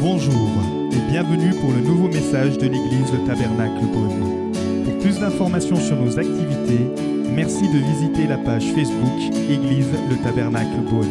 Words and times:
Bonjour 0.00 0.48
et 0.92 1.10
bienvenue 1.10 1.50
pour 1.60 1.72
le 1.72 1.80
nouveau 1.80 2.06
message 2.06 2.56
de 2.56 2.68
l'église 2.68 3.12
Le 3.12 3.26
Tabernacle 3.26 3.84
Beaune. 3.86 4.52
Pour 4.84 4.96
plus 5.00 5.18
d'informations 5.18 5.74
sur 5.74 5.96
nos 5.96 6.16
activités, 6.16 6.84
merci 7.32 7.68
de 7.68 7.78
visiter 7.78 8.28
la 8.28 8.38
page 8.38 8.64
Facebook 8.74 9.34
Église 9.50 9.88
Le 10.08 10.16
Tabernacle 10.22 10.82
Beaune. 10.88 11.10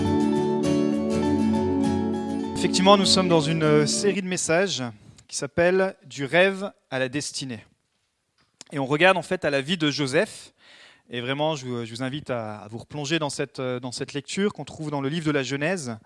Effectivement, 2.56 2.96
nous 2.96 3.06
sommes 3.06 3.28
dans 3.28 3.42
une 3.42 3.86
série 3.86 4.22
de 4.22 4.28
messages 4.28 4.82
qui 5.28 5.36
s'appelle 5.36 5.94
Du 6.06 6.24
rêve 6.24 6.72
à 6.90 6.98
la 6.98 7.10
destinée. 7.10 7.66
Et 8.72 8.80
on 8.80 8.86
regarde 8.86 9.18
en 9.18 9.22
fait 9.22 9.44
à 9.44 9.50
la 9.50 9.60
vie 9.60 9.78
de 9.78 9.92
Joseph. 9.92 10.54
Et 11.10 11.22
vraiment, 11.22 11.56
je 11.56 11.66
vous, 11.66 12.04
invite 12.04 12.30
à, 12.30 12.58
à 12.58 12.68
vous 12.68 12.80
replonger 12.80 13.18
dans 13.18 13.30
cette, 13.30 13.60
euh, 13.60 13.80
dans 13.80 13.94
cette 13.94 14.12
lecture 14.12 14.52
qu'on 14.52 14.66
trouve 14.66 14.92
dans 14.92 15.00
le 15.00 15.08
livre 15.08 15.26
de 15.26 15.32
la 15.32 15.42
Genèse. 15.44 15.98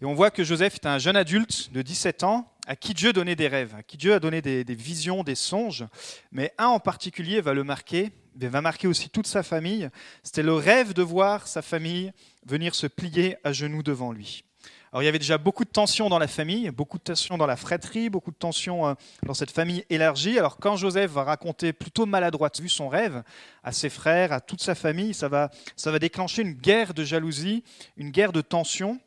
Et 0.00 0.04
on 0.04 0.14
voit 0.14 0.30
que 0.30 0.44
Joseph 0.44 0.76
est 0.76 0.86
un 0.86 0.98
jeune 0.98 1.16
adulte 1.16 1.72
de 1.72 1.82
17 1.82 2.22
ans 2.22 2.52
à 2.68 2.76
qui 2.76 2.94
Dieu 2.94 3.12
donnait 3.12 3.34
des 3.34 3.48
rêves, 3.48 3.74
à 3.76 3.82
qui 3.82 3.96
Dieu 3.96 4.14
a 4.14 4.20
donné 4.20 4.42
des, 4.42 4.62
des 4.62 4.74
visions, 4.76 5.24
des 5.24 5.34
songes. 5.34 5.84
Mais 6.30 6.52
un 6.58 6.66
en 6.66 6.78
particulier 6.78 7.40
va 7.40 7.54
le 7.54 7.64
marquer, 7.64 8.12
mais 8.40 8.46
va 8.46 8.60
marquer 8.60 8.86
aussi 8.86 9.10
toute 9.10 9.26
sa 9.26 9.42
famille. 9.42 9.88
C'était 10.22 10.44
le 10.44 10.54
rêve 10.54 10.92
de 10.92 11.02
voir 11.02 11.48
sa 11.48 11.62
famille 11.62 12.12
venir 12.46 12.76
se 12.76 12.86
plier 12.86 13.36
à 13.42 13.52
genoux 13.52 13.82
devant 13.82 14.12
lui. 14.12 14.44
Alors 14.92 15.02
il 15.02 15.06
y 15.06 15.08
avait 15.08 15.18
déjà 15.18 15.38
beaucoup 15.38 15.64
de 15.64 15.70
tensions 15.70 16.08
dans 16.08 16.18
la 16.18 16.28
famille, 16.28 16.70
beaucoup 16.70 16.98
de 16.98 17.02
tensions 17.02 17.36
dans 17.36 17.46
la 17.46 17.56
fratrie, 17.56 18.08
beaucoup 18.08 18.30
de 18.30 18.36
tensions 18.36 18.86
euh, 18.86 18.94
dans 19.24 19.34
cette 19.34 19.50
famille 19.50 19.84
élargie. 19.90 20.38
Alors 20.38 20.58
quand 20.58 20.76
Joseph 20.76 21.10
va 21.10 21.24
raconter 21.24 21.72
plutôt 21.72 22.06
maladroite 22.06 22.60
vu 22.60 22.68
son 22.68 22.88
rêve 22.88 23.22
à 23.64 23.72
ses 23.72 23.90
frères, 23.90 24.32
à 24.32 24.40
toute 24.40 24.62
sa 24.62 24.74
famille, 24.74 25.12
ça 25.12 25.28
va, 25.28 25.50
ça 25.76 25.90
va 25.90 25.98
déclencher 25.98 26.42
une 26.42 26.52
guerre 26.52 26.94
de 26.94 27.04
jalousie, 27.04 27.64
une 27.96 28.10
guerre 28.10 28.32
de 28.32 28.40
tension. 28.40 29.00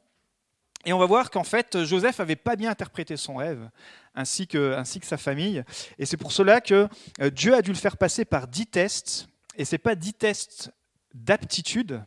Et 0.85 0.93
on 0.93 0.99
va 0.99 1.05
voir 1.05 1.29
qu'en 1.29 1.43
fait, 1.43 1.83
Joseph 1.83 2.19
n'avait 2.19 2.37
pas 2.37 2.55
bien 2.55 2.71
interprété 2.71 3.17
son 3.17 3.35
rêve, 3.35 3.69
ainsi 4.15 4.47
que, 4.47 4.75
ainsi 4.75 4.99
que 4.99 5.05
sa 5.05 5.17
famille. 5.17 5.63
Et 5.97 6.05
c'est 6.05 6.17
pour 6.17 6.31
cela 6.31 6.61
que 6.61 6.87
euh, 7.21 7.29
Dieu 7.29 7.53
a 7.53 7.61
dû 7.61 7.71
le 7.71 7.77
faire 7.77 7.97
passer 7.97 8.23
par 8.25 8.47
dix 8.47 8.65
tests. 8.65 9.27
Et 9.57 9.65
ce 9.65 9.75
n'est 9.75 9.79
pas 9.79 9.95
dix 9.95 10.13
tests 10.13 10.71
d'aptitude, 11.13 12.01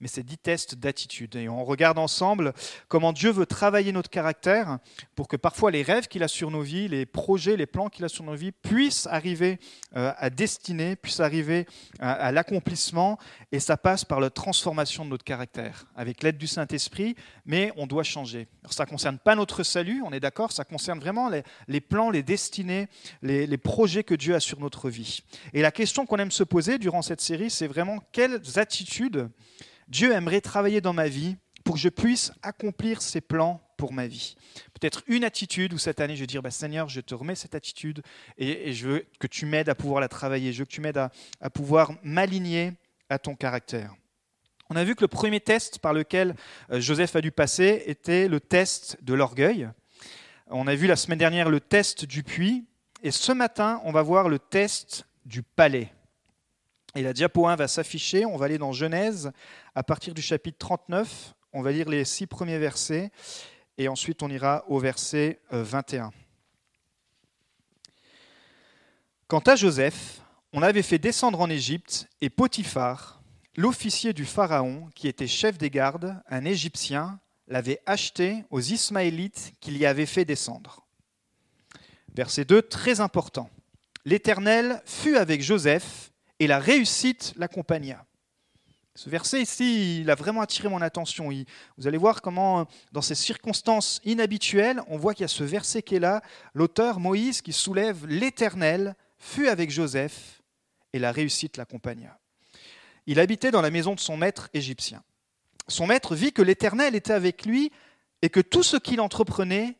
mais 0.00 0.08
c'est 0.08 0.22
dix 0.22 0.38
tests 0.38 0.76
d'attitude. 0.76 1.36
Et 1.36 1.48
on 1.48 1.64
regarde 1.64 1.98
ensemble 1.98 2.52
comment 2.88 3.12
Dieu 3.12 3.30
veut 3.30 3.46
travailler 3.46 3.92
notre 3.92 4.10
caractère 4.10 4.78
pour 5.14 5.28
que 5.28 5.36
parfois 5.36 5.70
les 5.70 5.82
rêves 5.82 6.08
qu'il 6.08 6.22
a 6.22 6.28
sur 6.28 6.50
nos 6.50 6.62
vies, 6.62 6.88
les 6.88 7.06
projets, 7.06 7.56
les 7.56 7.66
plans 7.66 7.88
qu'il 7.88 8.04
a 8.04 8.08
sur 8.08 8.24
nos 8.24 8.34
vies 8.34 8.52
puissent 8.52 9.06
arriver 9.06 9.58
euh, 9.96 10.12
à 10.16 10.30
destinée, 10.30 10.96
puissent 10.96 11.20
arriver 11.20 11.66
à, 11.98 12.32
l'accomplissement. 12.32 13.18
Et 13.52 13.60
ça 13.60 13.76
passe 13.76 14.04
par 14.04 14.20
la 14.20 14.30
transformation 14.30 15.04
de 15.04 15.10
notre 15.10 15.24
caractère, 15.24 15.86
avec 15.96 16.22
l'aide 16.22 16.38
du 16.38 16.46
Saint-Esprit, 16.46 17.16
mais 17.46 17.72
on 17.76 17.86
doit 17.86 18.02
changer. 18.02 18.48
Alors, 18.62 18.72
ça 18.72 18.84
ne 18.84 18.90
concerne 18.90 19.18
pas 19.18 19.34
notre 19.34 19.62
salut, 19.62 20.02
on 20.04 20.12
est 20.12 20.20
d'accord, 20.20 20.52
ça 20.52 20.64
concerne 20.64 21.00
vraiment 21.00 21.30
les, 21.68 21.80
plans, 21.80 22.10
les 22.10 22.22
destinées, 22.22 22.88
les 23.22 23.58
projets 23.58 24.04
que 24.04 24.14
Dieu 24.14 24.34
a 24.34 24.40
sur 24.40 24.60
notre 24.60 24.90
vie. 24.90 25.22
Et 25.52 25.62
la 25.62 25.70
question 25.70 26.06
qu'on 26.06 26.18
aime 26.18 26.30
se 26.30 26.44
poser 26.44 26.78
durant 26.78 27.02
cette 27.02 27.20
série, 27.20 27.50
c'est 27.50 27.66
vraiment 27.66 27.98
quelles 28.12 28.40
attitudes 28.56 29.28
Dieu 29.88 30.12
aimerait 30.12 30.40
travailler 30.40 30.80
dans 30.80 30.92
ma 30.92 31.08
vie 31.08 31.36
pour 31.64 31.74
que 31.74 31.80
je 31.80 31.88
puisse 31.88 32.32
accomplir 32.42 33.02
ses 33.02 33.20
plans 33.20 33.60
pour 33.76 33.92
ma 33.92 34.06
vie. 34.06 34.36
Peut-être 34.74 35.02
une 35.06 35.24
attitude 35.24 35.72
où 35.72 35.78
cette 35.78 36.00
année 36.00 36.16
je 36.16 36.20
vais 36.20 36.26
dire, 36.26 36.42
bah, 36.42 36.50
Seigneur, 36.50 36.88
je 36.88 37.00
te 37.00 37.14
remets 37.14 37.34
cette 37.34 37.54
attitude 37.54 38.02
et, 38.36 38.72
je 38.72 38.88
veux 38.88 39.06
que 39.18 39.26
tu 39.26 39.46
m'aides 39.46 39.68
à 39.68 39.74
pouvoir 39.74 40.00
la 40.00 40.08
travailler, 40.08 40.52
je 40.52 40.60
veux 40.60 40.64
que 40.64 40.70
tu 40.70 40.80
m'aides 40.80 40.98
à, 40.98 41.10
à 41.40 41.50
pouvoir 41.50 41.92
m'aligner 42.02 42.72
à 43.08 43.18
ton 43.18 43.34
caractère. 43.34 43.94
On 44.70 44.76
a 44.76 44.84
vu 44.84 44.94
que 44.94 45.00
le 45.00 45.08
premier 45.08 45.40
test 45.40 45.78
par 45.78 45.94
lequel 45.94 46.34
euh, 46.70 46.80
Joseph 46.80 47.16
a 47.16 47.20
dû 47.20 47.30
passer 47.30 47.84
était 47.86 48.28
le 48.28 48.40
test 48.40 49.02
de 49.02 49.14
l'orgueil. 49.14 49.68
On 50.48 50.66
a 50.66 50.74
vu 50.74 50.86
la 50.86 50.96
semaine 50.96 51.18
dernière 51.18 51.48
le 51.48 51.60
test 51.60 52.04
du 52.04 52.22
puits 52.22 52.66
et 53.02 53.10
ce 53.10 53.32
matin 53.32 53.80
on 53.84 53.92
va 53.92 54.02
voir 54.02 54.28
le 54.28 54.38
test 54.38 55.06
du 55.24 55.42
palais. 55.42 55.92
Et 56.98 57.02
la 57.02 57.12
diapo 57.12 57.46
1 57.46 57.54
va 57.54 57.68
s'afficher. 57.68 58.26
On 58.26 58.36
va 58.36 58.46
aller 58.46 58.58
dans 58.58 58.72
Genèse 58.72 59.30
à 59.76 59.84
partir 59.84 60.14
du 60.14 60.20
chapitre 60.20 60.58
39. 60.58 61.32
On 61.52 61.62
va 61.62 61.70
lire 61.70 61.88
les 61.88 62.04
six 62.04 62.26
premiers 62.26 62.58
versets 62.58 63.12
et 63.76 63.86
ensuite 63.86 64.20
on 64.24 64.28
ira 64.28 64.64
au 64.66 64.80
verset 64.80 65.38
euh, 65.52 65.62
21. 65.62 66.10
Quant 69.28 69.38
à 69.38 69.54
Joseph, 69.54 70.22
on 70.52 70.58
l'avait 70.58 70.82
fait 70.82 70.98
descendre 70.98 71.40
en 71.40 71.48
Égypte 71.48 72.08
et 72.20 72.30
Potiphar, 72.30 73.22
l'officier 73.56 74.12
du 74.12 74.24
Pharaon, 74.24 74.90
qui 74.96 75.06
était 75.06 75.28
chef 75.28 75.56
des 75.56 75.70
gardes, 75.70 76.20
un 76.28 76.44
Égyptien, 76.44 77.20
l'avait 77.46 77.80
acheté 77.86 78.42
aux 78.50 78.60
Ismaélites 78.60 79.52
qu'il 79.60 79.78
y 79.78 79.86
avait 79.86 80.04
fait 80.04 80.24
descendre. 80.24 80.84
Verset 82.16 82.44
2, 82.44 82.60
très 82.62 82.98
important. 82.98 83.50
L'Éternel 84.04 84.82
fut 84.84 85.16
avec 85.16 85.42
Joseph 85.42 86.10
et 86.38 86.46
la 86.46 86.58
réussite 86.58 87.34
l'accompagna. 87.36 88.04
Ce 88.94 89.08
verset 89.08 89.42
ici, 89.42 90.00
il 90.00 90.10
a 90.10 90.16
vraiment 90.16 90.40
attiré 90.40 90.68
mon 90.68 90.82
attention. 90.82 91.30
Vous 91.76 91.86
allez 91.86 91.98
voir 91.98 92.20
comment, 92.20 92.66
dans 92.90 93.00
ces 93.00 93.14
circonstances 93.14 94.00
inhabituelles, 94.04 94.82
on 94.88 94.98
voit 94.98 95.14
qu'il 95.14 95.22
y 95.22 95.24
a 95.24 95.28
ce 95.28 95.44
verset 95.44 95.82
qui 95.82 95.94
est 95.94 96.00
là, 96.00 96.20
l'auteur 96.52 96.98
Moïse 96.98 97.40
qui 97.40 97.52
soulève 97.52 98.06
l'Éternel 98.06 98.96
fut 99.16 99.46
avec 99.46 99.70
Joseph 99.70 100.42
et 100.92 100.98
la 100.98 101.12
réussite 101.12 101.56
l'accompagna. 101.56 102.18
Il 103.06 103.20
habitait 103.20 103.52
dans 103.52 103.62
la 103.62 103.70
maison 103.70 103.94
de 103.94 104.00
son 104.00 104.16
maître 104.16 104.50
égyptien. 104.52 105.04
Son 105.68 105.86
maître 105.86 106.16
vit 106.16 106.32
que 106.32 106.42
l'Éternel 106.42 106.96
était 106.96 107.12
avec 107.12 107.46
lui 107.46 107.70
et 108.22 108.30
que 108.30 108.40
tout 108.40 108.64
ce 108.64 108.76
qu'il 108.76 109.00
entreprenait, 109.00 109.76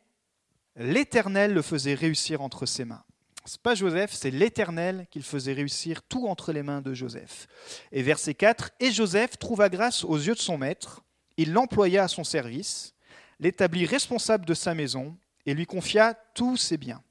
l'Éternel 0.77 1.53
le 1.53 1.61
faisait 1.61 1.93
réussir 1.93 2.41
entre 2.41 2.65
ses 2.65 2.85
mains. 2.85 3.03
Ce 3.45 3.53
n'est 3.53 3.61
pas 3.63 3.75
Joseph, 3.75 4.11
c'est 4.13 4.31
l'Éternel 4.31 5.07
qu'il 5.09 5.23
faisait 5.23 5.53
réussir 5.53 6.03
tout 6.03 6.27
entre 6.27 6.51
les 6.51 6.63
mains 6.63 6.81
de 6.81 6.93
Joseph. 6.93 7.47
Et 7.91 8.03
verset 8.03 8.33
4, 8.33 8.71
Et 8.79 8.91
Joseph 8.91 9.37
trouva 9.37 9.69
grâce 9.69 10.03
aux 10.03 10.17
yeux 10.17 10.35
de 10.35 10.39
son 10.39 10.57
maître, 10.57 11.01
il 11.37 11.53
l'employa 11.53 12.03
à 12.03 12.07
son 12.07 12.23
service, 12.23 12.93
l'établit 13.39 13.85
responsable 13.85 14.45
de 14.45 14.53
sa 14.53 14.73
maison 14.73 15.17
et 15.45 15.53
lui 15.53 15.65
confia 15.65 16.15
tous 16.33 16.57
ses 16.57 16.77
biens. 16.77 17.01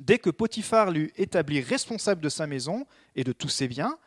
Dès 0.00 0.18
que 0.18 0.30
Potiphar 0.30 0.90
l'eut 0.90 1.12
établi 1.16 1.60
responsable 1.60 2.20
de 2.20 2.28
sa 2.28 2.46
maison 2.46 2.86
et 3.16 3.24
de 3.24 3.32
tous 3.32 3.48
ses 3.48 3.68
biens, 3.68 3.98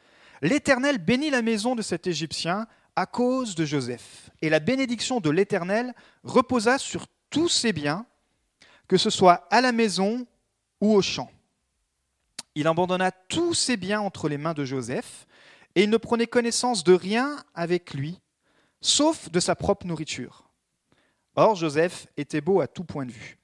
l'Éternel 0.41 0.97
bénit 0.97 1.29
la 1.29 1.41
maison 1.41 1.75
de 1.75 1.81
cet 1.81 2.07
Égyptien 2.07 2.67
à 2.95 3.05
cause 3.05 3.55
de 3.55 3.65
Joseph. 3.65 4.29
Et 4.41 4.49
la 4.49 4.59
bénédiction 4.59 5.19
de 5.19 5.29
l'Éternel 5.29 5.93
reposa 6.23 6.77
sur 6.77 7.07
tous 7.29 7.49
ses 7.49 7.73
biens, 7.73 8.05
que 8.87 8.97
ce 8.97 9.09
soit 9.09 9.47
à 9.51 9.61
la 9.61 9.71
maison 9.71 10.25
ou 10.81 10.93
au 10.93 11.01
champ. 11.01 11.31
Il 12.55 12.67
abandonna 12.67 13.11
tous 13.11 13.53
ses 13.53 13.77
biens 13.77 14.01
entre 14.01 14.29
les 14.29 14.37
mains 14.37 14.53
de 14.53 14.65
Joseph, 14.65 15.27
et 15.75 15.83
il 15.83 15.89
ne 15.89 15.97
prenait 15.97 16.25
connaissance 16.25 16.83
de 16.83 16.93
rien 16.93 17.43
avec 17.53 17.93
lui, 17.93 18.19
sauf 18.81 19.29
de 19.29 19.39
sa 19.39 19.55
propre 19.55 19.85
nourriture. 19.85 20.49
Or, 21.35 21.55
Joseph 21.55 22.07
était 22.17 22.41
beau 22.41 22.61
à 22.61 22.67
tout 22.67 22.83
point 22.83 23.05
de 23.05 23.11
vue. 23.11 23.37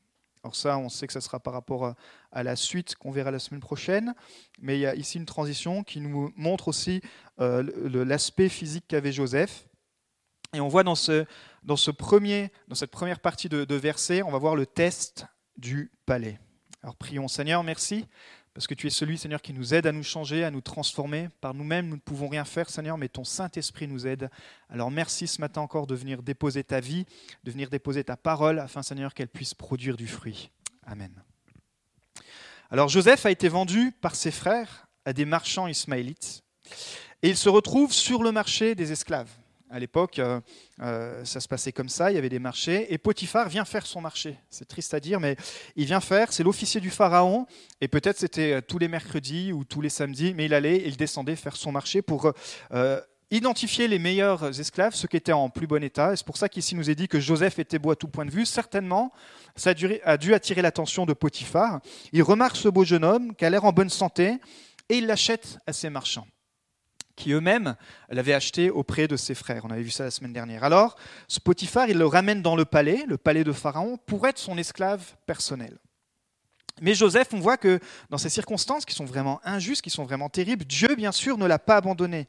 Alors 0.43 0.55
ça, 0.55 0.77
on 0.77 0.89
sait 0.89 1.05
que 1.05 1.13
ce 1.13 1.19
sera 1.19 1.39
par 1.39 1.53
rapport 1.53 1.93
à 2.31 2.43
la 2.43 2.55
suite 2.55 2.95
qu'on 2.95 3.11
verra 3.11 3.29
la 3.29 3.37
semaine 3.37 3.61
prochaine, 3.61 4.15
mais 4.59 4.77
il 4.77 4.81
y 4.81 4.85
a 4.87 4.95
ici 4.95 5.19
une 5.19 5.25
transition 5.25 5.83
qui 5.83 6.01
nous 6.01 6.33
montre 6.35 6.67
aussi 6.67 7.01
euh, 7.39 7.63
l'aspect 8.03 8.49
physique 8.49 8.85
qu'avait 8.87 9.11
Joseph. 9.11 9.67
Et 10.53 10.59
on 10.59 10.67
voit 10.67 10.83
dans, 10.83 10.95
ce, 10.95 11.25
dans, 11.61 11.77
cette 11.77 11.97
première 11.97 13.19
partie 13.19 13.47
de 13.47 13.75
verset, 13.75 14.23
on 14.23 14.31
va 14.31 14.37
voir 14.39 14.55
le 14.55 14.65
test 14.65 15.27
du 15.55 15.91
palais. 16.05 16.39
Alors 16.83 16.95
prions 16.95 17.29
Seigneur, 17.29 17.63
merci, 17.63 18.05
parce 18.53 18.67
que 18.67 18.73
tu 18.73 18.87
es 18.87 18.89
celui, 18.89 19.17
Seigneur, 19.17 19.41
qui 19.41 19.53
nous 19.53 19.73
aide 19.73 19.87
à 19.87 19.93
nous 19.93 20.03
changer, 20.03 20.43
à 20.43 20.51
nous 20.51 20.61
transformer. 20.61 21.29
Par 21.39 21.53
nous-mêmes, 21.53 21.87
nous 21.87 21.95
ne 21.95 22.01
pouvons 22.01 22.27
rien 22.27 22.43
faire, 22.43 22.69
Seigneur, 22.69 22.97
mais 22.97 23.07
ton 23.07 23.23
Saint-Esprit 23.23 23.87
nous 23.87 24.05
aide. 24.05 24.29
Alors 24.69 24.91
merci 24.91 25.25
ce 25.25 25.39
matin 25.39 25.61
encore 25.61 25.87
de 25.87 25.95
venir 25.95 26.21
déposer 26.21 26.63
ta 26.63 26.81
vie, 26.81 27.05
de 27.45 27.51
venir 27.51 27.69
déposer 27.69 28.03
ta 28.03 28.17
parole, 28.17 28.59
afin, 28.59 28.83
Seigneur, 28.83 29.13
qu'elle 29.13 29.29
puisse 29.29 29.53
produire 29.53 29.95
du 29.95 30.07
fruit. 30.07 30.51
Amen. 30.85 31.11
Alors 32.69 32.89
Joseph 32.89 33.25
a 33.25 33.31
été 33.31 33.47
vendu 33.47 33.93
par 34.01 34.15
ses 34.15 34.31
frères 34.31 34.87
à 35.05 35.13
des 35.13 35.25
marchands 35.25 35.67
ismaélites, 35.67 36.43
et 37.21 37.29
il 37.29 37.37
se 37.37 37.47
retrouve 37.47 37.93
sur 37.93 38.23
le 38.23 38.33
marché 38.33 38.75
des 38.75 38.91
esclaves. 38.91 39.29
À 39.73 39.79
l'époque, 39.79 40.19
euh, 40.19 40.39
euh, 40.83 41.25
ça 41.25 41.39
se 41.39 41.47
passait 41.47 41.71
comme 41.71 41.89
ça, 41.89 42.11
il 42.11 42.13
y 42.13 42.17
avait 42.19 42.29
des 42.29 42.37
marchés, 42.37 42.93
et 42.93 42.99
Potiphar 42.99 43.49
vient 43.49 43.65
faire 43.65 43.87
son 43.87 44.01
marché. 44.01 44.37
C'est 44.51 44.67
triste 44.67 44.93
à 44.93 44.99
dire, 44.99 45.19
mais 45.19 45.35
il 45.75 45.85
vient 45.85 45.99
faire, 45.99 46.31
c'est 46.31 46.43
l'officier 46.43 46.79
du 46.79 46.91
Pharaon, 46.91 47.47
et 47.81 47.87
peut-être 47.87 48.19
c'était 48.19 48.61
tous 48.61 48.77
les 48.77 48.87
mercredis 48.87 49.51
ou 49.51 49.63
tous 49.63 49.81
les 49.81 49.89
samedis, 49.89 50.35
mais 50.35 50.45
il 50.45 50.53
allait, 50.53 50.83
il 50.85 50.95
descendait 50.95 51.35
faire 51.35 51.55
son 51.55 51.71
marché 51.71 52.03
pour 52.03 52.31
euh, 52.71 53.01
identifier 53.31 53.87
les 53.87 53.97
meilleurs 53.97 54.59
esclaves, 54.59 54.93
ceux 54.93 55.07
qui 55.07 55.17
étaient 55.17 55.31
en 55.31 55.49
plus 55.49 55.65
bon 55.65 55.83
état. 55.83 56.15
C'est 56.15 56.25
pour 56.27 56.37
ça 56.37 56.49
qu'ici 56.49 56.75
nous 56.75 56.91
est 56.91 56.95
dit 56.95 57.07
que 57.07 57.19
Joseph 57.19 57.57
était 57.57 57.79
beau 57.79 57.89
à 57.89 57.95
tout 57.95 58.07
point 58.07 58.27
de 58.27 58.31
vue. 58.31 58.45
Certainement, 58.45 59.11
ça 59.55 59.73
a 60.05 60.17
dû 60.17 60.33
attirer 60.35 60.61
l'attention 60.61 61.07
de 61.07 61.13
Potiphar. 61.13 61.81
Il 62.11 62.21
remarque 62.21 62.57
ce 62.57 62.69
beau 62.69 62.83
jeune 62.83 63.03
homme 63.03 63.35
qui 63.35 63.43
a 63.43 63.49
l'air 63.49 63.65
en 63.65 63.71
bonne 63.71 63.89
santé, 63.89 64.37
et 64.89 64.97
il 64.97 65.07
l'achète 65.07 65.57
à 65.65 65.73
ses 65.73 65.89
marchands. 65.89 66.27
Qui 67.15 67.31
eux-mêmes 67.31 67.75
l'avaient 68.09 68.33
acheté 68.33 68.69
auprès 68.69 69.07
de 69.07 69.15
ses 69.15 69.35
frères. 69.35 69.65
On 69.65 69.69
avait 69.69 69.83
vu 69.83 69.91
ça 69.91 70.03
la 70.03 70.11
semaine 70.11 70.33
dernière. 70.33 70.63
Alors, 70.63 70.95
Potiphar, 71.43 71.89
il 71.89 71.97
le 71.97 72.05
ramène 72.05 72.41
dans 72.41 72.55
le 72.55 72.65
palais, 72.65 73.05
le 73.07 73.17
palais 73.17 73.43
de 73.43 73.51
Pharaon, 73.51 73.97
pour 74.05 74.27
être 74.27 74.39
son 74.39 74.57
esclave 74.57 75.15
personnel. 75.25 75.77
Mais 76.81 76.95
Joseph, 76.95 77.29
on 77.33 77.39
voit 77.39 77.57
que 77.57 77.79
dans 78.09 78.17
ces 78.17 78.29
circonstances 78.29 78.85
qui 78.85 78.95
sont 78.95 79.05
vraiment 79.05 79.39
injustes, 79.43 79.83
qui 79.83 79.89
sont 79.89 80.05
vraiment 80.05 80.29
terribles, 80.29 80.65
Dieu, 80.65 80.95
bien 80.95 81.11
sûr, 81.11 81.37
ne 81.37 81.45
l'a 81.45 81.59
pas 81.59 81.77
abandonné. 81.77 82.27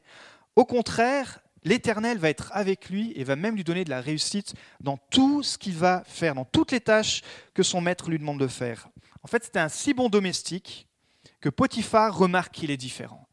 Au 0.55 0.65
contraire, 0.65 1.39
l'Éternel 1.63 2.19
va 2.19 2.29
être 2.29 2.51
avec 2.53 2.89
lui 2.89 3.11
et 3.15 3.23
va 3.23 3.35
même 3.35 3.55
lui 3.55 3.63
donner 3.63 3.83
de 3.83 3.89
la 3.89 4.01
réussite 4.01 4.53
dans 4.79 4.97
tout 4.97 5.41
ce 5.41 5.57
qu'il 5.57 5.75
va 5.75 6.03
faire, 6.05 6.35
dans 6.35 6.45
toutes 6.45 6.71
les 6.71 6.79
tâches 6.79 7.23
que 7.53 7.63
son 7.63 7.81
maître 7.81 8.09
lui 8.09 8.19
demande 8.19 8.39
de 8.39 8.47
faire. 8.47 8.87
En 9.23 9.27
fait, 9.27 9.43
c'était 9.43 9.59
un 9.59 9.69
si 9.69 9.93
bon 9.95 10.09
domestique 10.09 10.87
que 11.41 11.49
Potiphar 11.49 12.15
remarque 12.15 12.53
qu'il 12.53 12.69
est 12.69 12.77
différent. 12.77 13.27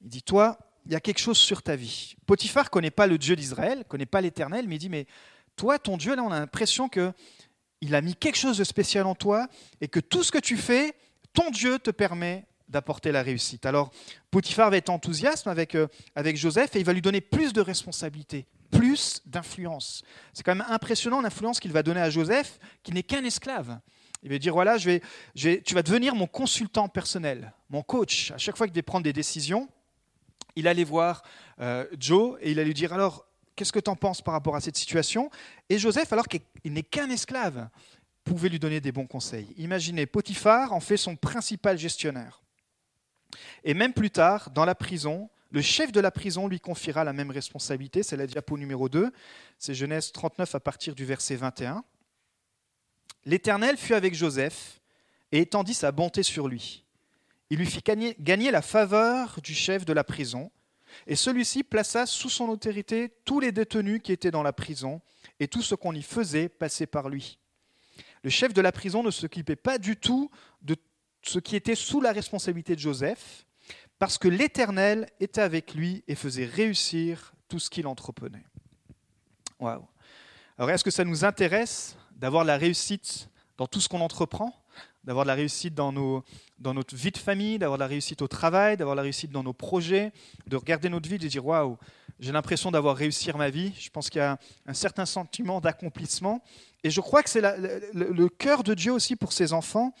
Il 0.00 0.08
dit, 0.08 0.22
toi, 0.22 0.58
il 0.86 0.92
y 0.92 0.96
a 0.96 1.00
quelque 1.00 1.20
chose 1.20 1.38
sur 1.38 1.62
ta 1.62 1.76
vie. 1.76 2.16
Potiphar 2.26 2.70
connaît 2.70 2.90
pas 2.90 3.06
le 3.06 3.18
Dieu 3.18 3.36
d'Israël, 3.36 3.84
connaît 3.88 4.06
pas 4.06 4.20
l'Éternel, 4.20 4.66
mais 4.68 4.76
il 4.76 4.78
dit, 4.78 4.88
mais 4.88 5.06
toi, 5.56 5.78
ton 5.78 5.96
Dieu, 5.96 6.16
là, 6.16 6.22
on 6.22 6.30
a 6.30 6.40
l'impression 6.40 6.88
que 6.88 7.12
il 7.80 7.94
a 7.96 8.00
mis 8.00 8.14
quelque 8.14 8.36
chose 8.36 8.58
de 8.58 8.64
spécial 8.64 9.06
en 9.06 9.14
toi 9.14 9.48
et 9.80 9.88
que 9.88 9.98
tout 9.98 10.22
ce 10.22 10.30
que 10.30 10.38
tu 10.38 10.56
fais, 10.56 10.94
ton 11.32 11.50
Dieu 11.50 11.78
te 11.78 11.90
permet 11.90 12.46
d'apporter 12.68 13.12
la 13.12 13.22
réussite. 13.22 13.66
Alors, 13.66 13.90
Potiphar 14.30 14.70
va 14.70 14.76
être 14.76 14.88
enthousiaste 14.88 15.46
avec, 15.46 15.74
euh, 15.74 15.88
avec 16.14 16.36
Joseph 16.36 16.74
et 16.76 16.78
il 16.78 16.84
va 16.84 16.92
lui 16.92 17.02
donner 17.02 17.20
plus 17.20 17.52
de 17.52 17.60
responsabilités, 17.60 18.46
plus 18.70 19.20
d'influence. 19.26 20.02
C'est 20.32 20.44
quand 20.44 20.54
même 20.54 20.66
impressionnant 20.68 21.20
l'influence 21.20 21.58
qu'il 21.58 21.72
va 21.72 21.82
donner 21.82 22.00
à 22.00 22.08
Joseph, 22.08 22.58
qui 22.82 22.92
n'est 22.92 23.02
qu'un 23.02 23.24
esclave. 23.24 23.78
Il 24.22 24.30
va 24.30 24.38
dire, 24.38 24.54
voilà, 24.54 24.78
je 24.78 24.88
vais, 25.34 25.62
tu 25.62 25.74
vas 25.74 25.82
devenir 25.82 26.14
mon 26.14 26.28
consultant 26.28 26.88
personnel, 26.88 27.52
mon 27.68 27.82
coach. 27.82 28.30
À 28.30 28.38
chaque 28.38 28.56
fois 28.56 28.66
qu'il 28.66 28.72
devait 28.72 28.82
prendre 28.82 29.02
des 29.02 29.12
décisions, 29.12 29.68
il 30.56 30.68
allait 30.68 30.84
voir 30.84 31.22
euh, 31.60 31.86
Joe 31.98 32.38
et 32.40 32.50
il 32.50 32.58
allait 32.58 32.66
lui 32.68 32.74
dire, 32.74 32.92
alors, 32.92 33.26
qu'est-ce 33.56 33.72
que 33.72 33.80
tu 33.80 33.90
en 33.90 33.96
penses 33.96 34.22
par 34.22 34.34
rapport 34.34 34.56
à 34.56 34.60
cette 34.60 34.76
situation? 34.76 35.30
Et 35.68 35.78
Joseph, 35.78 36.12
alors 36.12 36.28
qu'il 36.28 36.42
n'est 36.64 36.82
qu'un 36.82 37.10
esclave, 37.10 37.68
pouvait 38.24 38.48
lui 38.48 38.58
donner 38.58 38.80
des 38.80 38.92
bons 38.92 39.06
conseils. 39.06 39.52
Imaginez, 39.56 40.06
Potiphar 40.06 40.72
en 40.72 40.80
fait 40.80 40.96
son 40.96 41.16
principal 41.16 41.78
gestionnaire. 41.78 42.42
Et 43.64 43.74
même 43.74 43.92
plus 43.92 44.10
tard, 44.10 44.50
dans 44.50 44.64
la 44.64 44.74
prison, 44.74 45.30
le 45.50 45.60
chef 45.60 45.92
de 45.92 46.00
la 46.00 46.10
prison 46.10 46.48
lui 46.48 46.60
confiera 46.60 47.04
la 47.04 47.12
même 47.12 47.30
responsabilité. 47.30 48.02
C'est 48.02 48.16
la 48.16 48.26
diapo 48.26 48.56
numéro 48.56 48.88
2. 48.88 49.12
C'est 49.58 49.74
Genèse 49.74 50.12
39 50.12 50.54
à 50.54 50.60
partir 50.60 50.94
du 50.94 51.04
verset 51.04 51.36
21. 51.36 51.84
L'Éternel 53.24 53.76
fut 53.76 53.94
avec 53.94 54.14
Joseph 54.14 54.80
et 55.30 55.40
étendit 55.40 55.74
sa 55.74 55.92
bonté 55.92 56.22
sur 56.22 56.48
lui. 56.48 56.81
Il 57.52 57.58
lui 57.58 57.66
fit 57.66 57.82
gagner 58.18 58.50
la 58.50 58.62
faveur 58.62 59.38
du 59.42 59.54
chef 59.54 59.84
de 59.84 59.92
la 59.92 60.04
prison 60.04 60.50
et 61.06 61.14
celui-ci 61.14 61.64
plaça 61.64 62.06
sous 62.06 62.30
son 62.30 62.48
autorité 62.48 63.12
tous 63.26 63.40
les 63.40 63.52
détenus 63.52 64.00
qui 64.02 64.10
étaient 64.10 64.30
dans 64.30 64.42
la 64.42 64.54
prison, 64.54 65.02
et 65.38 65.48
tout 65.48 65.60
ce 65.60 65.74
qu'on 65.74 65.94
y 65.94 66.00
faisait 66.00 66.48
passait 66.48 66.86
par 66.86 67.10
lui. 67.10 67.38
Le 68.22 68.30
chef 68.30 68.54
de 68.54 68.62
la 68.62 68.72
prison 68.72 69.02
ne 69.02 69.10
s'occupait 69.10 69.54
pas 69.54 69.76
du 69.76 69.98
tout 69.98 70.30
de 70.62 70.76
ce 71.20 71.38
qui 71.40 71.54
était 71.54 71.74
sous 71.74 72.00
la 72.00 72.12
responsabilité 72.12 72.74
de 72.74 72.80
Joseph, 72.80 73.44
parce 73.98 74.16
que 74.16 74.28
l'Éternel 74.28 75.10
était 75.20 75.42
avec 75.42 75.74
lui 75.74 76.02
et 76.08 76.14
faisait 76.14 76.46
réussir 76.46 77.34
tout 77.48 77.58
ce 77.58 77.68
qu'il 77.68 77.86
entreprenait. 77.86 78.46
Waouh. 79.60 79.86
Alors 80.56 80.70
est-ce 80.70 80.84
que 80.84 80.90
ça 80.90 81.04
nous 81.04 81.22
intéresse 81.22 81.98
d'avoir 82.12 82.44
la 82.44 82.56
réussite 82.56 83.28
dans 83.58 83.66
tout 83.66 83.82
ce 83.82 83.90
qu'on 83.90 84.00
entreprend? 84.00 84.58
D'avoir 85.04 85.24
de 85.24 85.28
la 85.28 85.34
réussite 85.34 85.74
dans, 85.74 85.92
nos, 85.92 86.24
dans 86.58 86.74
notre 86.74 86.94
vie 86.94 87.10
de 87.10 87.18
famille, 87.18 87.58
d'avoir 87.58 87.78
de 87.78 87.82
la 87.82 87.88
réussite 87.88 88.22
au 88.22 88.28
travail, 88.28 88.76
d'avoir 88.76 88.94
de 88.94 88.98
la 88.98 89.02
réussite 89.02 89.30
dans 89.30 89.42
nos 89.42 89.52
projets, 89.52 90.12
de 90.46 90.56
regarder 90.56 90.88
notre 90.88 91.08
vie, 91.08 91.18
de 91.18 91.28
dire 91.28 91.44
waouh, 91.44 91.76
j'ai 92.20 92.32
l'impression 92.32 92.70
d'avoir 92.70 92.96
réussi 92.96 93.30
ma 93.36 93.50
vie. 93.50 93.72
Je 93.78 93.90
pense 93.90 94.08
qu'il 94.08 94.20
y 94.20 94.24
a 94.24 94.38
un 94.66 94.74
certain 94.74 95.06
sentiment 95.06 95.60
d'accomplissement. 95.60 96.42
Et 96.84 96.90
je 96.90 97.00
crois 97.00 97.22
que 97.22 97.28
c'est 97.28 97.40
le, 97.40 98.12
le, 98.12 98.28
cœur 98.28 98.62
de 98.62 98.74
Dieu 98.74 98.92
aussi 98.92 99.16
pour 99.16 99.32
ses 99.32 99.52
enfants, 99.52 99.92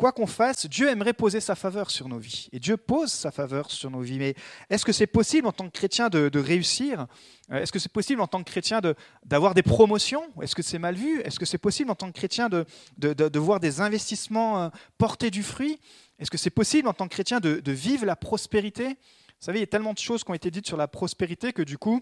quoi 0.00 0.12
qu'on 0.12 0.26
fasse, 0.26 0.64
Dieu 0.64 0.88
aimerait 0.88 1.12
poser 1.12 1.40
sa 1.40 1.54
faveur 1.54 1.90
sur 1.90 2.08
nos 2.08 2.18
vies. 2.18 2.48
Et 2.52 2.58
Dieu 2.58 2.78
pose 2.78 3.12
sa 3.12 3.30
faveur 3.30 3.70
sur 3.70 3.90
nos 3.90 4.00
vies. 4.00 4.18
Mais 4.18 4.34
est-ce 4.70 4.86
que 4.86 4.92
c'est 4.92 5.06
possible 5.06 5.46
en 5.46 5.52
tant 5.52 5.66
que 5.66 5.72
chrétien 5.72 6.08
de, 6.08 6.38
réussir? 6.38 7.06
Euh, 7.52 7.60
Est-ce 7.60 7.70
que 7.70 7.78
c'est 7.78 7.92
possible 7.92 8.22
en 8.22 8.26
tant 8.26 8.42
que 8.42 8.50
chrétien 8.50 8.80
d'avoir 9.26 9.52
des 9.52 9.62
promotions? 9.62 10.22
Est-ce 10.40 10.54
que 10.54 10.62
c'est 10.62 10.78
mal 10.78 10.94
vu? 10.94 11.20
Est-ce 11.20 11.38
que 11.38 11.44
c'est 11.44 11.58
possible 11.58 11.90
en 11.90 11.94
tant 11.94 12.06
que 12.06 12.16
chrétien 12.16 12.48
de, 12.48 12.64
de 12.96 13.38
voir 13.38 13.60
des 13.60 13.82
investissements 13.82 14.62
euh, 14.62 14.68
porter 14.96 15.30
du 15.30 15.42
fruit? 15.42 15.78
Est-ce 16.18 16.30
que 16.30 16.38
c'est 16.38 16.48
possible 16.48 16.88
en 16.88 16.94
tant 16.94 17.06
que 17.06 17.12
chrétien 17.12 17.38
de, 17.38 17.60
vivre 17.70 18.06
la 18.06 18.16
prospérité? 18.16 18.88
Vous 18.88 19.44
savez, 19.44 19.58
il 19.58 19.62
y 19.62 19.64
a 19.64 19.66
tellement 19.66 19.92
de 19.92 19.98
choses 19.98 20.24
qui 20.24 20.30
ont 20.30 20.34
été 20.34 20.50
dites 20.50 20.66
sur 20.66 20.78
la 20.78 20.88
prospérité 20.88 21.52
que 21.52 21.62
du 21.62 21.76
coup, 21.76 22.00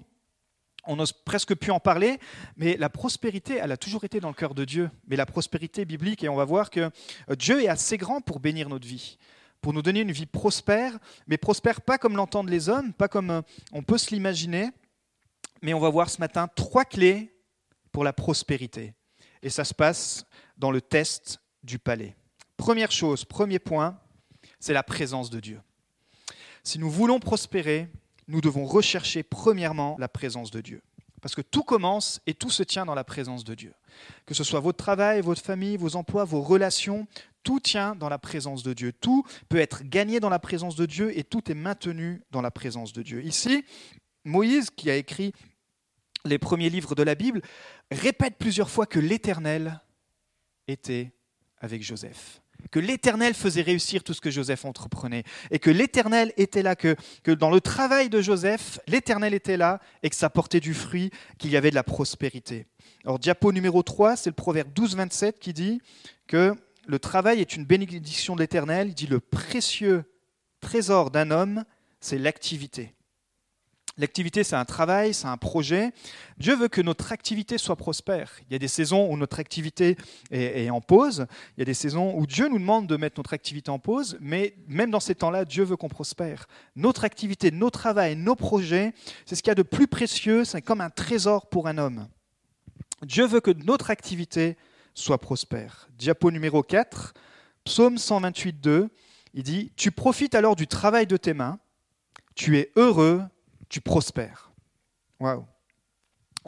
on 0.84 0.96
n'ose 0.96 1.12
presque 1.12 1.54
plus 1.54 1.70
en 1.70 1.80
parler, 1.80 2.18
mais 2.56 2.76
la 2.76 2.88
prospérité, 2.88 3.58
elle 3.62 3.72
a 3.72 3.76
toujours 3.76 4.04
été 4.04 4.20
dans 4.20 4.28
le 4.28 4.34
cœur 4.34 4.54
de 4.54 4.64
Dieu. 4.64 4.90
Mais 5.06 5.16
la 5.16 5.26
prospérité 5.26 5.84
biblique, 5.84 6.24
et 6.24 6.28
on 6.28 6.36
va 6.36 6.44
voir 6.44 6.70
que 6.70 6.90
euh, 7.30 7.36
Dieu 7.36 7.62
est 7.62 7.68
assez 7.68 7.98
grand 7.98 8.20
pour 8.20 8.40
bénir 8.40 8.68
notre 8.68 8.86
vie, 8.86 9.18
pour 9.60 9.72
nous 9.72 9.82
donner 9.82 10.00
une 10.00 10.12
vie 10.12 10.26
prospère, 10.26 10.98
mais 11.26 11.36
prospère 11.36 11.80
pas 11.80 11.98
comme 11.98 12.16
l'entendent 12.16 12.48
les 12.48 12.68
hommes, 12.68 12.92
pas 12.92 13.08
comme 13.08 13.30
euh, 13.30 13.42
on 13.72 13.82
peut 13.82 13.98
se 13.98 14.14
l'imaginer, 14.14 14.70
mais 15.62 15.74
on 15.74 15.80
va 15.80 15.90
voir 15.90 16.08
ce 16.08 16.20
matin 16.20 16.48
trois 16.48 16.84
clés 16.84 17.34
pour 17.92 18.04
la 18.04 18.12
prospérité. 18.12 18.94
Et 19.42 19.50
ça 19.50 19.64
se 19.64 19.74
passe 19.74 20.24
dans 20.56 20.70
le 20.70 20.80
test 20.80 21.40
du 21.62 21.78
palais. 21.78 22.16
Première 22.56 22.90
chose, 22.90 23.24
premier 23.24 23.58
point, 23.58 23.98
c'est 24.58 24.72
la 24.72 24.82
présence 24.82 25.30
de 25.30 25.40
Dieu. 25.40 25.60
Si 26.64 26.78
nous 26.78 26.90
voulons 26.90 27.20
prospérer, 27.20 27.88
nous 28.28 28.40
devons 28.40 28.64
rechercher 28.64 29.22
premièrement 29.22 29.96
la 29.98 30.08
présence 30.08 30.50
de 30.50 30.60
Dieu. 30.60 30.82
Parce 31.20 31.34
que 31.34 31.40
tout 31.40 31.64
commence 31.64 32.20
et 32.26 32.34
tout 32.34 32.50
se 32.50 32.62
tient 32.62 32.86
dans 32.86 32.94
la 32.94 33.04
présence 33.04 33.42
de 33.42 33.54
Dieu. 33.54 33.72
Que 34.26 34.34
ce 34.34 34.44
soit 34.44 34.60
votre 34.60 34.78
travail, 34.78 35.20
votre 35.20 35.42
famille, 35.42 35.76
vos 35.76 35.96
emplois, 35.96 36.24
vos 36.24 36.42
relations, 36.42 37.08
tout 37.42 37.58
tient 37.58 37.96
dans 37.96 38.08
la 38.08 38.18
présence 38.18 38.62
de 38.62 38.72
Dieu. 38.72 38.92
Tout 38.92 39.24
peut 39.48 39.58
être 39.58 39.82
gagné 39.82 40.20
dans 40.20 40.28
la 40.28 40.38
présence 40.38 40.76
de 40.76 40.86
Dieu 40.86 41.16
et 41.18 41.24
tout 41.24 41.50
est 41.50 41.54
maintenu 41.54 42.22
dans 42.30 42.42
la 42.42 42.50
présence 42.50 42.92
de 42.92 43.02
Dieu. 43.02 43.24
Ici, 43.24 43.64
Moïse, 44.24 44.70
qui 44.70 44.90
a 44.90 44.96
écrit 44.96 45.32
les 46.24 46.38
premiers 46.38 46.70
livres 46.70 46.94
de 46.94 47.02
la 47.02 47.14
Bible, 47.14 47.42
répète 47.90 48.36
plusieurs 48.38 48.70
fois 48.70 48.86
que 48.86 48.98
l'Éternel 48.98 49.80
était 50.66 51.12
avec 51.60 51.82
Joseph 51.82 52.42
que 52.70 52.78
l'Éternel 52.78 53.34
faisait 53.34 53.62
réussir 53.62 54.02
tout 54.02 54.14
ce 54.14 54.20
que 54.20 54.30
Joseph 54.30 54.64
entreprenait, 54.64 55.24
et 55.50 55.58
que 55.58 55.70
l'Éternel 55.70 56.32
était 56.36 56.62
là, 56.62 56.76
que, 56.76 56.96
dans 57.26 57.50
le 57.50 57.60
travail 57.60 58.08
de 58.08 58.20
Joseph, 58.20 58.80
l'Éternel 58.86 59.34
était 59.34 59.56
là, 59.56 59.80
et 60.02 60.10
que 60.10 60.16
ça 60.16 60.30
portait 60.30 60.60
du 60.60 60.74
fruit, 60.74 61.10
qu'il 61.38 61.50
y 61.50 61.56
avait 61.56 61.70
de 61.70 61.74
la 61.74 61.84
prospérité. 61.84 62.66
Alors, 63.04 63.18
diapo 63.18 63.52
numéro 63.52 63.82
3, 63.82 64.16
c'est 64.16 64.30
le 64.30 64.34
proverbe 64.34 64.72
12, 64.72 64.96
27 64.96 65.38
qui 65.38 65.52
dit 65.52 65.80
que 66.26 66.54
le 66.86 66.98
travail 66.98 67.40
est 67.40 67.54
une 67.54 67.64
bénédiction 67.64 68.34
de 68.34 68.40
l'Éternel. 68.40 68.88
Il 68.88 68.94
dit 68.94 69.06
le 69.06 69.20
précieux 69.20 70.04
trésor 70.60 71.10
d'un 71.10 71.30
homme, 71.30 71.64
c'est 72.00 72.18
l'activité. 72.18 72.94
L'activité, 73.98 74.44
c'est 74.44 74.54
un 74.54 74.64
travail, 74.64 75.12
c'est 75.12 75.26
un 75.26 75.36
projet. 75.36 75.90
Dieu 76.38 76.54
veut 76.54 76.68
que 76.68 76.80
notre 76.80 77.10
activité 77.10 77.58
soit 77.58 77.74
prospère. 77.74 78.32
Il 78.48 78.52
y 78.52 78.56
a 78.56 78.58
des 78.60 78.68
saisons 78.68 79.10
où 79.10 79.16
notre 79.16 79.40
activité 79.40 79.96
est, 80.30 80.70
en 80.70 80.80
pause. 80.80 81.26
Il 81.56 81.60
y 81.60 81.62
a 81.62 81.64
des 81.64 81.74
saisons 81.74 82.14
où 82.16 82.24
Dieu 82.24 82.48
nous 82.48 82.60
demande 82.60 82.86
de 82.86 82.96
mettre 82.96 83.18
notre 83.18 83.34
activité 83.34 83.72
en 83.72 83.80
pause. 83.80 84.16
Mais 84.20 84.54
même 84.68 84.92
dans 84.92 85.00
ces 85.00 85.16
temps-là, 85.16 85.44
Dieu 85.44 85.64
veut 85.64 85.76
qu'on 85.76 85.88
prospère. 85.88 86.46
Notre 86.76 87.04
activité, 87.04 87.50
nos 87.50 87.70
travaux, 87.70 88.14
nos 88.14 88.36
projets, 88.36 88.92
c'est 89.26 89.34
ce 89.34 89.42
qu'il 89.42 89.50
y 89.50 89.52
a 89.52 89.56
de 89.56 89.62
plus 89.64 89.88
précieux. 89.88 90.44
C'est 90.44 90.62
comme 90.62 90.80
un 90.80 90.90
trésor 90.90 91.48
pour 91.48 91.66
un 91.66 91.76
homme. 91.76 92.06
Dieu 93.02 93.26
veut 93.26 93.40
que 93.40 93.50
notre 93.50 93.90
activité 93.90 94.56
soit 94.94 95.18
prospère. 95.18 95.88
Diapo 95.98 96.30
numéro 96.30 96.62
4, 96.62 97.14
psaume 97.64 97.98
128, 97.98 98.60
2. 98.60 98.88
Il 99.34 99.42
dit 99.42 99.72
Tu 99.74 99.90
profites 99.90 100.36
alors 100.36 100.54
du 100.54 100.68
travail 100.68 101.08
de 101.08 101.16
tes 101.16 101.34
mains. 101.34 101.58
Tu 102.36 102.58
es 102.58 102.70
heureux 102.76 103.22
tu 103.68 103.80
prospères. 103.80 104.50
Waouh. 105.20 105.44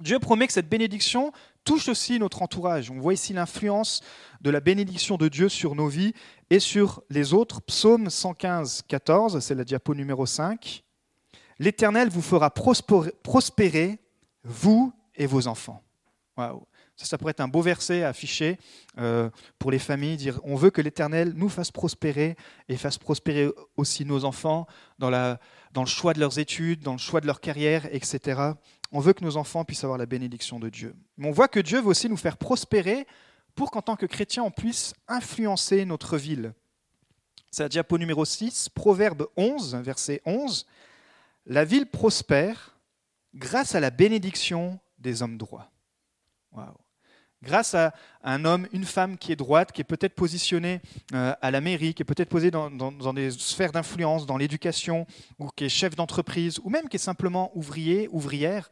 Dieu 0.01 0.19
promet 0.19 0.47
que 0.47 0.53
cette 0.53 0.69
bénédiction 0.69 1.33
touche 1.65 1.89
aussi 1.89 2.19
notre 2.19 2.43
entourage. 2.43 2.91
On 2.91 2.99
voit 2.99 3.15
ici 3.15 3.33
l'influence 3.33 4.01
de 4.41 4.51
la 4.51 4.61
bénédiction 4.61 5.17
de 5.17 5.29
Dieu 5.29 5.49
sur 5.49 5.75
nos 5.75 5.89
vies 5.89 6.15
et 6.49 6.59
sur 6.59 7.03
les 7.11 7.35
autres. 7.35 7.61
Psaume 7.63 8.09
115, 8.09 8.83
14, 8.89 9.41
c'est 9.41 9.55
la 9.55 9.65
diapo 9.65 9.95
numéro 9.95 10.25
5. 10.27 10.83
L'Éternel 11.59 12.09
vous 12.09 12.23
fera 12.23 12.51
prospérer, 12.51 13.99
vous 14.45 14.93
et 15.15 15.27
vos 15.27 15.47
enfants. 15.47 15.83
Waouh. 16.37 16.67
Ça, 17.03 17.17
pourrait 17.17 17.31
être 17.31 17.41
un 17.41 17.49
beau 17.49 17.63
verset 17.63 18.03
à 18.03 18.09
afficher 18.09 18.59
euh, 18.99 19.31
pour 19.59 19.71
les 19.71 19.79
familles, 19.79 20.17
dire 20.17 20.39
on 20.45 20.55
veut 20.55 20.71
que 20.71 20.83
l'Éternel 20.83 21.33
nous 21.35 21.49
fasse 21.49 21.71
prospérer 21.71 22.37
et 22.69 22.77
fasse 22.77 22.99
prospérer 22.99 23.49
aussi 23.77 24.05
nos 24.05 24.25
enfants 24.25 24.67
dans, 24.99 25.09
le 25.11 25.87
choix 25.87 26.13
de 26.13 26.21
leurs 26.21 26.39
études, 26.39 26.83
dans 26.83 26.93
le 26.93 26.99
choix 26.99 27.21
de 27.21 27.27
leur 27.27 27.41
carrière, 27.41 27.87
etc. 27.95 28.53
On 28.93 29.01
veut 29.01 29.15
que 29.15 29.25
nos 29.25 29.37
enfants 29.39 29.65
puissent 29.65 29.85
avoir 29.85 29.99
la 29.99 30.07
bénédiction 30.07 30.61
de 30.61 30.69
Dieu. 30.69 30.95
Mais 31.17 31.29
on 31.29 31.33
voit 31.33 31.49
que 31.49 31.61
Dieu 31.61 31.81
veut 31.81 31.89
aussi 31.89 32.09
nous 32.09 32.19
faire 32.19 32.37
prospérer 32.37 33.07
pour 33.55 33.71
qu'en 33.71 33.83
tant 33.83 33.97
que 33.97 34.07
chrétiens, 34.07 34.43
on 34.43 34.51
puisse 34.51 34.95
influencer 35.09 35.85
notre 35.85 36.19
ville. 36.19 36.53
C'est 37.51 37.63
la 37.63 37.69
diapo 37.69 37.99
numéro 37.99 38.25
6, 38.25 38.69
Proverbe 38.69 39.27
11, 39.37 39.77
verset 39.77 40.21
11. 40.25 40.67
la 41.47 41.65
ville 41.65 41.87
prospère 41.87 42.79
grâce 43.35 43.75
à 43.75 43.81
la 43.81 43.91
bénédiction 43.91 44.79
des 44.99 45.23
hommes 45.23 45.39
droits. 45.39 45.71
Grâce 47.43 47.75
à 47.75 47.95
un 48.23 48.45
homme, 48.45 48.67
une 48.73 48.85
femme 48.85 49.17
qui 49.17 49.33
est 49.33 49.37
droite, 49.37 49.73
qui 49.73 49.81
est 49.81 49.85
peut-être 49.85 50.15
positionnée 50.15 50.81
euh, 51.15 51.35
à 51.41 51.51
la 51.51 51.61
mairie, 51.61 51.95
qui 51.95 52.03
est 52.03 52.05
peut-être 52.05 52.29
posée 52.29 52.51
dans, 52.51 52.71
des 53.15 53.31
sphères 53.31 53.73
d'influence, 53.73 54.27
dans 54.27 54.37
l'éducation, 54.37 55.07
ou 55.39 55.49
qui 55.49 55.65
est 55.65 55.71
chef 55.71 55.97
d'entreprise, 55.97 56.61
ou 56.63 56.69
même 56.69 56.89
qui 56.89 56.97
est 56.97 56.99
simplement 56.99 57.51
ouvrier, 57.55 58.09
ouvrière, 58.13 58.71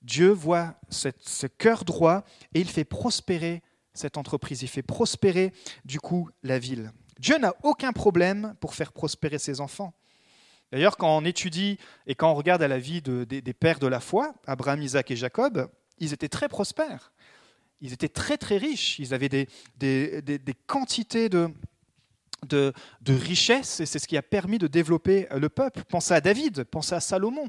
Dieu 0.00 0.30
voit 0.30 0.74
ce 0.88 1.46
cœur 1.46 1.84
droit 1.84 2.24
et 2.54 2.60
il 2.60 2.68
fait 2.68 2.84
prospérer 2.84 3.62
cette 3.92 4.16
entreprise, 4.16 4.62
il 4.62 4.68
fait 4.68 4.82
prospérer 4.82 5.52
du 5.84 6.00
coup 6.00 6.28
la 6.42 6.58
ville. 6.58 6.92
Dieu 7.18 7.38
n'a 7.38 7.54
aucun 7.62 7.92
problème 7.92 8.54
pour 8.60 8.74
faire 8.74 8.92
prospérer 8.92 9.38
ses 9.38 9.60
enfants. 9.60 9.94
D'ailleurs, 10.72 10.96
quand 10.96 11.16
on 11.16 11.24
étudie 11.24 11.78
et 12.06 12.14
quand 12.14 12.30
on 12.30 12.34
regarde 12.34 12.62
à 12.62 12.68
la 12.68 12.78
vie 12.78 13.00
des, 13.00 13.52
pères 13.54 13.78
de 13.78 13.86
la 13.86 14.00
foi, 14.00 14.34
Abraham, 14.46 14.82
Isaac 14.82 15.10
et 15.10 15.16
Jacob, 15.16 15.70
ils 15.98 16.12
étaient 16.12 16.28
très 16.28 16.48
prospères. 16.48 17.12
Ils 17.80 17.92
étaient 17.92 18.08
très 18.08 18.36
très 18.36 18.56
riches. 18.56 18.98
Ils 18.98 19.14
avaient 19.14 19.28
des, 19.28 19.48
quantités 20.66 21.28
de, 21.28 21.52
de, 22.48 22.72
richesses 23.06 23.80
et 23.80 23.86
c'est 23.86 23.98
ce 23.98 24.08
qui 24.08 24.16
a 24.16 24.22
permis 24.22 24.58
de 24.58 24.66
développer 24.66 25.26
le 25.34 25.48
peuple. 25.48 25.82
Pensez 25.88 26.14
à 26.14 26.20
David, 26.20 26.64
pensez 26.64 26.94
à 26.94 27.00
Salomon. 27.00 27.48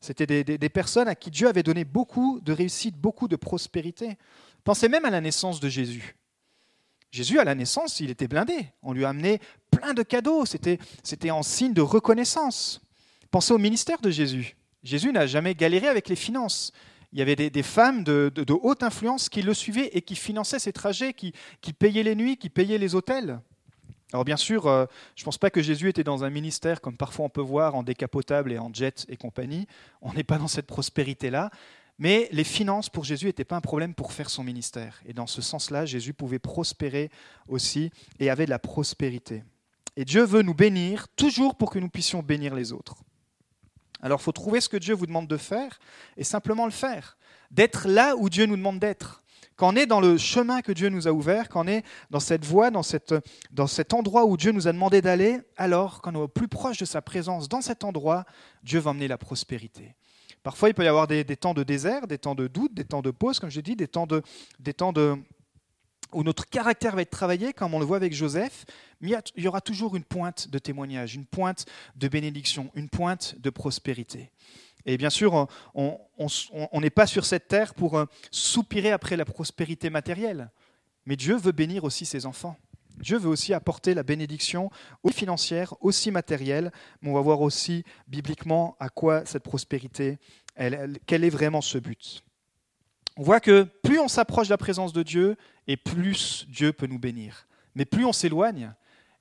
C'était 0.00 0.26
des, 0.26 0.44
des, 0.44 0.68
personnes 0.68 1.08
à 1.08 1.14
qui 1.14 1.30
Dieu 1.30 1.48
avait 1.48 1.62
donné 1.62 1.84
beaucoup 1.84 2.40
de 2.40 2.52
réussite, 2.52 2.96
beaucoup 2.96 3.28
de 3.28 3.36
prospérité. 3.36 4.18
Pensez 4.64 4.88
même 4.88 5.04
à 5.04 5.10
la 5.10 5.20
naissance 5.20 5.60
de 5.60 5.68
Jésus. 5.68 6.16
Jésus, 7.12 7.38
à 7.38 7.44
la 7.44 7.54
naissance, 7.54 8.00
il 8.00 8.10
était 8.10 8.26
blindé. 8.26 8.66
On 8.82 8.94
lui 8.94 9.04
a 9.04 9.10
amené 9.10 9.38
plein 9.70 9.92
de 9.92 10.02
cadeaux. 10.02 10.46
C'était, 10.46 10.78
c'était 11.02 11.30
en 11.30 11.42
signe 11.42 11.74
de 11.74 11.82
reconnaissance. 11.82 12.80
Pensez 13.30 13.52
au 13.52 13.58
ministère 13.58 14.00
de 14.00 14.10
Jésus. 14.10 14.56
Jésus 14.82 15.12
n'a 15.12 15.26
jamais 15.26 15.54
galéré 15.54 15.88
avec 15.88 16.08
les 16.08 16.16
finances. 16.16 16.72
Il 17.12 17.18
y 17.18 17.22
avait 17.22 17.36
des, 17.36 17.62
femmes 17.62 18.04
de, 18.04 18.32
haute 18.62 18.82
influence 18.82 19.28
qui 19.28 19.42
le 19.42 19.52
suivaient 19.52 19.90
et 19.92 20.00
qui 20.00 20.16
finançaient 20.16 20.58
ses 20.58 20.72
trajets, 20.72 21.12
qui, 21.12 21.32
payaient 21.78 22.02
les 22.02 22.14
nuits, 22.14 22.38
qui 22.38 22.48
payaient 22.48 22.78
les 22.78 22.94
hôtels. 22.94 23.40
Alors 24.12 24.24
bien 24.24 24.36
sûr, 24.36 24.66
euh, 24.66 24.84
je 25.16 25.22
ne 25.22 25.24
pense 25.24 25.38
pas 25.38 25.50
que 25.50 25.62
Jésus 25.62 25.88
était 25.88 26.04
dans 26.04 26.22
un 26.22 26.28
ministère 26.28 26.82
comme 26.82 26.98
parfois 26.98 27.24
on 27.24 27.30
peut 27.30 27.40
voir 27.40 27.74
en 27.74 27.82
décapotable 27.82 28.52
et 28.52 28.58
en 28.58 28.72
jet 28.72 29.06
et 29.08 29.16
compagnie. 29.16 29.66
On 30.02 30.12
n'est 30.12 30.24
pas 30.24 30.36
dans 30.36 30.48
cette 30.48 30.66
prospérité-là. 30.66 31.50
Mais 31.98 32.28
les 32.32 32.44
finances 32.44 32.88
pour 32.88 33.04
Jésus 33.04 33.26
n'étaient 33.26 33.44
pas 33.44 33.56
un 33.56 33.60
problème 33.60 33.94
pour 33.94 34.12
faire 34.12 34.28
son 34.28 34.42
ministère. 34.42 35.00
Et 35.06 35.12
dans 35.12 35.26
ce 35.26 35.40
sens-là, 35.40 35.86
Jésus 35.86 36.14
pouvait 36.14 36.38
prospérer 36.38 37.10
aussi 37.48 37.90
et 38.18 38.28
avait 38.28 38.44
de 38.44 38.50
la 38.50 38.58
prospérité. 38.58 39.44
Et 39.96 40.04
Dieu 40.04 40.24
veut 40.24 40.42
nous 40.42 40.54
bénir 40.54 41.08
toujours 41.16 41.54
pour 41.56 41.70
que 41.70 41.78
nous 41.78 41.90
puissions 41.90 42.22
bénir 42.22 42.54
les 42.54 42.72
autres. 42.72 42.96
Alors 44.02 44.20
il 44.20 44.24
faut 44.24 44.32
trouver 44.32 44.60
ce 44.60 44.68
que 44.68 44.76
Dieu 44.76 44.94
vous 44.94 45.06
demande 45.06 45.28
de 45.28 45.36
faire 45.36 45.78
et 46.16 46.24
simplement 46.24 46.66
le 46.66 46.72
faire. 46.72 47.16
D'être 47.50 47.88
là 47.88 48.16
où 48.16 48.28
Dieu 48.28 48.46
nous 48.46 48.56
demande 48.56 48.78
d'être. 48.78 49.22
Quand 49.56 49.72
on 49.72 49.76
est 49.76 49.86
dans 49.86 50.00
le 50.00 50.18
chemin 50.18 50.60
que 50.60 50.72
Dieu 50.72 50.88
nous 50.88 51.06
a 51.06 51.12
ouvert, 51.12 51.48
quand 51.48 51.64
on 51.64 51.68
est 51.68 51.84
dans 52.10 52.20
cette 52.20 52.44
voie, 52.44 52.70
dans, 52.70 52.82
cette, 52.82 53.14
cet 53.68 53.94
endroit 53.94 54.24
où 54.24 54.36
Dieu 54.36 54.50
nous 54.50 54.66
a 54.66 54.72
demandé 54.72 55.00
d'aller, 55.02 55.38
alors 55.56 56.00
quand 56.00 56.16
on 56.16 56.20
est 56.20 56.22
au 56.24 56.28
plus 56.28 56.48
proche 56.48 56.78
de 56.78 56.84
sa 56.84 57.02
présence 57.02 57.48
dans 57.48 57.60
cet 57.60 57.84
endroit, 57.84 58.24
Dieu 58.62 58.80
va 58.80 58.90
emmener 58.90 59.08
la 59.08 59.18
prospérité. 59.18 59.94
Parfois, 60.42 60.70
il 60.70 60.74
peut 60.74 60.84
y 60.84 60.88
avoir 60.88 61.06
des, 61.06 61.24
temps 61.36 61.54
de 61.54 61.62
désert, 61.62 62.08
des 62.08 62.18
temps 62.18 62.34
de 62.34 62.48
doute, 62.48 62.74
des 62.74 62.84
temps 62.84 63.02
de 63.02 63.12
pause, 63.12 63.38
comme 63.38 63.50
je 63.50 63.60
dis, 63.60 63.76
des 63.76 63.86
temps, 63.86 64.06
de, 64.06 64.22
des 64.58 64.74
temps 64.74 64.92
de, 64.92 65.16
où 66.12 66.24
notre 66.24 66.46
caractère 66.46 66.96
va 66.96 67.02
être 67.02 67.10
travaillé, 67.10 67.52
comme 67.52 67.74
on 67.74 67.78
le 67.78 67.84
voit 67.84 67.98
avec 67.98 68.12
Joseph, 68.12 68.64
il 69.02 69.42
y 69.42 69.48
aura 69.48 69.60
toujours 69.60 69.96
une 69.96 70.04
pointe 70.04 70.48
de 70.48 70.58
témoignage, 70.58 71.14
une 71.14 71.26
pointe 71.26 71.66
de 71.96 72.08
bénédiction, 72.08 72.70
une 72.74 72.88
pointe 72.88 73.34
de 73.40 73.50
prospérité. 73.50 74.30
Et 74.86 74.96
bien 74.96 75.10
sûr, 75.10 75.48
on 75.74 76.80
n'est 76.80 76.90
pas 76.90 77.06
sur 77.06 77.24
cette 77.24 77.48
terre 77.48 77.74
pour 77.74 77.96
euh, 77.96 78.06
soupirer 78.30 78.90
après 78.90 79.16
la 79.16 79.24
prospérité 79.24 79.90
matérielle, 79.90 80.50
mais 81.06 81.16
Dieu 81.16 81.36
veut 81.36 81.52
bénir 81.52 81.84
aussi 81.84 82.04
ses 82.04 82.26
enfants. 82.26 82.56
Dieu 82.98 83.18
veut 83.18 83.28
aussi 83.28 83.54
apporter 83.54 83.94
la 83.94 84.02
bénédiction, 84.02 84.70
aussi 85.02 85.18
financière, 85.18 85.74
aussi 85.80 86.10
matérielle, 86.10 86.72
mais 87.00 87.10
on 87.10 87.14
va 87.14 87.20
voir 87.20 87.40
aussi 87.40 87.84
bibliquement 88.06 88.76
à 88.78 88.88
quoi 88.88 89.24
cette 89.24 89.42
prospérité, 89.42 90.18
quel 91.06 91.24
est 91.24 91.30
vraiment 91.30 91.60
ce 91.60 91.78
but. 91.78 92.22
On 93.16 93.22
voit 93.22 93.40
que 93.40 93.64
plus 93.82 93.98
on 93.98 94.08
s'approche 94.08 94.48
de 94.48 94.52
la 94.52 94.58
présence 94.58 94.92
de 94.92 95.02
Dieu, 95.02 95.36
et 95.66 95.76
plus 95.76 96.46
Dieu 96.48 96.72
peut 96.72 96.86
nous 96.86 96.98
bénir. 96.98 97.46
Mais 97.74 97.84
plus 97.84 98.04
on 98.04 98.12
s'éloigne, 98.12 98.72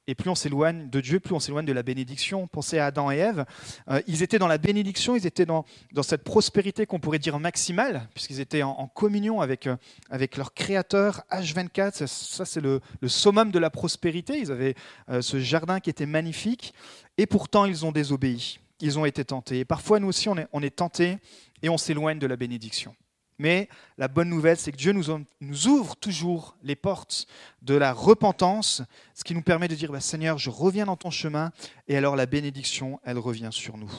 et 0.08 0.15
plus 0.15 0.29
on 0.29 0.36
s'éloigne 0.36 0.89
de 0.89 1.00
Dieu, 1.00 1.20
plus 1.20 1.36
on 1.36 1.39
s'éloigne 1.39 1.65
de 1.65 1.74
la 1.74 1.84
bénédiction. 1.84 2.48
Pensez 2.48 2.79
à 2.79 2.88
Adam 2.88 3.12
et 3.12 3.17
Ève. 3.17 3.46
Euh, 3.89 4.01
ils 4.08 4.24
étaient 4.24 4.39
dans 4.39 4.48
la 4.48 4.58
bénédiction, 4.58 5.15
ils 5.15 5.27
étaient 5.27 5.46
dans, 5.46 5.65
cette 6.01 6.24
prospérité 6.24 6.86
qu'on 6.86 7.00
pourrait 7.00 7.20
dire 7.20 7.39
maximale, 7.39 8.08
puisqu'ils 8.13 8.39
étaient 8.39 8.63
en, 8.63 8.88
communion 8.88 9.41
avec, 9.41 9.67
euh, 9.67 9.77
avec 10.10 10.38
leur 10.38 10.53
Créateur 10.53 11.22
H24. 11.31 12.08
Ça, 12.08 12.46
c'est 12.46 12.62
le, 12.62 12.81
le, 13.00 13.08
summum 13.08 13.51
de 13.51 13.60
la 13.60 13.70
prospérité. 13.70 14.39
Ils 14.39 14.51
avaient 14.51 14.75
euh, 15.10 15.22
ce 15.22 15.39
jardin 15.39 15.79
qui 15.79 15.89
était 15.89 16.08
magnifique. 16.08 16.74
Et 17.17 17.27
pourtant, 17.27 17.65
ils 17.65 17.86
ont 17.86 17.91
désobéi. 17.91 18.60
Ils 18.79 18.98
ont 18.98 19.05
été 19.05 19.24
tentés. 19.24 19.60
Et 19.60 19.65
parfois, 19.65 20.00
nous 20.00 20.08
aussi, 20.08 20.27
on 20.29 20.38
est, 20.38 20.48
on 20.51 20.63
est 20.63 20.75
tentés 20.75 21.17
et 21.62 21.70
on 21.70 21.77
s'éloigne 21.77 22.17
de 22.17 22.27
la 22.27 22.36
bénédiction. 22.36 22.96
Mais 23.42 23.70
la 23.98 24.08
bonne 24.08 24.30
nouvelle, 24.30 24.58
c'est 24.58 24.72
que 24.72 24.78
Dieu 24.78 24.92
nous, 24.92 25.68
ouvre 25.68 25.96
toujours 25.96 26.56
les 26.62 26.76
portes 26.76 27.26
de 27.64 27.74
la 27.74 27.92
repentance, 27.92 28.84
ce 29.16 29.24
qui 29.24 29.34
nous 29.34 29.42
permet 29.42 29.68
de 29.68 29.74
dire, 29.74 29.92
bah, 29.92 30.00
Seigneur, 30.00 30.38
je 30.38 30.52
reviens 30.52 30.86
dans 30.86 30.96
ton 30.96 31.10
chemin, 31.10 31.52
et 31.88 31.98
alors 31.98 32.16
la 32.16 32.28
bénédiction, 32.28 33.00
elle 33.04 33.18
revient 33.18 33.50
sur 33.52 33.78
nous. 33.78 33.92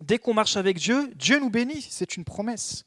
Dès 0.00 0.18
qu'on 0.18 0.34
marche 0.34 0.56
avec 0.56 0.78
Dieu, 0.78 1.12
Dieu 1.16 1.40
nous 1.40 1.50
bénit, 1.50 1.82
c'est 1.82 2.16
une 2.16 2.22
promesse. 2.22 2.84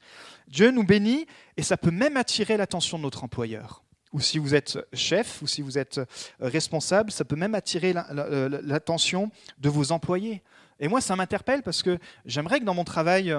Dieu 0.47 0.71
nous 0.71 0.85
bénit, 0.85 1.27
et 1.57 1.63
ça 1.63 1.75
peut 1.75 1.91
même 1.91 2.15
attirer 2.15 2.55
l'attention 2.55 2.97
de 2.97 3.03
notre 3.03 3.25
employeur. 3.25 3.83
Ou 4.13 4.21
si 4.21 4.37
vous 4.37 4.55
êtes 4.55 4.79
chef, 4.93 5.41
ou 5.41 5.47
si 5.47 5.61
vous 5.61 5.77
êtes 5.77 5.97
euh, 5.97 6.05
responsable, 6.39 7.11
ça 7.11 7.25
peut 7.25 7.35
même 7.35 7.55
attirer 7.55 7.91
l'attention 7.91 9.31
de 9.57 9.67
vos 9.67 9.91
employés. 9.91 10.43
Et 10.79 10.87
moi, 10.87 11.01
ça 11.01 11.17
m'interpelle 11.17 11.61
parce 11.61 11.83
que 11.83 11.99
j'aimerais 12.25 12.61
que 12.61 12.65
dans 12.65 12.73
mon 12.73 12.85
travail, 12.85 13.35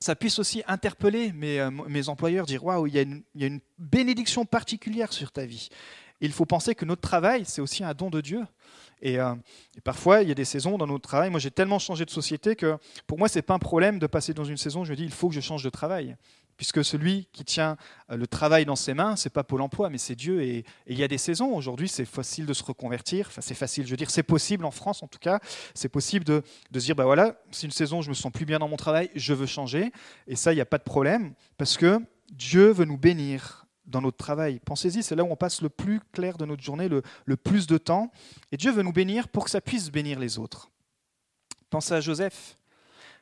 ça 0.00 0.14
puisse 0.14 0.38
aussi 0.38 0.62
interpeller 0.66 1.32
mes, 1.32 1.60
euh, 1.60 2.02
employeurs, 2.08 2.46
dire 2.46 2.64
Waouh, 2.64 2.86
il, 2.86 2.94
y 2.94 2.98
a 3.44 3.46
une 3.46 3.60
bénédiction 3.78 4.44
particulière 4.44 5.12
sur 5.12 5.32
ta 5.32 5.46
vie. 5.46 5.68
il 6.20 6.32
faut 6.32 6.46
penser 6.46 6.74
que 6.74 6.84
notre 6.84 7.02
travail, 7.02 7.44
c'est 7.44 7.60
aussi 7.60 7.84
un 7.84 7.94
don 7.94 8.10
de 8.10 8.20
Dieu. 8.20 8.44
Et, 9.02 9.18
euh, 9.18 9.34
parfois, 9.84 10.22
il 10.22 10.28
y 10.28 10.32
a 10.32 10.34
des 10.34 10.44
saisons 10.44 10.78
dans 10.78 10.86
notre 10.86 11.08
travail. 11.08 11.30
Moi, 11.30 11.40
j'ai 11.40 11.50
tellement 11.50 11.78
changé 11.78 12.04
de 12.04 12.10
société 12.10 12.56
que 12.56 12.78
pour 13.06 13.18
moi, 13.18 13.28
ce 13.28 13.38
n'est 13.38 13.42
pas 13.42 13.54
un 13.54 13.58
problème 13.58 13.98
de 13.98 14.06
passer 14.06 14.32
dans 14.34 14.44
une 14.44 14.56
saison. 14.56 14.84
Je 14.84 14.90
me 14.90 14.96
dis 14.96 15.04
Il 15.04 15.12
faut 15.12 15.28
que 15.28 15.34
je 15.34 15.40
change 15.40 15.62
de 15.62 15.70
travail 15.70 16.16
puisque 16.56 16.84
celui 16.84 17.28
qui 17.32 17.44
tient 17.44 17.76
euh, 18.10 18.16
le 18.16 18.26
travail 18.26 18.64
dans 18.64 18.76
ses 18.76 18.94
mains, 18.94 19.16
c'est 19.16 19.30
pas 19.30 19.44
Pôle 19.44 19.60
Emploi, 19.60 19.90
mais 19.90 19.98
c'est 19.98 20.14
Dieu. 20.14 20.42
Et, 20.42 20.64
il 20.86 20.98
y 20.98 21.04
a 21.04 21.08
des 21.08 21.18
saisons. 21.18 21.54
Aujourd'hui, 21.54 21.88
c'est 21.88 22.04
facile 22.04 22.46
de 22.46 22.52
se 22.52 22.62
reconvertir. 22.62 23.26
Enfin, 23.28 23.40
c'est 23.40 23.54
facile. 23.54 23.84
Je 23.84 23.90
veux 23.90 23.96
dire, 23.96 24.10
c'est 24.10 24.22
possible 24.22 24.64
en 24.64 24.70
France, 24.70 25.02
en 25.02 25.08
tout 25.08 25.18
cas. 25.18 25.40
C'est 25.74 25.88
possible 25.88 26.24
de, 26.24 26.42
dire, 26.72 26.94
bah 26.94 27.04
voilà, 27.04 27.36
c'est 27.50 27.66
une 27.66 27.72
saison, 27.72 28.02
je 28.02 28.08
me 28.08 28.14
sens 28.14 28.32
plus 28.32 28.46
bien 28.46 28.58
dans 28.58 28.68
mon 28.68 28.76
travail, 28.76 29.10
je 29.14 29.34
veux 29.34 29.46
changer. 29.46 29.92
Et 30.26 30.36
ça, 30.36 30.52
il 30.52 30.56
n'y 30.56 30.62
a 30.62 30.66
pas 30.66 30.78
de 30.78 30.84
problème, 30.84 31.34
parce 31.58 31.76
que 31.76 32.00
Dieu 32.32 32.70
veut 32.70 32.84
nous 32.84 32.98
bénir 32.98 33.66
dans 33.86 34.00
notre 34.00 34.16
travail. 34.16 34.60
Pensez-y, 34.64 35.02
c'est 35.02 35.14
là 35.14 35.24
où 35.24 35.30
on 35.30 35.36
passe 35.36 35.62
le 35.62 35.68
plus 35.68 36.00
clair 36.12 36.38
de 36.38 36.44
notre 36.44 36.62
journée, 36.62 36.88
le, 36.88 37.02
le 37.24 37.36
plus 37.36 37.66
de 37.66 37.78
temps. 37.78 38.10
Et 38.50 38.56
Dieu 38.56 38.72
veut 38.72 38.82
nous 38.82 38.92
bénir 38.92 39.28
pour 39.28 39.44
que 39.44 39.50
ça 39.50 39.60
puisse 39.60 39.90
bénir 39.90 40.18
les 40.18 40.38
autres. 40.38 40.70
Pensez 41.70 41.94
à 41.94 42.00
Joseph. 42.00 42.56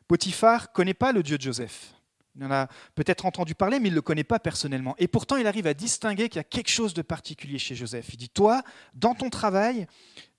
Potiphar 0.09 0.73
connaît 0.73 0.95
pas 0.95 1.13
le 1.13 1.23
Dieu 1.23 1.37
de 1.37 1.43
Joseph. 1.43 1.94
Il 2.37 2.45
en 2.45 2.51
a 2.51 2.69
peut-être 2.95 3.27
entendu 3.27 3.55
parler, 3.55 3.79
mais 3.79 3.89
il 3.89 3.93
ne 3.93 3.97
le 3.97 4.03
connaît 4.03 4.25
pas 4.25 4.41
personnellement. 4.41 4.97
Et 4.99 5.07
pourtant, 5.07 5.37
il 5.37 5.47
arrive 5.47 5.67
à 5.67 5.75
distinguer 5.75 6.29
qu'il 6.29 6.39
y 6.39 6.41
a 6.41 6.45
quelque 6.45 6.71
chose 6.71 6.93
de 6.93 7.03
particulier 7.03 7.59
chez 7.59 7.77
Joseph. 7.77 8.09
Il 8.13 8.17
dit, 8.17 8.29
toi, 8.29 8.63
dans 8.95 9.15
ton 9.15 9.31
travail, 9.31 9.87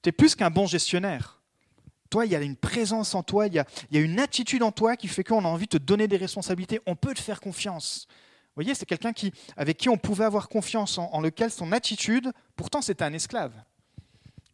tu 0.01 0.09
es 0.09 0.11
plus 0.11 0.35
qu'un 0.35 0.49
bon 0.49 0.67
gestionnaire. 0.67 1.41
Toi, 2.09 2.25
il 2.25 2.31
y 2.31 2.35
a 2.35 2.41
une 2.41 2.57
présence 2.57 3.15
en 3.15 3.23
toi, 3.23 3.47
il 3.47 3.53
y 3.53 3.59
a, 3.59 3.65
une 3.91 4.19
attitude 4.19 4.61
en 4.61 4.71
toi 4.71 4.95
qui 4.95 5.07
fait 5.07 5.23
qu'on 5.23 5.45
a 5.45 5.47
envie 5.47 5.65
de 5.65 5.77
te 5.77 5.83
donner 5.83 6.07
des 6.07 6.17
responsabilités. 6.17 6.81
On 6.85 6.95
peut 6.95 7.13
te 7.13 7.21
faire 7.21 7.39
confiance. 7.39 8.07
Vous 8.09 8.61
voyez, 8.61 8.75
c'est 8.75 8.85
quelqu'un 8.85 9.13
qui, 9.13 9.33
avec 9.57 9.77
qui 9.77 9.89
on 9.89 9.97
pouvait 9.97 10.25
avoir 10.25 10.47
confiance, 10.49 10.97
en, 10.97 11.19
lequel 11.21 11.49
son 11.49 11.71
attitude, 11.71 12.31
pourtant 12.55 12.81
c'était 12.81 13.03
un 13.03 13.13
esclave. 13.13 13.53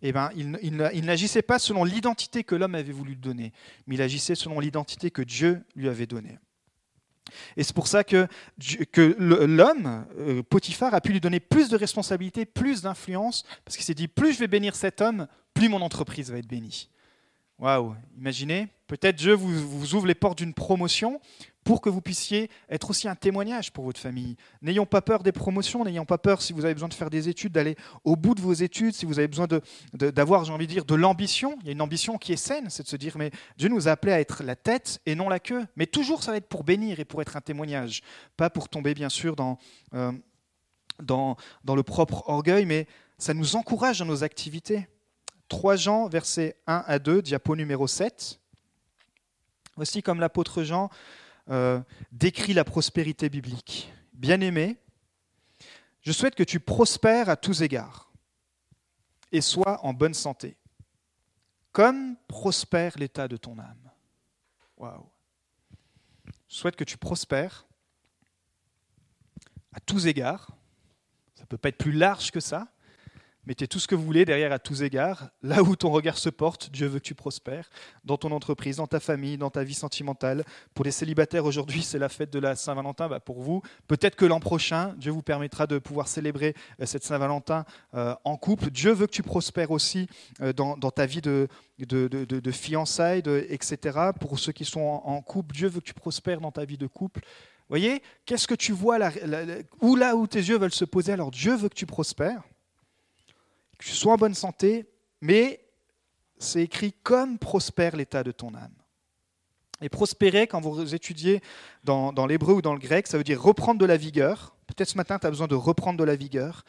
Eh 0.02 0.12
ben, 0.12 0.32
il, 0.36 0.58
il 0.94 1.06
n'agissait 1.06 1.44
pas 1.44 1.60
selon 1.60 1.84
l'identité 1.84 2.44
que 2.44 2.56
l'homme 2.56 2.74
avait 2.74 2.92
voulu 2.92 3.16
donner, 3.16 3.52
mais 3.86 3.96
il 3.96 4.02
agissait 4.02 4.34
selon 4.34 4.60
l'identité 4.60 5.12
que 5.12 5.22
Dieu 5.22 5.64
lui 5.76 5.88
avait 5.90 6.08
donnée. 6.08 6.40
Et 7.58 7.64
c'est 7.64 7.76
pour 7.76 7.88
ça 7.88 8.04
que, 8.04 8.28
l'homme, 9.18 10.06
euh, 10.18 10.44
Potiphar, 10.44 10.94
a 10.94 11.02
pu 11.02 11.12
lui 11.12 11.20
donner 11.20 11.40
plus 11.40 11.70
de 11.70 11.78
responsabilités, 11.78 12.46
plus 12.46 12.82
d'influence, 12.82 13.44
parce 13.66 13.78
qu'il 13.78 13.86
s'est 13.86 13.94
dit, 13.94 14.08
plus 14.08 14.34
je 14.34 14.40
vais 14.40 14.48
bénir 14.48 14.76
cet 14.76 15.02
homme, 15.02 15.28
plus 15.54 15.70
mon 15.70 15.82
entreprise 15.82 16.32
va 16.32 16.38
être 16.38 16.48
bénie. 16.48 16.90
Waouh, 17.60 17.96
imaginez, 18.18 18.70
peut-être 18.88 19.18
Dieu 19.18 19.34
vous, 19.34 19.94
ouvre 19.94 20.08
les 20.08 20.16
portes 20.16 20.40
d'une 20.40 20.54
promotion, 20.54 21.22
pour 21.64 21.82
que 21.82 21.90
vous 21.90 22.02
puissiez 22.02 22.50
être 22.70 22.90
aussi 22.90 23.08
un 23.08 23.16
témoignage 23.16 23.72
pour 23.72 23.84
votre 23.84 24.00
famille. 24.00 24.36
N'ayons 24.62 24.86
pas 24.86 25.02
peur 25.02 25.22
des 25.22 25.32
promotions, 25.32 25.84
n'ayons 25.84 26.06
pas 26.06 26.18
peur 26.18 26.42
si 26.42 26.54
vous 26.54 26.66
avez 26.66 26.74
besoin 26.74 26.90
de 26.90 26.94
faire 26.94 27.10
des 27.10 27.30
études, 27.30 27.52
d'aller 27.52 27.76
au 28.04 28.16
bout 28.16 28.34
de 28.34 28.42
vos 28.42 28.54
études, 28.54 28.94
si 28.94 29.06
vous 29.06 29.20
avez 29.20 29.28
besoin 29.28 29.48
d'avoir, 29.94 30.44
j'ai 30.44 30.54
envie 30.54 30.68
de 30.68 30.72
dire, 30.72 30.86
de 30.86 30.96
l'ambition. 30.96 31.58
Il 31.62 31.68
y 31.68 31.70
a 31.70 31.74
une 31.74 31.82
ambition 31.82 32.18
qui 32.18 32.34
est 32.34 32.38
saine, 32.38 32.70
c'est 32.70 32.84
de 32.84 32.88
se 32.88 32.96
dire, 32.96 33.18
mais 33.18 33.32
Dieu 33.58 33.70
nous 33.70 33.88
a 33.88 33.92
appelés 33.92 34.14
à 34.14 34.20
être 34.20 34.44
la 34.44 34.56
tête 34.56 35.00
et 35.06 35.16
non 35.16 35.30
la 35.30 35.40
queue. 35.40 35.66
Mais 35.76 35.86
toujours, 35.86 36.24
ça 36.24 36.32
va 36.32 36.38
être 36.38 36.50
pour 36.50 36.64
bénir 36.64 37.00
et 37.00 37.06
pour 37.06 37.22
être 37.22 37.38
un 37.38 37.42
témoignage, 37.42 38.02
pas 38.38 38.50
pour 38.50 38.68
tomber, 38.68 38.94
bien 38.94 39.10
sûr, 39.10 39.36
dans, 39.36 39.58
euh, 39.94 40.12
dans, 41.02 41.38
le 41.76 41.84
propre 41.84 42.24
orgueil, 42.28 42.66
mais 42.66 42.88
ça 43.18 43.34
nous 43.34 43.56
encourage 43.56 44.00
dans 44.00 44.06
nos 44.06 44.24
activités. 44.24 44.88
3 45.48 45.76
Jean, 45.76 46.08
versets 46.08 46.56
1 46.68 46.84
à 46.88 47.00
2, 47.00 47.22
diapo 47.22 47.56
numéro 47.56 47.88
7. 47.88 48.40
Voici 49.76 50.02
comme 50.02 50.20
l'apôtre 50.20 50.64
Jean 50.64 50.90
euh, 51.50 51.82
décrit 52.12 52.54
la 52.54 52.64
prospérité 52.64 53.30
biblique. 53.30 53.92
Bien-aimé, 54.14 54.78
je 56.02 56.12
souhaite 56.12 56.36
que 56.36 56.44
tu 56.44 56.60
prospères 56.60 57.30
à 57.30 57.36
tous 57.36 57.62
égards 57.62 58.12
et 59.32 59.42
sois 59.42 59.84
en 59.86 59.94
bonne 59.94 60.14
santé, 60.14 60.58
comme 61.72 62.18
prospère 62.28 62.98
l'état 62.98 63.28
de 63.28 63.38
ton 63.38 63.58
âme. 63.60 63.92
Waouh! 64.78 65.10
Je 66.48 66.56
souhaite 66.56 66.76
que 66.76 66.84
tu 66.84 66.98
prospères 66.98 67.66
à 69.74 69.80
tous 69.80 70.06
égards. 70.08 70.58
Ça 71.36 71.44
ne 71.44 71.48
peut 71.48 71.58
pas 71.58 71.70
être 71.70 71.78
plus 71.78 71.94
large 71.94 72.32
que 72.32 72.40
ça. 72.40 72.68
Mettez 73.48 73.68
tout 73.68 73.80
ce 73.80 73.88
que 73.88 73.96
vous 73.96 74.04
voulez 74.04 74.24
derrière 74.24 74.52
à 74.52 74.60
tous 74.60 74.84
égards. 74.84 75.30
Là 75.42 75.64
où 75.64 75.76
ton 75.76 75.90
regard 75.90 76.20
se 76.20 76.30
porte, 76.30 76.70
Dieu 76.70 76.86
veut 76.86 77.00
que 77.00 77.06
tu 77.06 77.16
prospères. 77.16 77.72
Dans 78.06 78.16
ton 78.16 78.32
entreprise, 78.32 78.76
dans 78.76 78.86
ta 78.86 79.00
famille, 79.00 79.36
dans 79.36 79.50
ta 79.50 79.64
vie 79.64 79.74
sentimentale. 79.74 80.44
Pour 80.76 80.86
les 80.86 80.92
célibataires, 80.92 81.46
aujourd'hui, 81.46 81.82
c'est 81.82 81.98
la 81.98 82.10
fête 82.10 82.32
de 82.32 82.38
la 82.38 82.56
Saint-Valentin. 82.56 83.08
Bah, 83.10 83.20
pour 83.20 83.42
vous, 83.42 83.64
peut-être 83.88 84.16
que 84.16 84.26
l'an 84.26 84.40
prochain, 84.40 84.94
Dieu 84.98 85.12
vous 85.12 85.24
permettra 85.24 85.66
de 85.66 85.80
pouvoir 85.80 86.08
célébrer 86.08 86.54
euh, 86.80 86.86
cette 86.86 87.04
Saint-Valentin 87.04 87.66
euh, 87.96 88.14
en 88.26 88.38
couple. 88.38 88.70
Dieu 88.70 88.92
veut 88.92 89.08
que 89.08 89.12
tu 89.12 89.24
prospères 89.24 89.72
aussi 89.72 90.08
euh, 90.42 90.54
dans, 90.54 90.76
ta 90.92 91.08
vie 91.08 91.22
de, 91.22 91.48
de, 91.80 92.52
fiançailles, 92.52 93.24
etc. 93.50 94.12
Pour 94.20 94.38
ceux 94.38 94.52
qui 94.52 94.66
sont 94.66 94.82
en, 94.82 95.22
couple, 95.24 95.56
Dieu 95.56 95.68
veut 95.68 95.80
que 95.80 95.86
tu 95.86 95.96
prospères 95.96 96.42
dans 96.42 96.52
ta 96.52 96.64
vie 96.64 96.78
de 96.78 96.86
couple. 96.86 97.22
Voyez, 97.70 98.04
qu'est-ce 98.26 98.48
que 98.48 98.54
tu 98.54 98.72
vois 98.72 99.00
là, 99.00 99.12
où 99.80 99.96
là 99.96 100.16
où 100.16 100.28
tes 100.28 100.40
yeux 100.40 100.60
veulent 100.60 100.74
se 100.74 100.86
poser? 100.86 101.14
Alors 101.14 101.32
Dieu 101.32 101.56
veut 101.56 101.70
que 101.70 101.74
tu 101.74 101.88
prospères 101.88 102.44
que 103.82 103.86
tu 103.86 103.96
sois 103.96 104.14
en 104.14 104.18
bonne 104.18 104.36
santé, 104.36 104.86
mais 105.22 105.66
c'est 106.38 106.62
écrit 106.62 106.94
comme 107.04 107.38
prospère 107.40 107.96
l'état 107.96 108.24
de 108.24 108.32
ton 108.32 108.54
âme. 108.54 108.74
Et 109.82 109.90
prospérer, 109.90 110.46
quand 110.46 110.62
vous 110.62 110.94
étudiez 110.94 111.42
dans, 111.84 112.14
l'hébreu 112.28 112.54
ou 112.54 112.62
dans 112.62 112.74
le 112.74 112.80
grec, 112.80 113.08
ça 113.08 113.18
veut 113.18 113.24
dire 113.24 113.42
reprendre 113.42 113.80
de 113.80 113.86
la 113.86 113.98
vigueur. 113.98 114.56
Peut-être 114.68 114.90
ce 114.90 114.98
matin, 114.98 115.18
tu 115.18 115.26
as 115.26 115.32
besoin 115.32 115.48
de 115.48 115.56
reprendre 115.56 115.98
de 115.98 116.04
la 116.04 116.16
vigueur, 116.16 116.64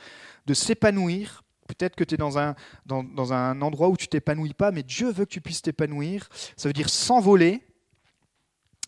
de 0.46 0.54
s'épanouir. 0.54 1.44
Peut-être 1.68 1.94
que 1.94 2.04
tu 2.04 2.14
es 2.14 2.16
dans 2.16 2.38
un, 2.38 2.54
dans, 2.86 3.04
dans 3.04 3.34
un 3.34 3.60
endroit 3.60 3.88
où 3.90 3.96
tu 3.98 4.08
t'épanouis 4.08 4.54
pas, 4.54 4.70
mais 4.70 4.82
Dieu 4.82 5.12
veut 5.12 5.26
que 5.26 5.30
tu 5.30 5.42
puisses 5.42 5.60
t'épanouir. 5.60 6.30
Ça 6.56 6.70
veut 6.70 6.72
dire 6.72 6.88
s'envoler, 6.88 7.62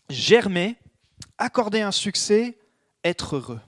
germer, 0.09 0.75
accorder 1.37 1.81
un 1.81 1.91
succès, 1.91 2.57
être 3.03 3.35
heureux. 3.35 3.61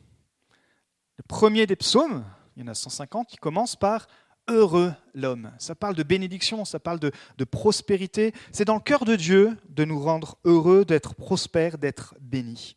Le 1.18 1.24
premier 1.28 1.68
des 1.68 1.76
psaumes, 1.76 2.26
il 2.56 2.62
y 2.62 2.64
en 2.64 2.72
a 2.72 2.74
150, 2.74 3.28
qui 3.28 3.38
commence 3.38 3.76
par 3.76 4.08
heureux 4.48 4.94
l'homme. 5.14 5.52
Ça 5.58 5.76
parle 5.76 5.96
de 5.96 6.04
bénédiction, 6.04 6.66
ça 6.66 6.80
parle 6.80 7.00
de, 7.00 7.12
prospérité. 7.44 8.34
C'est 8.52 8.66
dans 8.66 8.76
le 8.76 8.82
cœur 8.82 9.06
de 9.06 9.16
Dieu 9.16 9.58
de 9.70 9.86
nous 9.86 10.00
rendre 10.00 10.38
heureux, 10.46 10.86
d'être 10.86 11.16
prospères, 11.16 11.78
d'être 11.78 12.16
bénis. 12.22 12.76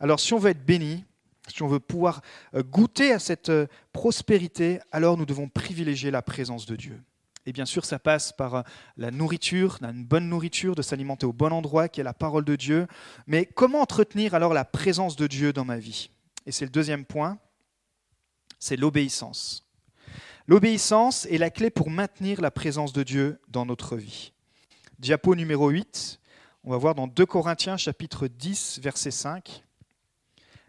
Alors 0.00 0.20
si 0.20 0.34
on 0.34 0.38
veut 0.38 0.50
être 0.50 0.64
béni, 0.64 1.04
si 1.48 1.62
on 1.62 1.68
veut 1.68 1.80
pouvoir 1.80 2.22
euh, 2.54 2.62
goûter 2.62 3.12
à 3.12 3.18
cette 3.18 3.48
euh, 3.48 3.66
prospérité, 3.92 4.80
alors 4.92 5.16
nous 5.16 5.26
devons 5.26 5.48
privilégier 5.48 6.10
la 6.10 6.22
présence 6.22 6.66
de 6.66 6.76
Dieu. 6.76 7.00
Et 7.44 7.52
bien 7.52 7.64
sûr, 7.64 7.84
ça 7.84 7.98
passe 7.98 8.32
par 8.32 8.54
euh, 8.54 8.62
la 8.96 9.10
nourriture, 9.10 9.78
une 9.82 10.04
bonne 10.04 10.28
nourriture, 10.28 10.74
de 10.74 10.82
s'alimenter 10.82 11.26
au 11.26 11.32
bon 11.32 11.52
endroit, 11.52 11.88
qui 11.88 12.00
est 12.00 12.04
la 12.04 12.14
parole 12.14 12.44
de 12.44 12.56
Dieu. 12.56 12.86
Mais 13.26 13.46
comment 13.46 13.80
entretenir 13.80 14.34
alors 14.34 14.54
la 14.54 14.64
présence 14.64 15.16
de 15.16 15.26
Dieu 15.26 15.52
dans 15.52 15.64
ma 15.64 15.78
vie? 15.78 16.10
Et 16.46 16.52
c'est 16.52 16.64
le 16.64 16.70
deuxième 16.70 17.04
point, 17.04 17.38
c'est 18.58 18.76
l'obéissance. 18.76 19.68
L'obéissance 20.48 21.26
est 21.26 21.38
la 21.38 21.50
clé 21.50 21.70
pour 21.70 21.88
maintenir 21.88 22.40
la 22.40 22.50
présence 22.50 22.92
de 22.92 23.04
Dieu 23.04 23.40
dans 23.48 23.64
notre 23.64 23.96
vie. 23.96 24.32
Diapo 24.98 25.36
numéro 25.36 25.68
8, 25.68 26.18
on 26.64 26.70
va 26.70 26.78
voir 26.78 26.96
dans 26.96 27.06
2 27.06 27.26
Corinthiens 27.26 27.76
chapitre 27.76 28.26
10 28.26 28.80
verset 28.82 29.12
5. 29.12 29.62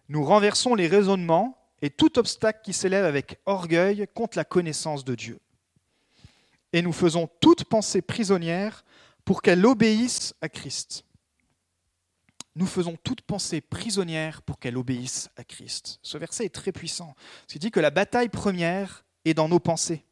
Nous 0.10 0.24
renversons 0.24 0.76
les 0.76 0.88
raisonnements 0.88 1.58
et 1.82 1.90
tout 1.90 2.20
obstacle 2.20 2.60
qui 2.64 2.72
s'élève 2.72 3.04
avec 3.04 3.40
orgueil 3.48 4.08
contre 4.14 4.38
la 4.38 4.46
connaissance 4.46 5.04
de 5.04 5.16
Dieu. 5.16 5.40
Et 6.72 6.84
nous 6.84 6.94
faisons 6.94 7.28
toute 7.40 7.64
pensée 7.64 8.04
prisonnière 8.04 8.86
pour 9.26 9.42
qu'elle 9.42 9.66
obéisse 9.66 10.36
à 10.42 10.50
Christ. 10.50 11.04
Nous 12.56 12.68
faisons 12.68 12.96
toute 13.04 13.22
pensée 13.22 13.62
prisonnière 13.62 14.44
pour 14.44 14.60
qu'elle 14.60 14.78
obéisse 14.78 15.30
à 15.36 15.44
Christ. 15.44 15.98
Ce 16.04 16.20
verset 16.20 16.46
est 16.46 16.54
très 16.54 16.72
puissant. 16.72 17.16
Il 17.54 17.60
dit 17.60 17.72
que 17.72 17.80
la 17.80 17.90
bataille 17.90 18.30
première 18.30 19.03
et 19.26 19.34
dans 19.34 19.50
nos 19.50 19.60
pensées. 19.60 20.04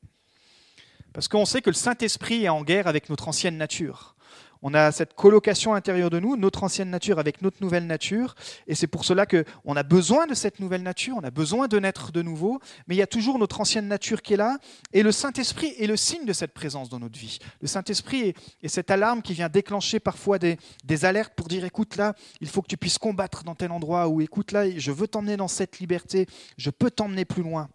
Parce 1.13 1.27
qu'on 1.27 1.45
sait 1.45 1.61
que 1.61 1.69
le 1.69 1.75
Saint-Esprit 1.75 2.45
est 2.45 2.49
en 2.49 2.63
guerre 2.63 2.87
avec 2.87 3.09
notre 3.09 3.27
ancienne 3.27 3.57
nature. 3.57 4.15
On 4.63 4.73
a 4.75 4.91
cette 4.91 5.15
colocation 5.15 5.73
intérieure 5.73 6.11
de 6.11 6.19
nous, 6.19 6.37
notre 6.37 6.63
ancienne 6.63 6.91
nature 6.91 7.17
avec 7.17 7.41
notre 7.41 7.57
nouvelle 7.61 7.87
nature, 7.87 8.35
et 8.67 8.75
c'est 8.75 8.87
pour 8.87 9.05
cela 9.05 9.25
qu'on 9.25 9.75
a 9.75 9.83
besoin 9.83 10.27
de 10.27 10.35
cette 10.35 10.59
nouvelle 10.59 10.83
nature, 10.83 11.15
on 11.17 11.23
a 11.23 11.31
besoin 11.31 11.67
de 11.67 11.79
naître 11.79 12.11
de 12.11 12.21
nouveau, 12.21 12.59
mais 12.87 12.93
il 12.95 12.99
y 12.99 13.01
a 13.01 13.07
toujours 13.07 13.39
notre 13.39 13.59
ancienne 13.59 13.87
nature 13.87 14.21
qui 14.21 14.33
est 14.33 14.37
là, 14.37 14.59
et 14.93 15.01
le 15.01 15.11
Saint-Esprit 15.11 15.73
est 15.79 15.87
le 15.87 15.97
signe 15.97 16.25
de 16.25 16.33
cette 16.33 16.53
présence 16.53 16.89
dans 16.89 16.99
notre 16.99 17.17
vie. 17.17 17.39
Le 17.61 17.67
Saint-Esprit 17.67 18.35
est, 18.61 18.67
cette 18.67 18.91
alarme 18.91 19.23
qui 19.23 19.33
vient 19.33 19.49
déclencher 19.49 19.99
parfois 19.99 20.37
des, 20.37 20.57
des 20.83 21.05
alertes 21.05 21.33
pour 21.35 21.47
dire, 21.47 21.65
écoute 21.65 21.95
là, 21.95 22.13
il 22.39 22.47
faut 22.47 22.61
que 22.61 22.67
tu 22.67 22.77
puisses 22.77 22.99
combattre 22.99 23.43
dans 23.43 23.55
tel 23.55 23.71
endroit, 23.71 24.09
ou 24.09 24.21
écoute 24.21 24.51
là, 24.51 24.69
je 24.69 24.91
veux 24.91 25.07
t'emmener 25.07 25.37
dans 25.37 25.47
cette 25.47 25.79
liberté, 25.79 26.27
je 26.57 26.69
peux 26.69 26.91
t'emmener 26.91 27.25
plus 27.25 27.41
loin. 27.41 27.67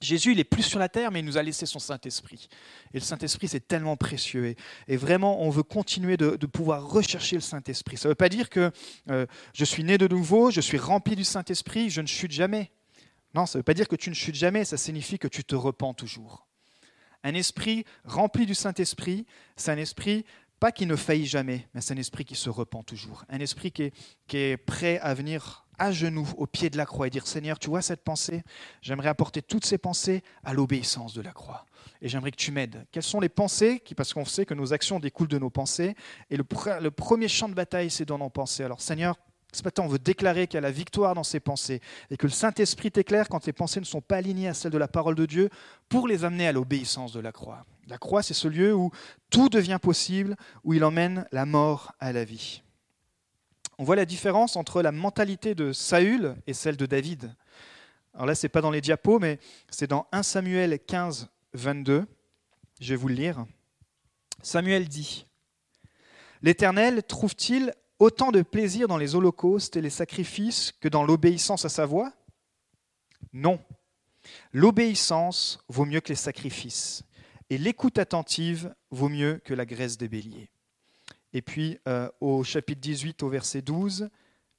Jésus, 0.00 0.32
il 0.32 0.40
est 0.40 0.44
plus 0.44 0.62
sur 0.62 0.78
la 0.78 0.88
terre, 0.88 1.10
mais 1.10 1.20
il 1.20 1.24
nous 1.24 1.38
a 1.38 1.42
laissé 1.42 1.66
son 1.66 1.78
Saint-Esprit. 1.78 2.48
Et 2.92 2.98
le 2.98 3.04
Saint-Esprit, 3.04 3.48
c'est 3.48 3.66
tellement 3.66 3.96
précieux. 3.96 4.54
Et, 4.88 4.96
vraiment, 4.96 5.42
on 5.42 5.50
veut 5.50 5.62
continuer 5.62 6.16
de, 6.16 6.46
pouvoir 6.46 6.88
rechercher 6.88 7.36
le 7.36 7.42
Saint-Esprit. 7.42 7.96
Ça 7.96 8.08
ne 8.08 8.10
veut 8.10 8.16
pas 8.16 8.28
dire 8.28 8.50
que 8.50 8.70
euh, 9.10 9.26
je 9.52 9.64
suis 9.64 9.84
né 9.84 9.98
de 9.98 10.06
nouveau, 10.06 10.50
je 10.50 10.60
suis 10.60 10.78
rempli 10.78 11.16
du 11.16 11.24
Saint-Esprit, 11.24 11.90
je 11.90 12.00
ne 12.00 12.06
chute 12.06 12.30
jamais. 12.30 12.70
Non, 13.34 13.46
ça 13.46 13.58
ne 13.58 13.60
veut 13.60 13.64
pas 13.64 13.74
dire 13.74 13.88
que 13.88 13.96
tu 13.96 14.10
ne 14.10 14.14
chutes 14.14 14.36
jamais, 14.36 14.64
ça 14.64 14.76
signifie 14.76 15.18
que 15.18 15.28
tu 15.28 15.44
te 15.44 15.56
repens 15.56 15.94
toujours. 15.94 16.46
Un 17.24 17.34
esprit 17.34 17.84
rempli 18.04 18.46
du 18.46 18.54
Saint-Esprit, 18.54 19.26
c'est 19.56 19.72
un 19.72 19.78
esprit 19.78 20.24
pas 20.60 20.70
qui 20.72 20.86
ne 20.86 20.94
faillit 20.96 21.26
jamais, 21.26 21.66
mais 21.74 21.80
c'est 21.80 21.94
un 21.94 21.98
esprit 21.98 22.24
qui 22.24 22.36
se 22.36 22.48
repent 22.48 22.86
toujours. 22.86 23.24
Un 23.28 23.40
esprit 23.40 23.72
qui 23.72 23.92
qui 24.28 24.36
est 24.36 24.56
prêt 24.56 24.98
à 25.00 25.14
venir 25.14 25.63
à 25.78 25.92
genoux 25.92 26.28
au 26.36 26.46
pied 26.46 26.70
de 26.70 26.76
la 26.76 26.86
croix 26.86 27.06
et 27.06 27.10
dire 27.10 27.26
Seigneur, 27.26 27.58
tu 27.58 27.68
vois 27.68 27.82
cette 27.82 28.02
pensée? 28.02 28.42
J'aimerais 28.82 29.08
apporter 29.08 29.42
toutes 29.42 29.64
ces 29.64 29.78
pensées 29.78 30.22
à 30.44 30.52
l'obéissance 30.54 31.14
de 31.14 31.22
la 31.22 31.32
croix. 31.32 31.66
Et 32.00 32.08
j'aimerais 32.08 32.30
que 32.30 32.36
tu 32.36 32.52
m'aides. 32.52 32.86
Quelles 32.92 33.02
sont 33.02 33.20
les 33.20 33.28
pensées 33.28 33.82
Parce 33.96 34.12
qu'on 34.12 34.24
sait 34.24 34.44
que 34.44 34.54
nos 34.54 34.72
actions 34.72 35.00
découlent 35.00 35.28
de 35.28 35.38
nos 35.38 35.50
pensées. 35.50 35.94
Et 36.30 36.36
le, 36.36 36.44
premier 36.44 37.28
champ 37.28 37.48
de 37.48 37.54
bataille, 37.54 37.90
c'est 37.90 38.04
dans 38.04 38.18
nos 38.18 38.30
pensées. 38.30 38.64
Alors 38.64 38.80
Seigneur, 38.80 39.16
ce 39.52 39.62
matin, 39.62 39.84
on 39.84 39.88
veut 39.88 39.98
déclarer 39.98 40.46
qu'il 40.46 40.56
y 40.56 40.58
a 40.58 40.62
la 40.62 40.70
victoire 40.72 41.14
dans 41.14 41.22
ces 41.22 41.40
pensées 41.40 41.80
et 42.10 42.16
que 42.16 42.26
le 42.26 42.32
Saint-Esprit 42.32 42.90
t'éclaire 42.90 43.28
quand 43.28 43.40
tes 43.40 43.52
pensées 43.52 43.80
ne 43.80 43.84
sont 43.84 44.00
pas 44.00 44.16
alignées 44.16 44.48
à 44.48 44.54
celles 44.54 44.72
de 44.72 44.78
la 44.78 44.88
parole 44.88 45.14
de 45.14 45.26
Dieu 45.26 45.48
pour 45.88 46.08
les 46.08 46.24
amener 46.24 46.48
à 46.48 46.52
l'obéissance 46.52 47.12
de 47.12 47.20
la 47.20 47.30
croix. 47.30 47.64
La 47.86 47.98
croix, 47.98 48.22
c'est 48.22 48.34
ce 48.34 48.48
lieu 48.48 48.74
où 48.74 48.90
tout 49.30 49.48
devient 49.48 49.78
possible, 49.80 50.36
où 50.64 50.74
il 50.74 50.82
emmène 50.84 51.26
la 51.30 51.46
mort 51.46 51.92
à 52.00 52.12
la 52.12 52.24
vie 52.24 52.63
on 53.78 53.84
voit 53.84 53.96
la 53.96 54.04
différence 54.04 54.56
entre 54.56 54.82
la 54.82 54.92
mentalité 54.92 55.54
de 55.54 55.72
Saül 55.72 56.36
et 56.46 56.54
celle 56.54 56.76
de 56.76 56.86
David. 56.86 57.34
Alors 58.14 58.26
là, 58.26 58.34
ce 58.34 58.46
n'est 58.46 58.50
pas 58.50 58.60
dans 58.60 58.70
les 58.70 58.80
diapos, 58.80 59.18
mais 59.18 59.38
c'est 59.70 59.88
dans 59.88 60.06
1 60.12 60.22
Samuel 60.22 60.78
15, 60.78 61.28
22. 61.54 62.06
Je 62.80 62.90
vais 62.90 62.96
vous 62.96 63.08
le 63.08 63.14
lire. 63.14 63.46
Samuel 64.42 64.88
dit 64.88 65.26
L'Éternel 66.42 67.02
trouve-t-il 67.02 67.72
autant 67.98 68.30
de 68.30 68.42
plaisir 68.42 68.86
dans 68.86 68.98
les 68.98 69.14
holocaustes 69.14 69.76
et 69.76 69.80
les 69.80 69.90
sacrifices 69.90 70.72
que 70.72 70.88
dans 70.88 71.04
l'obéissance 71.04 71.64
à 71.64 71.68
sa 71.68 71.86
voix? 71.86 72.12
Non. 73.32 73.58
L'obéissance 74.52 75.58
vaut 75.68 75.84
mieux 75.84 76.00
que 76.00 76.10
les 76.10 76.14
sacrifices, 76.14 77.02
et 77.50 77.58
l'écoute 77.58 77.98
attentive 77.98 78.74
vaut 78.90 79.08
mieux 79.08 79.40
que 79.44 79.54
la 79.54 79.66
graisse 79.66 79.98
des 79.98 80.08
béliers. 80.08 80.50
Et 81.34 81.42
puis 81.42 81.78
euh, 81.86 82.08
au 82.20 82.42
chapitre 82.44 82.80
18, 82.80 83.22
au 83.22 83.28
verset 83.28 83.60
12, 83.60 84.08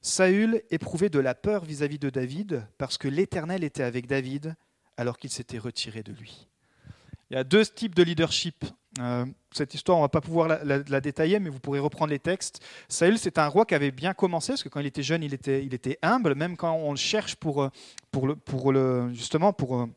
Saül 0.02 0.62
éprouvait 0.70 1.10
de 1.10 1.20
la 1.20 1.34
peur 1.34 1.66
vis-à-vis 1.66 1.98
de 1.98 2.12
David 2.12 2.68
parce 2.78 3.00
que 3.00 3.08
l'Éternel 3.08 3.64
était 3.64 3.82
avec 3.82 4.06
David 4.06 4.56
alors 4.98 5.18
qu'il 5.18 5.32
s'était 5.32 5.58
retiré 5.58 6.04
de 6.04 6.12
lui. 6.12 6.48
Il 7.32 7.34
y 7.34 7.38
a 7.40 7.44
deux 7.44 7.66
types 7.66 7.96
de 7.96 8.04
leadership 8.04 8.66
Euh, 9.00 9.26
cette 9.52 9.74
histoire, 9.74 9.98
on 9.98 10.02
ne 10.02 10.06
va 10.06 10.10
pas 10.10 10.22
pouvoir 10.22 10.48
la, 10.48 11.02
détailler, 11.02 11.40
mais 11.40 11.50
vous 11.50 11.60
pourrez 11.60 11.80
reprendre 11.80 12.12
les 12.12 12.20
textes. 12.20 12.64
Saül, 12.88 13.18
c'est 13.18 13.38
un 13.38 13.48
roi 13.48 13.66
qui 13.66 13.76
avait 13.76 13.92
bien 13.92 14.14
commencé, 14.14 14.54
parce 14.54 14.64
que 14.64 14.70
quand 14.70 14.80
il 14.80 14.86
était 14.86 15.04
jeune, 15.04 15.24
il 15.24 15.34
était, 15.34 16.00
humble, 16.02 16.36
même 16.36 16.56
quand 16.56 16.74
on 16.74 16.92
le 16.92 16.98
cherche 16.98 17.36
pour, 17.36 17.64
euh, 17.64 17.70
le, 18.24 19.14
justement 19.14 19.54
pour 19.54 19.88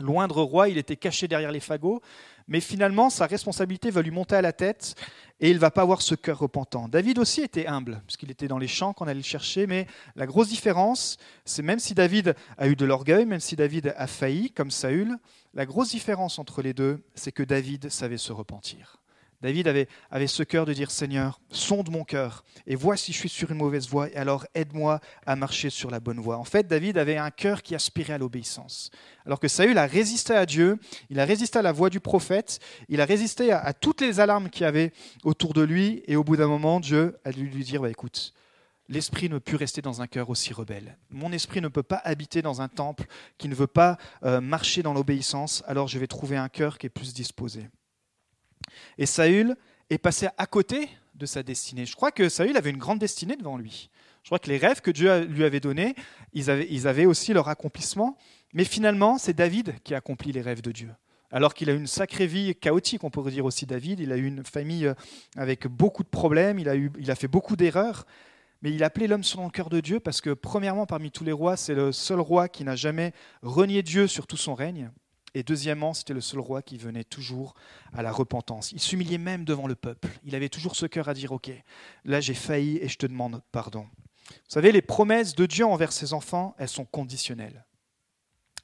loindre 0.00 0.42
roi, 0.42 0.68
il 0.68 0.78
était 0.78 0.96
caché 0.96 1.28
derrière 1.28 1.52
les 1.52 1.60
fagots. 1.60 2.00
Mais 2.46 2.60
finalement, 2.60 3.08
sa 3.08 3.26
responsabilité 3.26 3.90
va 3.90 4.02
lui 4.02 4.10
monter 4.10 4.36
à 4.36 4.42
la 4.42 4.52
tête 4.52 4.94
et 5.40 5.50
il 5.50 5.58
va 5.58 5.70
pas 5.70 5.82
avoir 5.82 6.02
ce 6.02 6.14
cœur 6.14 6.38
repentant. 6.38 6.88
David 6.88 7.18
aussi 7.18 7.40
était 7.40 7.66
humble, 7.66 8.02
puisqu'il 8.06 8.30
était 8.30 8.48
dans 8.48 8.58
les 8.58 8.68
champs 8.68 8.92
qu'on 8.92 9.06
allait 9.06 9.14
le 9.14 9.22
chercher, 9.22 9.66
mais 9.66 9.86
la 10.14 10.26
grosse 10.26 10.48
différence, 10.48 11.16
c'est 11.44 11.62
même 11.62 11.78
si 11.78 11.94
David 11.94 12.34
a 12.58 12.68
eu 12.68 12.76
de 12.76 12.84
l'orgueil, 12.84 13.24
même 13.24 13.40
si 13.40 13.56
David 13.56 13.94
a 13.96 14.06
failli, 14.06 14.50
comme 14.50 14.70
Saül, 14.70 15.16
la 15.54 15.66
grosse 15.66 15.90
différence 15.90 16.38
entre 16.38 16.60
les 16.60 16.74
deux, 16.74 17.02
c'est 17.14 17.32
que 17.32 17.42
David 17.42 17.88
savait 17.88 18.18
se 18.18 18.32
repentir. 18.32 19.00
David 19.44 19.68
avait, 19.68 19.88
avait 20.10 20.26
ce 20.26 20.42
cœur 20.42 20.64
de 20.64 20.72
dire 20.72 20.90
Seigneur, 20.90 21.38
sonde 21.50 21.90
mon 21.90 22.02
cœur 22.02 22.44
et 22.66 22.76
vois 22.76 22.96
si 22.96 23.12
je 23.12 23.18
suis 23.18 23.28
sur 23.28 23.50
une 23.50 23.58
mauvaise 23.58 23.90
voie, 23.90 24.08
et 24.08 24.16
alors 24.16 24.46
aide-moi 24.54 25.00
à 25.26 25.36
marcher 25.36 25.68
sur 25.68 25.90
la 25.90 26.00
bonne 26.00 26.18
voie. 26.18 26.38
En 26.38 26.44
fait, 26.44 26.66
David 26.66 26.96
avait 26.96 27.18
un 27.18 27.30
cœur 27.30 27.62
qui 27.62 27.74
aspirait 27.74 28.14
à 28.14 28.18
l'obéissance. 28.18 28.90
Alors 29.26 29.38
que 29.38 29.48
Saül 29.48 29.76
a 29.76 29.84
résisté 29.84 30.32
à 30.32 30.46
Dieu, 30.46 30.78
il 31.10 31.20
a 31.20 31.26
résisté 31.26 31.58
à 31.58 31.62
la 31.62 31.72
voix 31.72 31.90
du 31.90 32.00
prophète, 32.00 32.58
il 32.88 33.02
a 33.02 33.04
résisté 33.04 33.52
à, 33.52 33.74
toutes 33.74 34.00
les 34.00 34.18
alarmes 34.18 34.48
qu'il 34.48 34.62
y 34.62 34.64
avait 34.64 34.94
autour 35.24 35.52
de 35.52 35.60
lui, 35.60 36.02
et 36.06 36.16
au 36.16 36.24
bout 36.24 36.38
d'un 36.38 36.48
moment, 36.48 36.80
Dieu 36.80 37.18
a 37.26 37.30
dû 37.30 37.46
lui 37.46 37.64
dire 37.64 37.82
bah, 37.82 37.90
écoute, 37.90 38.32
L'esprit 38.88 39.30
ne 39.30 39.38
peut 39.38 39.56
rester 39.56 39.80
dans 39.80 40.02
un 40.02 40.06
cœur 40.06 40.28
aussi 40.28 40.52
rebelle. 40.52 40.98
Mon 41.08 41.32
esprit 41.32 41.62
ne 41.62 41.68
peut 41.68 41.82
pas 41.82 42.02
habiter 42.04 42.42
dans 42.42 42.60
un 42.60 42.68
temple 42.68 43.04
qui 43.38 43.48
ne 43.48 43.54
veut 43.54 43.66
pas 43.66 43.96
euh, 44.24 44.42
marcher 44.42 44.82
dans 44.82 44.92
l'obéissance, 44.92 45.62
alors 45.66 45.88
je 45.88 45.98
vais 45.98 46.06
trouver 46.06 46.36
un 46.36 46.50
cœur 46.50 46.76
qui 46.76 46.86
est 46.86 46.90
plus 46.90 47.14
disposé. 47.14 47.68
Et 48.98 49.06
Saül 49.06 49.56
est 49.90 49.98
passé 49.98 50.28
à 50.38 50.46
côté 50.46 50.88
de 51.14 51.26
sa 51.26 51.42
destinée. 51.42 51.86
Je 51.86 51.94
crois 51.94 52.10
que 52.10 52.28
Saül 52.28 52.56
avait 52.56 52.70
une 52.70 52.78
grande 52.78 52.98
destinée 52.98 53.36
devant 53.36 53.56
lui. 53.56 53.90
Je 54.22 54.28
crois 54.28 54.38
que 54.38 54.48
les 54.48 54.56
rêves 54.56 54.80
que 54.80 54.90
Dieu 54.90 55.24
lui 55.24 55.44
avait 55.44 55.60
donnés, 55.60 55.94
ils 56.32 56.50
avaient, 56.50 57.06
aussi 57.06 57.32
leur 57.34 57.48
accomplissement. 57.48 58.16
Mais 58.54 58.64
finalement, 58.64 59.18
c'est 59.18 59.34
David 59.34 59.74
qui 59.84 59.94
accomplit 59.94 60.32
les 60.32 60.40
rêves 60.40 60.62
de 60.62 60.72
Dieu. 60.72 60.90
Alors 61.30 61.52
qu'il 61.52 61.68
a 61.68 61.74
une 61.74 61.86
sacrée 61.86 62.26
vie 62.26 62.54
chaotique, 62.54 63.04
on 63.04 63.10
pourrait 63.10 63.32
dire 63.32 63.44
aussi 63.44 63.66
David. 63.66 64.00
Il 64.00 64.12
a 64.12 64.16
eu 64.16 64.26
une 64.26 64.44
famille 64.44 64.86
euh, 64.86 64.94
avec 65.36 65.66
beaucoup 65.66 66.04
de 66.04 66.08
problèmes, 66.08 66.58
il 66.58 66.68
a, 66.68 66.74
il 66.74 67.10
a 67.10 67.14
fait 67.16 67.28
beaucoup 67.28 67.56
d'erreurs. 67.56 68.06
Mais 68.62 68.72
il 68.72 68.82
a 68.82 68.86
appelé 68.86 69.08
l'homme 69.08 69.24
selon 69.24 69.44
le 69.44 69.50
cœur 69.50 69.68
de 69.68 69.80
Dieu 69.80 70.00
parce 70.00 70.22
que, 70.22 70.30
premièrement, 70.30 70.86
parmi 70.86 71.10
tous 71.10 71.24
les 71.24 71.32
rois, 71.32 71.58
c'est 71.58 71.74
le 71.74 71.92
seul 71.92 72.18
roi 72.18 72.48
qui 72.48 72.64
n'a 72.64 72.76
jamais 72.76 73.12
renié 73.42 73.82
Dieu 73.82 74.06
sur 74.06 74.26
tout 74.26 74.38
son 74.38 74.54
règne. 74.54 74.90
Et 75.34 75.42
deuxièmement, 75.42 75.94
c'était 75.94 76.14
le 76.14 76.20
seul 76.20 76.40
roi 76.40 76.62
qui 76.62 76.78
venait 76.78 77.04
toujours 77.04 77.54
à 77.92 78.02
la 78.02 78.12
repentance. 78.12 78.70
Il 78.70 78.80
s'humiliait 78.80 79.18
même 79.18 79.44
devant 79.44 79.66
le 79.66 79.74
peuple. 79.74 80.08
Il 80.24 80.34
avait 80.34 80.48
toujours 80.48 80.76
ce 80.76 80.86
cœur 80.86 81.08
à 81.08 81.14
dire, 81.14 81.32
OK, 81.32 81.50
là 82.04 82.20
j'ai 82.20 82.34
failli 82.34 82.78
et 82.80 82.88
je 82.88 82.96
te 82.96 83.06
demande 83.06 83.42
pardon. 83.50 83.88
Vous 84.28 84.34
savez, 84.48 84.72
les 84.72 84.82
promesses 84.82 85.34
de 85.34 85.46
Dieu 85.46 85.66
envers 85.66 85.92
ses 85.92 86.12
enfants, 86.12 86.54
elles 86.58 86.68
sont 86.68 86.84
conditionnelles. 86.84 87.66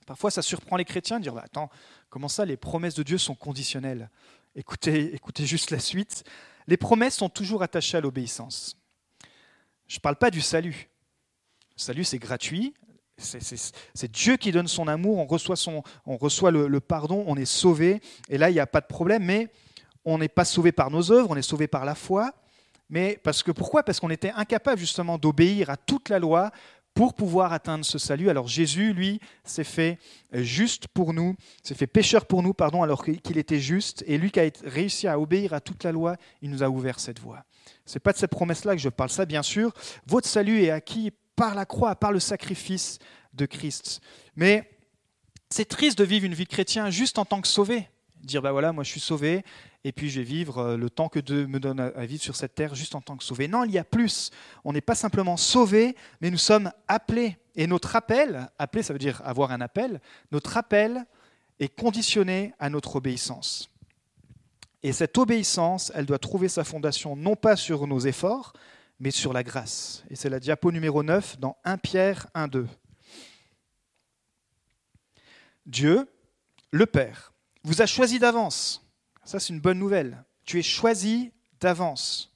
Parfois, 0.07 0.31
ça 0.31 0.43
surprend 0.43 0.77
les 0.77 0.85
chrétiens 0.85 1.19
de 1.19 1.25
dire, 1.25 1.35
bah, 1.35 1.43
attends, 1.45 1.71
comment 2.09 2.29
ça, 2.29 2.45
les 2.45 2.57
promesses 2.57 2.95
de 2.95 3.03
Dieu 3.03 3.19
sont 3.19 3.35
conditionnelles? 3.35 4.11
Écoutez, 4.55 5.15
écoutez 5.15 5.47
juste 5.47 5.71
la 5.71 5.79
suite. 5.79 6.25
Les 6.67 6.77
promesses 6.77 7.17
sont 7.17 7.29
toujours 7.29 7.63
attachées 7.63 7.97
à 7.97 8.01
l'obéissance. 8.01 8.77
Je 9.87 9.97
ne 9.97 10.01
parle 10.01 10.17
pas 10.17 10.31
du 10.31 10.41
salut. 10.41 10.89
Le 11.77 11.83
salut, 11.83 12.05
c'est 12.05 12.19
gratuit. 12.19 12.75
C'est 13.21 14.11
Dieu 14.11 14.37
qui 14.37 14.53
donne 14.53 14.69
son 14.69 14.89
amour, 14.89 15.19
on 15.19 15.27
reçoit, 15.27 15.57
son, 15.57 15.83
on 16.07 16.17
reçoit 16.17 16.51
le, 16.51 16.81
pardon, 16.81 17.25
on 17.27 17.37
est 17.37 17.45
sauvé. 17.45 18.01
Et 18.29 18.39
là, 18.39 18.51
il 18.51 18.55
n'y 18.55 18.61
a 18.61 18.67
pas 18.67 18.81
de 18.81 18.87
problème, 18.87 19.25
mais 19.25 19.49
on 20.05 20.19
n'est 20.19 20.29
pas 20.29 20.45
sauvé 20.45 20.73
par 20.73 20.91
nos 20.91 21.13
œuvres, 21.13 21.31
on 21.31 21.37
est 21.37 21.43
sauvé 21.43 21.69
par 21.69 21.85
la 21.85 21.95
foi. 21.95 22.33
Mais 22.89 23.19
parce 23.23 23.43
que 23.43 23.53
pourquoi? 23.53 23.83
Parce 23.85 24.01
qu'on 24.01 24.11
était 24.11 24.33
incapable 24.35 24.79
justement 24.79 25.17
d'obéir 25.17 25.71
à 25.71 25.77
toute 25.77 26.09
la 26.09 26.19
loi 26.19 26.51
pour 26.95 27.15
pouvoir 27.15 27.53
atteindre 27.53 27.85
ce 27.85 27.99
salut. 27.99 28.31
Alors 28.31 28.49
Jésus, 28.49 28.93
lui, 28.93 29.21
s'est 29.45 29.65
fait 29.65 29.99
juste 30.33 30.89
pour 30.89 31.13
nous, 31.13 31.37
s'est 31.63 31.75
fait 31.75 31.87
pécheur 31.87 32.27
pour 32.27 32.43
nous, 32.43 32.53
pardon, 32.53 32.83
alors 32.83 33.05
qu'il 33.05 33.39
était 33.39 33.61
juste. 33.61 34.03
Et 34.07 34.19
lui 34.19 34.31
qui 34.31 34.41
a 34.41 34.51
réussi 34.65 35.07
à 35.07 35.19
obéir 35.21 35.53
à 35.53 35.61
toute 35.61 35.85
la 35.85 35.93
loi, 35.93 36.17
il 36.43 36.51
nous 36.51 36.63
a 36.63 36.69
ouvert 36.69 36.99
cette 36.99 37.21
voie. 37.21 37.45
C'est 37.85 38.01
pas 38.01 38.13
de 38.13 38.19
cette 38.19 38.31
promesse-là 38.31 38.75
que 38.75 38.81
je 38.81 38.89
parle. 38.89 39.11
Ça, 39.11 39.25
bien 39.25 39.43
sûr, 39.43 39.73
votre 40.07 40.29
salut 40.29 40.63
est 40.63 40.71
acquis 40.71 41.13
par 41.41 41.55
la 41.55 41.65
croix, 41.65 41.97
par 41.97 42.13
le 42.13 42.21
sacrifice 42.21 42.99
de 43.33 43.47
Christ. 43.47 44.03
Mais 44.37 44.71
c'est 45.49 45.65
triste 45.65 45.97
de 45.97 46.05
vivre 46.05 46.27
une 46.27 46.35
vie 46.35 46.47
chrétienne 46.47 46.91
juste 46.91 47.19
en 47.19 47.25
tant 47.25 47.41
que 47.41 47.49
sauvé. 47.49 47.89
Dire, 48.17 48.43
ben 48.43 48.53
voilà, 48.53 48.75
moi 48.75 48.85
je 48.85 48.91
suis 48.91 49.01
sauvé, 49.01 49.43
et 49.83 49.91
puis 49.91 50.11
je 50.11 50.21
vais 50.21 50.27
vivre 50.27 50.59
euh, 50.59 50.77
le 50.77 50.91
temps 50.91 51.09
que 51.09 51.19
Dieu 51.19 51.47
me 51.47 51.59
donne 51.59 51.81
à 51.81 52.05
vivre 52.05 52.23
sur 52.23 52.37
cette 52.37 52.55
terre 52.55 52.75
juste 52.75 52.95
en 52.95 53.01
tant 53.01 53.17
que 53.17 53.25
sauvé. 53.25 53.49
Non, 53.49 53.65
il 53.65 53.71
y 53.71 53.79
a 53.79 53.85
plus. 53.85 54.31
On 54.65 54.75
n'est 54.75 54.83
pas 54.83 54.95
simplement 54.95 55.39
sauvé, 55.39 55.97
mais 56.21 56.31
nous 56.31 56.37
sommes 56.37 56.71
appelés. 56.89 57.39
Et 57.57 57.67
notre 57.67 57.97
appel, 57.97 58.51
appelé 58.59 58.83
ça 58.83 58.93
veut 58.93 58.99
dire 58.99 59.23
avoir 59.25 59.51
un 59.51 59.63
appel, 59.63 60.03
notre 60.33 60.59
appel 60.59 61.07
est 61.59 61.75
conditionné 61.75 62.53
à 62.59 62.69
notre 62.69 62.97
obéissance. 62.97 63.71
Et 64.83 64.93
cette 64.93 65.17
obéissance, 65.17 65.91
elle 65.95 66.05
doit 66.05 66.19
trouver 66.19 66.51
sa 66.51 66.65
fondation 66.65 67.17
non 67.17 67.35
pas 67.35 67.57
sur 67.57 67.87
nos 67.87 68.01
efforts, 68.01 68.53
mais 69.01 69.11
sur 69.11 69.33
la 69.33 69.43
grâce. 69.43 70.05
Et 70.11 70.17
c'est 70.17 70.29
la 70.29 70.39
diapo 70.39 70.71
numéro 70.71 71.03
9 71.03 71.41
dans 71.41 71.57
1 71.65 71.79
Pierre 71.79 72.29
1.2. 72.35 72.67
Dieu, 75.67 76.07
le 76.71 76.87
Père, 76.87 77.33
vous 77.65 77.83
a 77.83 77.87
choisi 77.87 78.19
d'avance. 78.19 78.87
Ça, 79.25 79.41
c'est 79.41 79.53
une 79.53 79.61
bonne 79.61 79.79
nouvelle. 79.79 80.23
Tu 80.45 80.59
es 80.59 80.63
choisi 80.63 81.33
d'avance. 81.61 82.35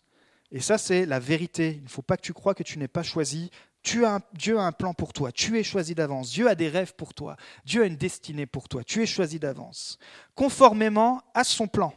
Et 0.50 0.61
ça, 0.61 0.79
c'est 0.79 1.07
la 1.07 1.18
vérité. 1.18 1.74
Il 1.77 1.85
ne 1.85 1.88
faut 1.88 2.03
pas 2.03 2.16
que 2.16 2.22
tu 2.22 2.33
crois 2.33 2.55
que 2.55 2.62
tu 2.62 2.79
n'es 2.79 2.88
pas 2.88 3.03
choisi. 3.03 3.50
Tu 3.83 4.07
as 4.07 4.20
Dieu 4.33 4.59
a 4.59 4.62
un 4.62 4.72
plan 4.72 4.94
pour 4.94 5.12
toi. 5.12 5.33
Tu 5.33 5.59
es 5.59 5.62
choisi 5.62 5.94
d'avance. 5.94 6.31
Dieu 6.31 6.48
a 6.48 6.55
des 6.55 6.68
rêves 6.68 6.94
pour 6.94 7.12
toi. 7.12 7.37
Dieu 7.66 7.83
a 7.83 7.87
une 7.87 7.96
destinée 7.96 8.46
pour 8.46 8.68
toi. 8.68 8.85
Tu 8.85 9.03
es 9.03 9.07
choisi 9.07 9.38
d'avance. 9.38 9.98
Conformément 10.35 11.22
à 11.35 11.44
son 11.44 11.66
plan. 11.66 11.94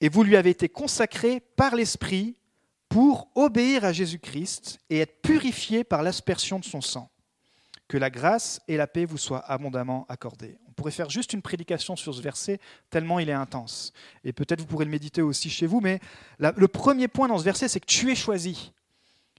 Et 0.00 0.08
vous 0.08 0.24
lui 0.24 0.36
avez 0.36 0.50
été 0.50 0.68
consacré 0.68 1.40
par 1.40 1.76
l'Esprit 1.76 2.36
pour 2.94 3.28
obéir 3.34 3.84
à 3.84 3.92
Jésus-Christ 3.92 4.78
et 4.88 5.00
être 5.00 5.20
purifié 5.20 5.82
par 5.82 6.04
l'aspersion 6.04 6.60
de 6.60 6.64
son 6.64 6.80
sang. 6.80 7.10
Que 7.88 7.96
la 7.98 8.08
grâce 8.08 8.60
et 8.68 8.76
la 8.76 8.86
paix 8.86 9.04
vous 9.04 9.18
soient 9.18 9.44
abondamment 9.50 10.06
accordées. 10.08 10.58
On 10.68 10.72
pourrait 10.74 10.92
faire 10.92 11.10
juste 11.10 11.32
une 11.32 11.42
prédication 11.42 11.96
sur 11.96 12.14
ce 12.14 12.22
verset, 12.22 12.60
tellement 12.90 13.18
il 13.18 13.28
est 13.28 13.32
intense. 13.32 13.92
Et 14.22 14.32
peut-être 14.32 14.60
vous 14.60 14.68
pourrez 14.68 14.84
le 14.84 14.92
méditer 14.92 15.22
aussi 15.22 15.50
chez 15.50 15.66
vous, 15.66 15.80
mais 15.80 15.98
le 16.38 16.68
premier 16.68 17.08
point 17.08 17.26
dans 17.26 17.38
ce 17.38 17.42
verset, 17.42 17.66
c'est 17.66 17.80
que 17.80 17.86
tu 17.86 18.12
es 18.12 18.14
choisi. 18.14 18.70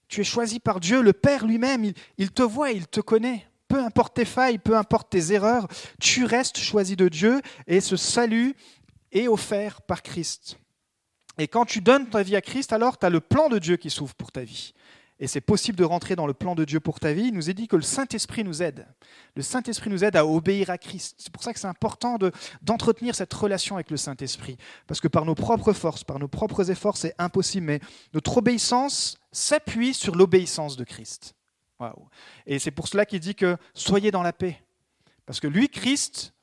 Tu 0.09 0.19
es 0.19 0.25
choisi 0.25 0.59
par 0.59 0.81
Dieu, 0.81 1.01
le 1.01 1.13
Père 1.13 1.45
lui-même, 1.45 1.93
il, 2.17 2.31
te 2.31 2.43
voit, 2.43 2.71
il 2.71 2.87
te 2.87 2.99
connaît. 2.99 3.47
Peu 3.69 3.79
importe 3.79 4.15
tes 4.15 4.25
failles, 4.25 4.57
peu 4.57 4.75
importe 4.75 5.11
tes 5.11 5.31
erreurs, 5.31 5.69
tu 6.01 6.25
restes 6.25 6.57
choisi 6.57 6.97
de 6.97 7.07
Dieu 7.07 7.41
et 7.67 7.79
ce 7.79 7.95
salut 7.95 8.53
est 9.13 9.29
offert 9.29 9.81
par 9.81 10.03
Christ. 10.03 10.57
Et 11.37 11.47
quand 11.47 11.65
tu 11.65 11.81
donnes 11.81 12.09
ta 12.09 12.23
vie 12.23 12.35
à 12.35 12.41
Christ, 12.41 12.73
alors 12.73 12.97
tu 12.97 13.05
as 13.05 13.09
le 13.09 13.19
plan 13.19 13.49
de 13.49 13.59
Dieu 13.59 13.77
qui 13.77 13.89
s'ouvre 13.89 14.15
pour 14.15 14.31
ta 14.31 14.43
vie. 14.43 14.73
Et 15.17 15.27
c'est 15.27 15.41
possible 15.41 15.77
de 15.77 15.85
rentrer 15.85 16.17
dans 16.17 16.27
le 16.27 16.33
plan 16.33 16.55
de 16.55 16.65
Dieu 16.65 16.81
pour 16.81 16.99
ta 16.99 17.13
vie. 17.13 17.27
Il 17.27 17.33
nous 17.33 17.49
est 17.49 17.53
dit 17.53 17.69
que 17.69 17.77
le 17.77 17.81
Saint-Esprit 17.81 18.43
nous 18.43 18.61
aide. 18.61 18.85
Le 19.35 19.41
Saint-Esprit 19.41 19.89
nous 19.89 20.03
aide 20.03 20.17
à 20.17 20.25
obéir 20.25 20.69
à 20.69 20.77
Christ. 20.77 21.15
C'est 21.19 21.31
pour 21.31 21.41
ça 21.41 21.53
que 21.53 21.59
c'est 21.59 21.67
important 21.67 22.17
d'entretenir 22.61 23.15
cette 23.15 23.33
relation 23.33 23.75
avec 23.75 23.91
le 23.91 23.97
Saint-Esprit. 23.97 24.57
Parce 24.87 24.99
que 24.99 25.07
par 25.07 25.23
nos 25.23 25.35
propres 25.35 25.71
forces, 25.71 26.03
par 26.03 26.19
nos 26.19 26.27
propres 26.27 26.69
efforts, 26.69 26.97
c'est 26.97 27.15
impossible. 27.17 27.65
Mais 27.65 27.79
notre 28.13 28.37
obéissance 28.37 29.17
s'appuie 29.31 29.93
sur 29.93 30.15
l'obéissance 30.15 30.75
de 30.75 30.83
Christ. 30.83 31.33
Et 32.45 32.59
c'est 32.59 32.71
pour 32.71 32.89
cela 32.89 33.05
qu'il 33.05 33.21
dit 33.21 33.35
que 33.35 33.55
soyez 33.73 34.11
dans 34.11 34.23
la 34.23 34.33
paix. 34.33 34.61
Parce 35.25 35.39
que 35.39 35.47
lui, 35.47 35.69
Christ, 35.69 36.33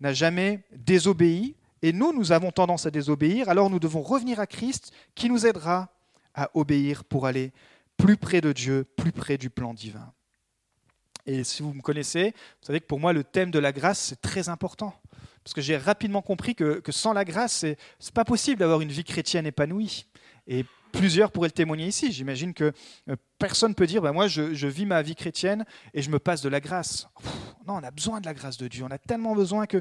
n'a 0.00 0.12
jamais 0.12 0.62
désobéi, 0.72 1.56
et 1.82 1.92
nous, 1.92 2.12
nous 2.12 2.32
avons 2.32 2.50
tendance 2.50 2.86
à 2.86 2.90
désobéir, 2.90 3.48
alors 3.48 3.70
nous 3.70 3.78
devons 3.78 4.02
revenir 4.02 4.40
à 4.40 4.46
Christ 4.46 4.92
qui 5.14 5.28
nous 5.28 5.46
aidera 5.46 5.88
à 6.34 6.50
obéir 6.54 7.04
pour 7.04 7.26
aller 7.26 7.52
plus 7.96 8.16
près 8.16 8.40
de 8.40 8.52
Dieu, 8.52 8.84
plus 8.96 9.12
près 9.12 9.38
du 9.38 9.50
plan 9.50 9.74
divin. 9.74 10.12
Et 11.26 11.44
si 11.44 11.62
vous 11.62 11.74
me 11.74 11.82
connaissez, 11.82 12.30
vous 12.30 12.66
savez 12.66 12.80
que 12.80 12.86
pour 12.86 13.00
moi, 13.00 13.12
le 13.12 13.22
thème 13.22 13.50
de 13.50 13.58
la 13.58 13.72
grâce, 13.72 13.98
c'est 13.98 14.20
très 14.20 14.48
important. 14.48 14.94
Parce 15.44 15.52
que 15.54 15.60
j'ai 15.60 15.76
rapidement 15.76 16.22
compris 16.22 16.54
que, 16.54 16.82
sans 16.90 17.12
la 17.12 17.24
grâce, 17.24 17.58
ce 17.58 17.66
n'est 17.66 17.76
pas 18.14 18.24
possible 18.24 18.58
d'avoir 18.58 18.80
une 18.80 18.90
vie 18.90 19.04
chrétienne 19.04 19.46
épanouie. 19.46 20.06
Et 20.46 20.64
plusieurs 20.92 21.30
pourraient 21.30 21.48
le 21.48 21.52
témoigner 21.52 21.86
ici. 21.86 22.12
J'imagine 22.12 22.54
que 22.54 22.72
euh, 23.08 23.16
personne 23.38 23.70
ne 23.70 23.74
peut 23.74 23.86
dire, 23.86 24.02
bah, 24.02 24.12
moi 24.12 24.28
je, 24.28 24.66
vis 24.66 24.86
ma 24.86 25.02
vie 25.02 25.14
chrétienne 25.14 25.64
et 25.94 26.02
je 26.02 26.10
me 26.10 26.18
passe 26.18 26.42
de 26.42 26.48
la 26.48 26.60
grâce. 26.60 27.08
non, 27.66 27.74
on 27.74 27.82
a 27.82 27.90
besoin 27.90 28.20
de 28.20 28.26
la 28.26 28.34
grâce 28.34 28.56
de 28.56 28.68
Dieu. 28.68 28.84
On 28.84 28.90
a 28.90 28.98
tellement 28.98 29.34
besoin 29.34 29.66
que, 29.66 29.80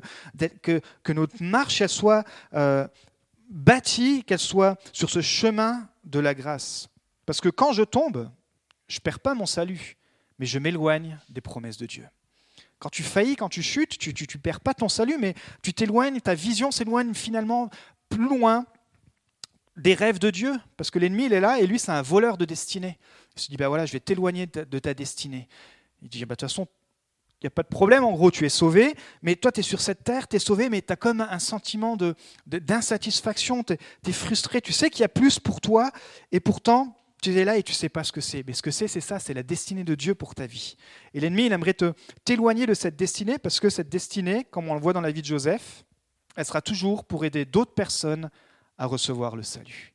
que, 0.62 0.82
que 1.04 1.14
notre 1.14 1.42
marche 1.42 1.82
elle 1.82 1.90
soit 1.90 2.24
euh, 2.54 2.88
bâtie, 3.50 4.24
qu'elle 4.26 4.40
soit 4.40 4.78
sur 4.94 5.10
ce 5.10 5.22
chemin 5.22 5.90
de 6.04 6.20
la 6.20 6.34
grâce. 6.34 6.90
Parce 7.26 7.42
que 7.42 7.50
quand 7.50 7.74
je 7.74 7.84
tombe, 7.84 8.30
je 8.88 8.98
ne 8.98 9.02
perds 9.02 9.20
pas 9.20 9.34
mon 9.34 9.46
salut, 9.46 9.98
mais 10.40 10.46
je 10.46 10.60
m'éloigne 10.60 11.20
des 11.30 11.42
promesses 11.42 11.78
de 11.78 11.86
Dieu. 11.86 12.08
Quand 12.80 12.90
tu 12.90 13.04
faillis, 13.04 13.36
quand 13.36 13.50
tu 13.50 13.64
chutes, 13.64 13.98
tu 13.98 14.10
ne 14.12 14.40
perds 14.40 14.62
pas 14.62 14.74
ton 14.74 14.88
salut, 14.88 15.18
mais 15.20 15.34
tu 15.64 15.74
t'éloignes, 15.74 16.22
ta 16.22 16.36
vision 16.36 16.72
s'éloigne 16.72 17.14
finalement 17.14 17.70
plus 18.10 18.30
loin 18.30 18.66
des 19.78 19.94
rêves 19.94 20.20
de 20.20 20.30
Dieu, 20.30 20.54
parce 20.76 20.92
que 20.92 21.00
l'ennemi, 21.00 21.26
il 21.26 21.34
est 21.34 21.40
là, 21.40 21.60
et 21.60 21.68
lui, 21.68 21.80
c'est 21.80 21.92
un 21.92 22.02
voleur 22.02 22.38
de 22.38 22.46
destinée. 22.46 22.98
Il 23.36 23.42
se 23.42 23.50
dit, 23.50 23.58
ben 23.58 23.68
voilà, 23.68 23.86
je 23.86 23.94
vais 23.94 24.00
t'éloigner 24.00 24.48
de 24.48 24.80
ta 24.80 24.94
destinée. 24.94 25.48
Il 26.02 26.10
dit, 26.10 26.26
bah, 26.26 26.36
de 26.36 26.40
toute 26.40 26.50
façon, 26.50 26.68
il 27.40 27.46
n'y 27.46 27.48
a 27.48 27.52
pas 27.52 27.62
de 27.62 27.68
problème, 27.68 28.04
en 28.04 28.14
gros, 28.14 28.32
tu 28.32 28.46
es 28.46 28.50
sauvé, 28.50 28.96
mais 29.22 29.36
toi, 29.36 29.52
tu 29.52 29.60
es 29.60 29.64
sur 29.64 29.80
cette 29.80 30.04
terre, 30.04 30.28
tu 30.28 30.38
es 30.38 30.40
sauvé, 30.40 30.70
mais 30.70 30.82
tu 30.82 30.92
as 30.92 30.96
comme 30.96 31.22
un 31.22 31.38
sentiment 31.38 31.96
d'insatisfaction, 32.48 33.58
de, 33.58 33.78
tu 34.04 34.10
es, 34.10 34.14
frustré, 34.14 34.60
tu 34.60 34.74
sais 34.74 34.90
qu'il 34.90 35.02
y 35.02 35.06
a 35.06 35.10
plus 35.10 35.38
pour 35.38 35.62
toi, 35.62 35.92
et 36.32 36.40
pourtant, 36.40 36.98
tu 37.22 37.38
es 37.38 37.46
là 37.46 37.58
et 37.58 37.62
tu 37.62 37.74
sais 37.74 37.90
pas 37.90 38.04
ce 38.04 38.12
que 38.12 38.22
c'est. 38.22 38.44
Mais 38.48 38.54
ce 38.54 38.64
que 38.64 38.72
c'est, 38.72 38.88
c'est 38.88 39.02
ça, 39.02 39.20
c'est 39.20 39.36
la 39.36 39.44
destinée 39.44 39.84
de 39.84 39.94
Dieu 39.94 40.16
pour 40.16 40.34
ta 40.34 40.48
vie. 40.48 40.78
Et 41.14 41.20
l'ennemi, 41.20 41.46
il 41.46 41.54
aimerait 41.54 41.76
t'éloigner 42.26 42.66
de 42.66 42.74
cette 42.74 42.96
destinée, 42.96 43.38
parce 43.38 43.60
que 43.60 43.70
cette 43.70 43.90
destinée, 43.90 44.46
comme 44.46 44.68
on 44.70 44.74
le 44.74 44.82
voit 44.82 44.94
dans 44.94 45.02
la 45.02 45.12
vie 45.12 45.22
de 45.22 45.28
Joseph, 45.28 45.84
elle 46.36 46.46
sera 46.46 46.62
toujours 46.62 47.06
pour 47.06 47.24
aider 47.24 47.46
d'autres 47.46 47.74
personnes 47.76 48.32
à 48.78 48.86
recevoir 48.86 49.36
le 49.36 49.44
salut. 49.44 49.94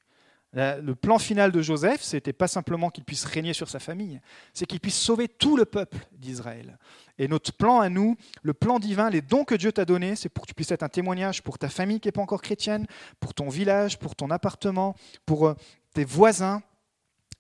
Le 0.54 0.92
plan 0.92 1.18
final 1.18 1.50
de 1.50 1.62
Joseph, 1.62 2.02
ce 2.02 2.16
n'était 2.16 2.34
pas 2.34 2.46
simplement 2.46 2.90
qu'il 2.90 3.04
puisse 3.04 3.24
régner 3.24 3.54
sur 3.54 3.70
sa 3.70 3.78
famille, 3.78 4.20
c'est 4.52 4.66
qu'il 4.66 4.80
puisse 4.80 4.98
sauver 4.98 5.26
tout 5.26 5.56
le 5.56 5.64
peuple 5.64 5.96
d'Israël. 6.12 6.78
Et 7.18 7.26
notre 7.26 7.54
plan 7.54 7.80
à 7.80 7.88
nous, 7.88 8.16
le 8.42 8.52
plan 8.52 8.78
divin, 8.78 9.08
les 9.08 9.22
dons 9.22 9.44
que 9.44 9.54
Dieu 9.54 9.72
t'a 9.72 9.86
donnés, 9.86 10.14
c'est 10.14 10.28
pour 10.28 10.44
que 10.44 10.48
tu 10.48 10.54
puisses 10.54 10.70
être 10.70 10.82
un 10.82 10.90
témoignage 10.90 11.42
pour 11.42 11.58
ta 11.58 11.70
famille 11.70 12.00
qui 12.00 12.08
n'est 12.08 12.12
pas 12.12 12.20
encore 12.20 12.42
chrétienne, 12.42 12.86
pour 13.18 13.32
ton 13.32 13.48
village, 13.48 13.98
pour 13.98 14.14
ton 14.14 14.30
appartement, 14.30 14.94
pour 15.24 15.46
euh, 15.46 15.54
tes 15.94 16.04
voisins. 16.04 16.62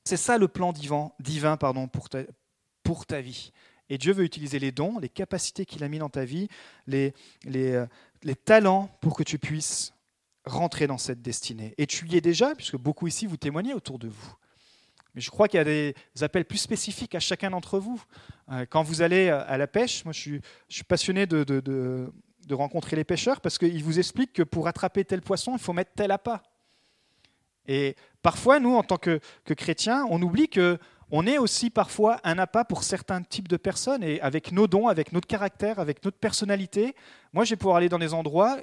C'est 0.04 0.16
ça 0.16 0.38
le 0.38 0.48
plan 0.48 0.72
divin, 0.72 1.12
divin 1.20 1.58
pardon, 1.58 1.88
pour, 1.88 2.08
ta, 2.08 2.20
pour 2.82 3.04
ta 3.04 3.20
vie. 3.20 3.52
Et 3.90 3.98
Dieu 3.98 4.14
veut 4.14 4.24
utiliser 4.24 4.58
les 4.58 4.72
dons, 4.72 4.98
les 4.98 5.10
capacités 5.10 5.66
qu'il 5.66 5.84
a 5.84 5.88
mis 5.88 5.98
dans 5.98 6.08
ta 6.08 6.24
vie, 6.24 6.48
les, 6.86 7.12
les, 7.44 7.72
euh, 7.72 7.86
les 8.22 8.36
talents 8.36 8.88
pour 9.02 9.14
que 9.14 9.22
tu 9.22 9.38
puisses 9.38 9.92
rentrer 10.44 10.86
dans 10.86 10.98
cette 10.98 11.22
destinée. 11.22 11.74
Et 11.78 11.86
tu 11.86 12.08
y 12.08 12.16
es 12.16 12.20
déjà, 12.20 12.54
puisque 12.54 12.76
beaucoup 12.76 13.06
ici 13.06 13.26
vous 13.26 13.36
témoignez 13.36 13.74
autour 13.74 13.98
de 13.98 14.08
vous. 14.08 14.34
Mais 15.14 15.20
je 15.20 15.30
crois 15.30 15.46
qu'il 15.46 15.58
y 15.58 15.60
a 15.60 15.64
des 15.64 15.94
appels 16.22 16.44
plus 16.44 16.58
spécifiques 16.58 17.14
à 17.14 17.20
chacun 17.20 17.50
d'entre 17.50 17.78
vous. 17.78 18.02
Euh, 18.50 18.64
quand 18.68 18.82
vous 18.82 19.02
allez 19.02 19.28
à 19.28 19.58
la 19.58 19.66
pêche, 19.66 20.04
moi 20.04 20.12
je 20.12 20.40
suis, 20.68 20.84
passionné 20.84 21.26
de, 21.26 22.10
rencontrer 22.50 22.96
les 22.96 23.04
pêcheurs 23.04 23.40
parce 23.40 23.58
qu'ils 23.58 23.84
vous 23.84 23.98
expliquent 23.98 24.32
que 24.32 24.42
pour 24.42 24.68
attraper 24.68 25.04
tel 25.04 25.22
poisson, 25.22 25.52
il 25.54 25.58
faut 25.58 25.72
mettre 25.72 25.92
tel 25.94 26.10
appât. 26.10 26.42
Et 27.66 27.94
parfois, 28.22 28.58
nous, 28.58 28.74
en 28.74 28.82
tant 28.82 28.96
que, 28.96 29.20
que 29.44 29.54
chrétiens, 29.54 30.04
on 30.10 30.20
oublie 30.20 30.48
que 30.48 30.78
on 31.14 31.26
est 31.26 31.36
aussi 31.36 31.68
parfois 31.68 32.18
un 32.24 32.38
appât 32.38 32.64
pour 32.64 32.82
certains 32.82 33.20
types 33.20 33.46
de 33.46 33.58
personnes 33.58 34.02
et 34.02 34.18
avec 34.22 34.50
nos 34.50 34.66
dons, 34.66 34.88
avec 34.88 35.12
notre 35.12 35.26
caractère, 35.26 35.78
avec 35.78 36.02
notre 36.06 36.16
personnalité. 36.16 36.96
Moi, 37.34 37.44
je 37.44 37.50
vais 37.50 37.56
pouvoir 37.56 37.76
aller 37.76 37.90
dans 37.90 37.98
des 37.98 38.14
endroits 38.14 38.56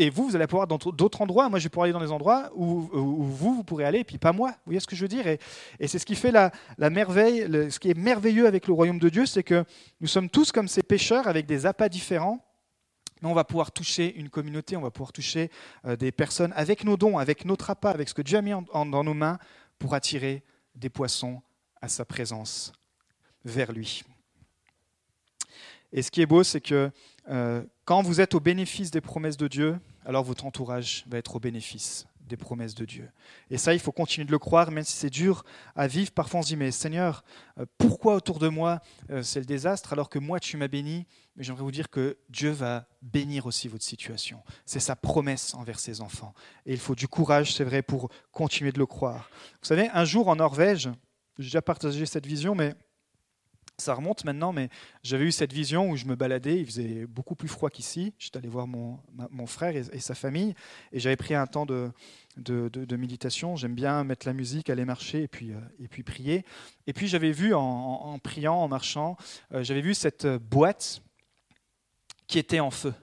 et 0.00 0.08
vous, 0.08 0.30
vous 0.30 0.34
allez 0.34 0.46
pouvoir 0.46 0.66
dans 0.66 0.78
d'autres 0.78 1.20
endroits. 1.20 1.50
Moi, 1.50 1.58
je 1.58 1.68
vais 1.68 1.80
aller 1.82 1.92
dans 1.92 2.00
des 2.00 2.10
endroits 2.10 2.50
où, 2.54 2.88
vous, 2.90 3.54
vous 3.54 3.64
pourrez 3.64 3.84
aller, 3.84 3.98
et 3.98 4.04
puis 4.04 4.16
pas 4.16 4.32
moi. 4.32 4.48
Vous 4.50 4.56
voyez 4.66 4.80
ce 4.80 4.86
que 4.86 4.96
je 4.96 5.02
veux 5.02 5.08
dire? 5.08 5.26
Et, 5.26 5.38
c'est 5.86 5.98
ce 5.98 6.06
qui 6.06 6.14
fait 6.14 6.32
la, 6.32 6.50
merveille, 6.90 7.46
ce 7.70 7.78
qui 7.78 7.90
est 7.90 7.98
merveilleux 7.98 8.46
avec 8.46 8.66
le 8.66 8.72
royaume 8.72 8.98
de 8.98 9.10
Dieu, 9.10 9.26
c'est 9.26 9.42
que 9.42 9.62
nous 10.00 10.06
sommes 10.06 10.30
tous 10.30 10.52
comme 10.52 10.68
ces 10.68 10.82
pêcheurs 10.82 11.28
avec 11.28 11.44
des 11.44 11.66
appâts 11.66 11.90
différents. 11.90 12.42
Mais 13.20 13.28
on 13.28 13.34
va 13.34 13.44
pouvoir 13.44 13.72
toucher 13.72 14.14
une 14.16 14.30
communauté, 14.30 14.78
on 14.78 14.80
va 14.80 14.90
pouvoir 14.90 15.12
toucher 15.12 15.50
euh, 15.84 15.96
des 15.96 16.10
personnes 16.12 16.54
avec 16.56 16.84
nos 16.84 16.96
dons, 16.96 17.18
avec 17.18 17.44
notre 17.44 17.68
appât, 17.68 17.90
avec 17.90 18.08
ce 18.08 18.14
que 18.14 18.22
Dieu 18.22 18.38
a 18.38 18.42
mis 18.42 18.52
dans 18.72 19.04
nos 19.04 19.12
mains 19.12 19.38
pour 19.78 19.92
attirer 19.92 20.42
des 20.74 20.88
poissons 20.88 21.42
à 21.82 21.88
sa 21.88 22.06
présence 22.06 22.72
vers 23.44 23.72
lui. 23.72 24.02
Et 25.92 26.00
ce 26.00 26.10
qui 26.10 26.22
est 26.22 26.26
beau, 26.26 26.42
c'est 26.42 26.62
que 26.62 26.90
euh, 27.28 27.62
quand 27.84 28.02
vous 28.02 28.22
êtes 28.22 28.34
au 28.34 28.40
bénéfice 28.40 28.90
des 28.90 29.00
promesses 29.00 29.36
de 29.36 29.48
Dieu, 29.48 29.78
alors 30.04 30.24
votre 30.24 30.46
entourage 30.46 31.04
va 31.08 31.18
être 31.18 31.36
au 31.36 31.40
bénéfice 31.40 32.06
des 32.30 32.36
promesses 32.36 32.74
de 32.74 32.84
Dieu. 32.84 33.10
Et 33.50 33.58
ça, 33.58 33.74
il 33.74 33.80
faut 33.80 33.92
continuer 33.92 34.24
de 34.24 34.30
le 34.30 34.38
croire, 34.38 34.70
même 34.70 34.84
si 34.84 34.92
c'est 34.92 35.10
dur 35.10 35.44
à 35.74 35.86
vivre. 35.86 36.12
Parfois, 36.12 36.40
on 36.40 36.42
se 36.42 36.48
dit, 36.48 36.56
mais 36.56 36.70
Seigneur, 36.70 37.24
euh, 37.58 37.66
pourquoi 37.76 38.14
autour 38.14 38.38
de 38.38 38.48
moi 38.48 38.80
euh, 39.10 39.22
c'est 39.22 39.40
le 39.40 39.46
désastre 39.46 39.92
alors 39.92 40.08
que 40.08 40.18
moi, 40.18 40.38
tu 40.38 40.56
m'as 40.56 40.68
béni? 40.68 41.06
Mais 41.36 41.42
j'aimerais 41.42 41.64
vous 41.64 41.72
dire 41.72 41.90
que 41.90 42.16
Dieu 42.28 42.50
va 42.50 42.86
bénir 43.02 43.46
aussi 43.46 43.68
votre 43.68 43.84
situation. 43.84 44.42
C'est 44.64 44.80
sa 44.80 44.96
promesse 44.96 45.54
envers 45.54 45.80
ses 45.80 46.00
enfants. 46.00 46.32
Et 46.66 46.72
il 46.72 46.78
faut 46.78 46.94
du 46.94 47.08
courage, 47.08 47.52
c'est 47.54 47.64
vrai, 47.64 47.82
pour 47.82 48.10
continuer 48.30 48.72
de 48.72 48.78
le 48.78 48.86
croire. 48.86 49.28
Vous 49.60 49.66
savez, 49.66 49.88
un 49.92 50.04
jour 50.04 50.28
en 50.28 50.36
Norvège, 50.36 50.88
j'ai 51.38 51.46
déjà 51.46 51.62
partagé 51.62 52.06
cette 52.06 52.26
vision, 52.26 52.54
mais 52.54 52.74
ça 53.80 53.94
remonte 53.94 54.24
maintenant, 54.24 54.52
mais 54.52 54.68
j'avais 55.02 55.24
eu 55.24 55.32
cette 55.32 55.52
vision 55.52 55.90
où 55.90 55.96
je 55.96 56.04
me 56.04 56.14
baladais, 56.14 56.60
il 56.60 56.66
faisait 56.66 57.06
beaucoup 57.06 57.34
plus 57.34 57.48
froid 57.48 57.70
qu'ici. 57.70 58.14
J'étais 58.18 58.38
allé 58.38 58.48
voir 58.48 58.66
mon, 58.66 59.00
mon 59.30 59.46
frère 59.46 59.74
et, 59.76 60.00
sa 60.00 60.14
famille, 60.14 60.54
et 60.92 61.00
j'avais 61.00 61.16
pris 61.16 61.34
un 61.34 61.46
temps 61.46 61.66
de, 61.66 61.90
de, 62.36 62.96
méditation. 62.96 63.56
J'aime 63.56 63.74
bien 63.74 64.04
mettre 64.04 64.26
la 64.26 64.32
musique, 64.32 64.70
aller 64.70 64.84
marcher 64.84 65.22
et 65.22 65.28
puis, 65.28 65.52
euh, 65.52 65.60
et 65.78 65.88
puis 65.88 66.02
prier. 66.02 66.44
Et 66.86 66.92
puis 66.92 67.08
j'avais 67.08 67.32
vu 67.32 67.54
en, 67.54 68.18
priant, 68.18 68.56
en 68.56 68.68
marchant, 68.68 69.16
euh, 69.52 69.62
j'avais 69.62 69.80
vu 69.80 69.94
cette 69.94 70.26
boîte 70.26 71.02
qui 72.26 72.38
était 72.38 72.60
en 72.60 72.70
feu. 72.70 72.94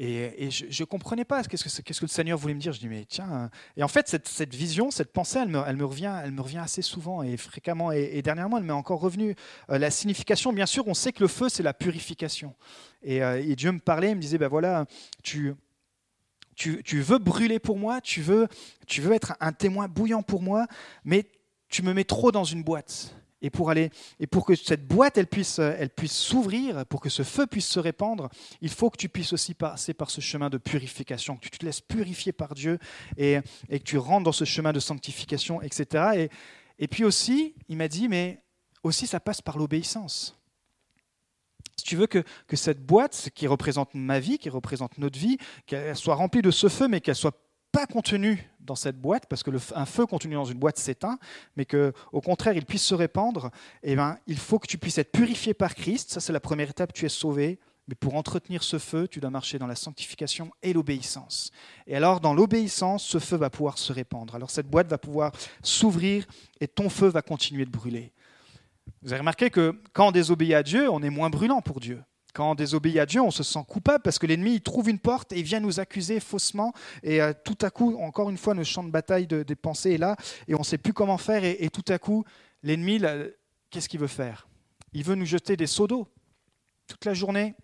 Et, 0.00 0.50
je 0.50 0.82
ne 0.82 0.86
comprenais 0.86 1.24
pas 1.24 1.42
qu'est-ce 1.42 1.82
que, 1.82 2.04
le 2.04 2.08
Seigneur 2.08 2.38
voulait 2.38 2.54
me 2.54 2.60
dire. 2.60 2.72
Je 2.72 2.78
dis, 2.78 2.88
mais 2.88 3.04
tiens. 3.04 3.50
Et 3.76 3.82
en 3.82 3.88
fait, 3.88 4.08
cette, 4.08 4.54
vision, 4.54 4.90
cette 4.90 5.12
pensée, 5.12 5.40
elle 5.40 5.48
me, 5.48 5.84
revient, 5.84 6.20
elle 6.22 6.30
me 6.30 6.40
revient 6.40 6.58
assez 6.58 6.82
souvent 6.82 7.22
et 7.22 7.36
fréquemment. 7.36 7.90
Et, 7.90 8.22
dernièrement, 8.22 8.58
elle 8.58 8.64
m'est 8.64 8.72
encore 8.72 9.00
revenue. 9.00 9.34
Euh, 9.70 9.78
la 9.78 9.90
signification, 9.90 10.52
bien 10.52 10.66
sûr, 10.66 10.86
on 10.86 10.94
sait 10.94 11.12
que 11.12 11.22
le 11.22 11.28
feu, 11.28 11.48
c'est 11.48 11.64
la 11.64 11.74
purification. 11.74 12.54
Et, 13.02 13.22
euh, 13.22 13.42
et, 13.42 13.56
Dieu 13.56 13.72
me 13.72 13.80
parlait, 13.80 14.10
il 14.10 14.16
me 14.16 14.20
disait, 14.20 14.38
ben 14.38 14.48
voilà, 14.48 14.86
tu, 15.24 15.54
tu, 16.54 16.82
tu, 16.84 17.00
veux 17.00 17.18
brûler 17.18 17.58
pour 17.58 17.76
moi, 17.76 18.00
tu 18.00 18.22
veux, 18.22 18.46
tu 18.86 19.00
veux 19.00 19.12
être 19.14 19.34
un 19.40 19.52
témoin 19.52 19.88
bouillant 19.88 20.22
pour 20.22 20.42
moi, 20.42 20.66
mais 21.04 21.26
tu 21.68 21.82
me 21.82 21.92
mets 21.92 22.04
trop 22.04 22.30
dans 22.30 22.44
une 22.44 22.62
boîte. 22.62 23.14
Et 23.40 23.50
pour, 23.50 23.70
aller, 23.70 23.90
et 24.18 24.26
pour 24.26 24.44
que 24.44 24.56
cette 24.56 24.86
boîte 24.86 25.16
elle 25.16 25.28
puisse, 25.28 25.60
elle 25.60 25.90
puisse 25.90 26.16
s'ouvrir, 26.16 26.84
pour 26.86 27.00
que 27.00 27.08
ce 27.08 27.22
feu 27.22 27.46
puisse 27.46 27.68
se 27.68 27.78
répandre, 27.78 28.28
il 28.60 28.70
faut 28.70 28.90
que 28.90 28.96
tu 28.96 29.08
puisses 29.08 29.32
aussi 29.32 29.54
passer 29.54 29.94
par 29.94 30.10
ce 30.10 30.20
chemin 30.20 30.50
de 30.50 30.58
purification, 30.58 31.36
que 31.36 31.48
tu 31.48 31.50
te 31.50 31.64
laisses 31.64 31.80
purifier 31.80 32.32
par 32.32 32.54
Dieu 32.54 32.78
et, 33.16 33.38
et 33.68 33.78
que 33.78 33.84
tu 33.84 33.96
rentres 33.96 34.24
dans 34.24 34.32
ce 34.32 34.44
chemin 34.44 34.72
de 34.72 34.80
sanctification, 34.80 35.62
etc. 35.62 36.04
Et, 36.16 36.30
et 36.78 36.88
puis 36.88 37.04
aussi, 37.04 37.54
il 37.68 37.76
m'a 37.76 37.88
dit, 37.88 38.08
mais 38.08 38.42
aussi 38.82 39.06
ça 39.06 39.20
passe 39.20 39.40
par 39.40 39.58
l'obéissance. 39.58 40.36
Si 41.76 41.84
tu 41.84 41.96
veux 41.96 42.06
que, 42.06 42.24
que 42.48 42.56
cette 42.56 42.84
boîte 42.84 43.30
qui 43.34 43.46
représente 43.46 43.94
ma 43.94 44.18
vie, 44.18 44.38
qui 44.38 44.50
représente 44.50 44.98
notre 44.98 45.18
vie, 45.18 45.38
qu'elle 45.66 45.96
soit 45.96 46.16
remplie 46.16 46.42
de 46.42 46.50
ce 46.50 46.68
feu, 46.68 46.88
mais 46.88 47.00
qu'elle 47.00 47.14
soit 47.14 47.40
pas 47.70 47.86
contenu 47.86 48.50
dans 48.68 48.76
cette 48.76 49.00
boîte, 49.00 49.26
parce 49.26 49.42
que 49.42 49.50
un 49.74 49.86
feu 49.86 50.06
contenu 50.06 50.34
dans 50.34 50.44
une 50.44 50.58
boîte 50.58 50.78
s'éteint, 50.78 51.18
mais 51.56 51.64
que 51.64 51.92
au 52.12 52.20
contraire 52.20 52.54
il 52.54 52.64
puisse 52.64 52.84
se 52.84 52.94
répandre, 52.94 53.50
eh 53.82 53.96
ben, 53.96 54.16
il 54.26 54.38
faut 54.38 54.58
que 54.58 54.66
tu 54.66 54.78
puisses 54.78 54.98
être 54.98 55.10
purifié 55.12 55.54
par 55.54 55.74
Christ. 55.74 56.12
Ça, 56.12 56.20
c'est 56.20 56.32
la 56.32 56.40
première 56.40 56.70
étape, 56.70 56.92
tu 56.92 57.04
es 57.04 57.08
sauvé. 57.08 57.58
Mais 57.88 57.94
pour 57.94 58.16
entretenir 58.16 58.62
ce 58.62 58.78
feu, 58.78 59.08
tu 59.08 59.18
dois 59.18 59.30
marcher 59.30 59.58
dans 59.58 59.66
la 59.66 59.74
sanctification 59.74 60.50
et 60.62 60.74
l'obéissance. 60.74 61.50
Et 61.86 61.96
alors, 61.96 62.20
dans 62.20 62.34
l'obéissance, 62.34 63.02
ce 63.02 63.18
feu 63.18 63.36
va 63.36 63.48
pouvoir 63.48 63.78
se 63.78 63.94
répandre. 63.94 64.34
Alors, 64.34 64.50
cette 64.50 64.68
boîte 64.68 64.88
va 64.88 64.98
pouvoir 64.98 65.32
s'ouvrir 65.62 66.26
et 66.60 66.68
ton 66.68 66.90
feu 66.90 67.08
va 67.08 67.22
continuer 67.22 67.64
de 67.64 67.70
brûler. 67.70 68.12
Vous 69.00 69.12
avez 69.12 69.20
remarqué 69.20 69.48
que 69.48 69.80
quand 69.94 70.08
on 70.08 70.12
désobéit 70.12 70.52
à 70.52 70.62
Dieu, 70.62 70.90
on 70.90 71.02
est 71.02 71.08
moins 71.08 71.30
brûlant 71.30 71.62
pour 71.62 71.80
Dieu. 71.80 72.02
Quand 72.34 72.52
on 72.52 72.54
désobéit 72.54 72.98
à 72.98 73.06
Dieu, 73.06 73.20
on 73.20 73.30
se 73.30 73.42
sent 73.42 73.64
coupable 73.66 74.02
parce 74.02 74.18
que 74.18 74.26
l'ennemi 74.26 74.60
trouve 74.60 74.88
une 74.88 74.98
porte 74.98 75.32
et 75.32 75.42
vient 75.42 75.60
nous 75.60 75.80
accuser 75.80 76.20
faussement. 76.20 76.72
Et 77.02 77.20
euh, 77.20 77.32
tout 77.44 77.58
à 77.62 77.70
coup, 77.70 77.96
encore 78.00 78.30
une 78.30 78.36
fois, 78.36 78.54
le 78.54 78.64
champ 78.64 78.84
de 78.84 78.90
bataille 78.90 79.26
des 79.26 79.56
pensées 79.56 79.92
est 79.94 79.98
là 79.98 80.16
et 80.46 80.54
on 80.54 80.60
ne 80.60 80.64
sait 80.64 80.78
plus 80.78 80.92
comment 80.92 81.18
faire. 81.18 81.44
Et, 81.44 81.68
tout 81.70 81.84
à 81.88 81.98
coup, 81.98 82.24
l'ennemi, 82.62 83.00
qu'est-ce 83.70 83.88
qu'il 83.88 84.00
veut 84.00 84.06
faire? 84.06 84.46
Il 84.92 85.04
veut 85.04 85.14
nous 85.14 85.26
jeter 85.26 85.56
des 85.56 85.66
seaux 85.66 85.86
d'eau 85.86 86.06
toute 86.86 87.04
la 87.04 87.14
journée. 87.14 87.54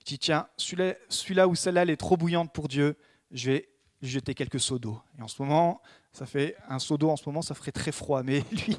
Il 0.00 0.04
dit 0.04 0.18
tiens, 0.18 0.48
celui-là 0.56 1.48
ou 1.48 1.54
celle-là, 1.54 1.82
elle 1.82 1.90
est 1.90 1.96
trop 1.96 2.16
bouillante 2.16 2.52
pour 2.52 2.68
Dieu. 2.68 2.96
Je 3.30 3.50
vais 3.50 3.68
jeter 4.02 4.34
quelques 4.34 4.60
seaux 4.60 4.78
d'eau. 4.78 5.00
Et 5.18 5.22
en 5.22 5.28
ce 5.28 5.40
moment, 5.42 5.80
ça 6.12 6.26
fait 6.26 6.56
un 6.68 6.78
seau 6.78 6.96
d'eau 6.98 7.10
en 7.10 7.16
ce 7.16 7.24
moment, 7.26 7.42
ça 7.42 7.54
ferait 7.54 7.72
très 7.72 7.92
froid. 7.92 8.22
Mais 8.22 8.44
lui, 8.52 8.76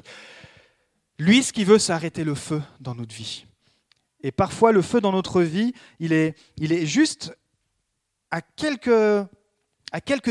lui, 1.18 1.42
ce 1.42 1.52
qu'il 1.52 1.66
veut, 1.66 1.78
c'est 1.78 1.92
arrêter 1.92 2.24
le 2.24 2.34
feu 2.34 2.62
dans 2.80 2.94
notre 2.94 3.14
vie. 3.14 3.44
Et 4.22 4.32
parfois, 4.32 4.72
le 4.72 4.82
feu 4.82 5.00
dans 5.00 5.12
notre 5.12 5.42
vie, 5.42 5.72
il 6.00 6.12
est, 6.12 6.86
juste 6.86 7.32
à 8.30 8.40
quelques, 8.40 9.26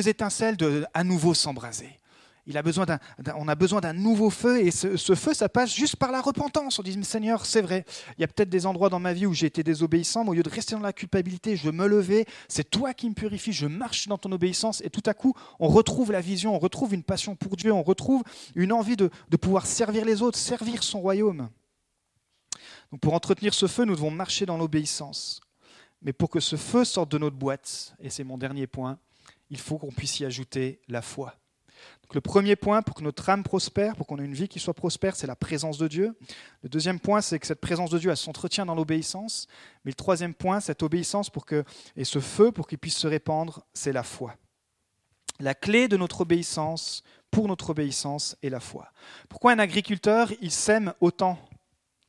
étincelles 0.07 0.57
de 0.57 0.85
à 0.93 1.03
nouveau 1.03 1.33
s'embraser. 1.33 1.99
On 3.35 3.47
a 3.47 3.55
besoin 3.55 3.81
d'un 3.81 3.93
nouveau 3.93 4.29
feu 4.29 4.61
et 4.61 4.71
ce, 4.71 5.15
feu, 5.15 5.33
ça 5.33 5.49
passe 5.49 5.73
juste 5.73 5.97
par 5.97 6.11
la 6.11 6.21
repentance. 6.21 6.79
On 6.79 6.83
dit, 6.83 6.97
Seigneur, 7.03 7.45
c'est 7.45 7.61
vrai, 7.61 7.85
il 8.17 8.21
y 8.21 8.23
a 8.23 8.27
peut-être 8.27 8.49
des 8.49 8.65
endroits 8.65 8.89
dans 8.89 8.99
ma 8.99 9.13
vie 9.13 9.25
où 9.25 9.33
j'ai 9.33 9.47
été 9.47 9.63
désobéissant, 9.63 10.23
mais 10.23 10.29
au 10.29 10.33
lieu 10.33 10.43
de 10.43 10.49
rester 10.49 10.75
dans 10.75 10.81
la 10.81 10.93
culpabilité, 10.93 11.57
je 11.57 11.69
me 11.69 11.87
levais, 11.87 12.25
c'est 12.47 12.69
toi 12.69 12.93
qui 12.93 13.09
me 13.09 13.13
purifies, 13.13 13.51
je 13.51 13.67
marche 13.67 14.07
dans 14.07 14.17
ton 14.17 14.31
obéissance 14.31 14.81
et 14.85 14.89
tout 14.89 15.03
à 15.05 15.13
coup, 15.13 15.33
on 15.59 15.67
retrouve 15.67 16.11
la 16.11 16.21
vision, 16.21 16.55
on 16.55 16.59
retrouve 16.59 16.93
une 16.93 17.03
passion 17.03 17.35
pour 17.35 17.57
Dieu, 17.57 17.73
on 17.73 17.83
retrouve 17.83 18.23
une 18.55 18.71
envie 18.71 18.95
de 18.95 19.09
pouvoir 19.37 19.65
servir 19.65 20.05
les 20.05 20.21
autres, 20.21 20.37
servir 20.37 20.83
son 20.83 21.01
royaume. 21.01 21.49
Pour 23.01 23.13
entretenir 23.13 23.53
ce 23.53 23.67
feu, 23.67 23.85
nous 23.85 23.95
devons 23.95 24.11
marcher 24.11 24.45
dans 24.45 24.57
l'obéissance. 24.57 25.41
Mais 26.01 26.13
pour 26.13 26.29
que 26.29 26.39
ce 26.39 26.55
feu 26.55 26.85
sorte 26.85 27.11
de 27.11 27.17
notre 27.17 27.35
boîte, 27.35 27.95
et 27.99 28.09
c'est 28.09 28.23
mon 28.23 28.37
dernier 28.37 28.67
point, 28.67 28.97
il 29.49 29.59
faut 29.59 29.77
qu'on 29.77 29.91
puisse 29.91 30.19
y 30.19 30.25
ajouter 30.25 30.79
la 30.87 31.01
foi. 31.01 31.35
Le 32.13 32.21
premier 32.21 32.55
point 32.55 32.81
pour 32.81 32.95
que 32.95 33.03
notre 33.03 33.29
âme 33.29 33.43
prospère, 33.43 33.95
pour 33.95 34.07
qu'on 34.07 34.17
ait 34.19 34.25
une 34.25 34.33
vie 34.33 34.47
qui 34.47 34.59
soit 34.59 34.73
prospère, 34.73 35.15
c'est 35.15 35.27
la 35.27 35.35
présence 35.35 35.77
de 35.77 35.87
Dieu. 35.87 36.17
Le 36.63 36.69
deuxième 36.69 36.99
point, 36.99 37.21
c'est 37.21 37.37
que 37.37 37.45
cette 37.45 37.59
présence 37.59 37.89
de 37.89 37.99
Dieu, 37.99 38.15
s'entretient 38.15 38.65
dans 38.65 38.75
l'obéissance. 38.75 39.47
Mais 39.83 39.91
le 39.91 39.95
troisième 39.95 40.33
point, 40.33 40.59
cette 40.59 40.83
obéissance 40.83 41.29
pour 41.29 41.45
que, 41.45 41.63
et 41.95 42.05
ce 42.05 42.19
feu 42.19 42.51
pour 42.51 42.67
qu'il 42.67 42.77
puisse 42.77 42.97
se 42.97 43.07
répandre, 43.07 43.65
c'est 43.73 43.91
la 43.91 44.03
foi. 44.03 44.35
La 45.39 45.53
clé 45.53 45.87
de 45.87 45.97
notre 45.97 46.21
obéissance, 46.21 47.03
pour 47.29 47.47
notre 47.47 47.71
obéissance, 47.71 48.37
est 48.41 48.49
la 48.49 48.61
foi. 48.61 48.91
Pourquoi 49.27 49.51
un 49.51 49.59
agriculteur, 49.59 50.31
il 50.41 50.51
sème 50.51 50.93
autant 51.01 51.37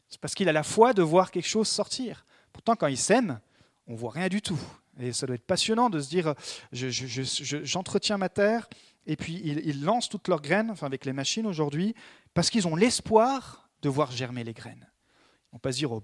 C'est 0.08 0.20
parce 0.20 0.34
qu'il 0.34 0.48
a 0.48 0.52
la 0.52 0.62
foi 0.62 0.92
de 0.92 1.02
voir 1.02 1.30
quelque 1.30 1.48
chose 1.48 1.68
sortir. 1.68 2.24
Pourtant, 2.52 2.76
quand 2.76 2.86
il 2.86 2.96
sème, 2.96 3.40
on 3.86 3.94
voit 3.94 4.10
rien 4.10 4.28
du 4.28 4.42
tout. 4.42 4.58
Et 5.00 5.12
ça 5.12 5.26
doit 5.26 5.36
être 5.36 5.46
passionnant 5.46 5.90
de 5.90 6.00
se 6.00 6.08
dire, 6.08 6.34
j'entretiens 6.72 8.18
ma 8.18 8.28
terre, 8.28 8.68
et 9.06 9.16
puis 9.16 9.40
ils, 9.44 9.84
lancent 9.84 10.08
toutes 10.08 10.28
leurs 10.28 10.42
graines, 10.42 10.70
enfin 10.70 10.86
avec 10.86 11.04
les 11.04 11.12
machines 11.12 11.46
aujourd'hui, 11.46 11.94
parce 12.34 12.50
qu'ils 12.50 12.66
ont 12.66 12.76
l'espoir 12.76 13.70
de 13.82 13.88
voir 13.88 14.10
germer 14.10 14.44
les 14.44 14.52
graines. 14.52 14.86
Ils 14.86 15.52
vont 15.52 15.58
pas 15.58 15.72
se 15.72 15.78
dire, 15.78 15.92
oh, 15.92 16.02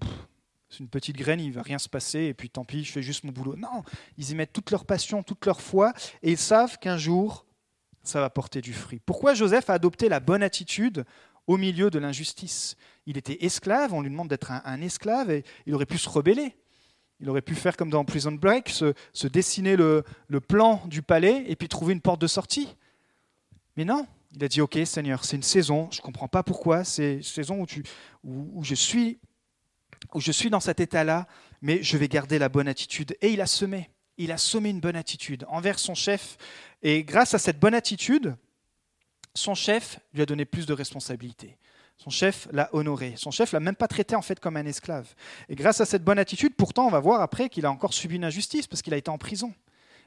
c'est 0.69 0.79
une 0.79 0.89
petite 0.89 1.17
graine, 1.17 1.39
il 1.39 1.51
va 1.51 1.61
rien 1.61 1.77
se 1.77 1.89
passer, 1.89 2.21
et 2.21 2.33
puis 2.33 2.49
tant 2.49 2.63
pis, 2.63 2.83
je 2.83 2.91
fais 2.91 3.03
juste 3.03 3.23
mon 3.25 3.31
boulot. 3.31 3.55
Non, 3.57 3.83
ils 4.17 4.31
y 4.31 4.35
mettent 4.35 4.53
toute 4.53 4.71
leur 4.71 4.85
passion, 4.85 5.23
toute 5.23 5.45
leur 5.45 5.61
foi, 5.61 5.93
et 6.23 6.31
ils 6.31 6.37
savent 6.37 6.79
qu'un 6.79 6.97
jour, 6.97 7.45
ça 8.01 8.21
va 8.21 8.29
porter 8.29 8.61
du 8.61 8.73
fruit. 8.73 8.99
Pourquoi 9.05 9.33
Joseph 9.33 9.69
a 9.69 9.73
adopté 9.73 10.09
la 10.09 10.19
bonne 10.19 10.43
attitude 10.43 11.05
au 11.47 11.57
milieu 11.57 11.89
de 11.89 11.99
l'injustice 11.99 12.75
Il 13.05 13.17
était 13.17 13.45
esclave, 13.45 13.93
on 13.93 14.01
lui 14.01 14.09
demande 14.09 14.29
d'être 14.29 14.51
un 14.51 14.81
esclave, 14.81 15.31
et 15.31 15.43
il 15.65 15.73
aurait 15.73 15.85
pu 15.85 15.97
se 15.97 16.09
rebeller. 16.09 16.55
Il 17.21 17.29
aurait 17.29 17.41
pu 17.41 17.55
faire 17.55 17.77
comme 17.77 17.89
dans 17.89 18.03
Prison 18.03 18.33
Break, 18.33 18.69
se, 18.69 19.27
dessiner 19.27 19.75
le, 19.75 20.03
plan 20.47 20.81
du 20.87 21.01
palais 21.01 21.45
et 21.47 21.55
puis 21.55 21.67
trouver 21.67 21.93
une 21.93 22.01
porte 22.01 22.19
de 22.19 22.27
sortie. 22.27 22.75
Mais 23.77 23.85
non, 23.85 24.05
il 24.35 24.43
a 24.43 24.47
dit, 24.47 24.61
OK 24.61 24.77
Seigneur, 24.85 25.23
c'est 25.23 25.35
une 25.35 25.43
saison, 25.43 25.89
je 25.91 25.99
ne 25.99 26.03
comprends 26.03 26.27
pas 26.27 26.43
pourquoi, 26.43 26.83
c'est 26.83 27.15
une 27.15 27.23
saison 27.23 27.65
où, 28.23 28.63
je 28.63 28.75
suis, 28.75 29.19
où 30.13 30.19
je 30.19 30.31
suis 30.31 30.49
dans 30.49 30.59
cet 30.59 30.79
état-là, 30.79 31.27
mais 31.61 31.81
je 31.81 31.97
vais 31.97 32.07
garder 32.07 32.37
la 32.37 32.49
bonne 32.49 32.67
attitude. 32.67 33.15
Et 33.21 33.29
il 33.29 33.39
a 33.39 33.47
semé, 33.47 33.89
il 34.17 34.31
a 34.31 34.37
semé 34.37 34.69
une 34.69 34.81
bonne 34.81 34.95
attitude 34.97 35.45
envers 35.47 35.79
son 35.79 35.95
chef. 35.95 36.37
Et 36.83 37.03
grâce 37.03 37.33
à 37.33 37.39
cette 37.39 37.59
bonne 37.59 37.73
attitude, 37.73 38.35
son 39.35 39.53
chef 39.53 39.99
lui 40.13 40.21
a 40.21 40.25
donné 40.25 40.45
plus 40.45 40.65
de 40.65 40.73
responsabilités. 40.73 41.57
Son 41.97 42.09
chef 42.09 42.47
l'a 42.51 42.69
honoré. 42.73 43.13
Son 43.17 43.31
chef 43.31 43.51
l'a 43.51 43.59
même 43.59 43.75
pas 43.75 43.87
traité 43.87 44.15
en 44.15 44.21
fait 44.21 44.39
comme 44.39 44.57
un 44.57 44.65
esclave. 44.65 45.13
Et 45.47 45.55
grâce 45.55 45.79
à 45.79 45.85
cette 45.85 46.03
bonne 46.03 46.19
attitude, 46.19 46.55
pourtant, 46.55 46.87
on 46.87 46.89
va 46.89 46.99
voir 46.99 47.21
après 47.21 47.49
qu'il 47.49 47.65
a 47.65 47.71
encore 47.71 47.93
subi 47.93 48.15
une 48.15 48.25
injustice 48.25 48.67
parce 48.67 48.81
qu'il 48.81 48.93
a 48.93 48.97
été 48.97 49.09
en 49.09 49.17
prison. 49.17 49.53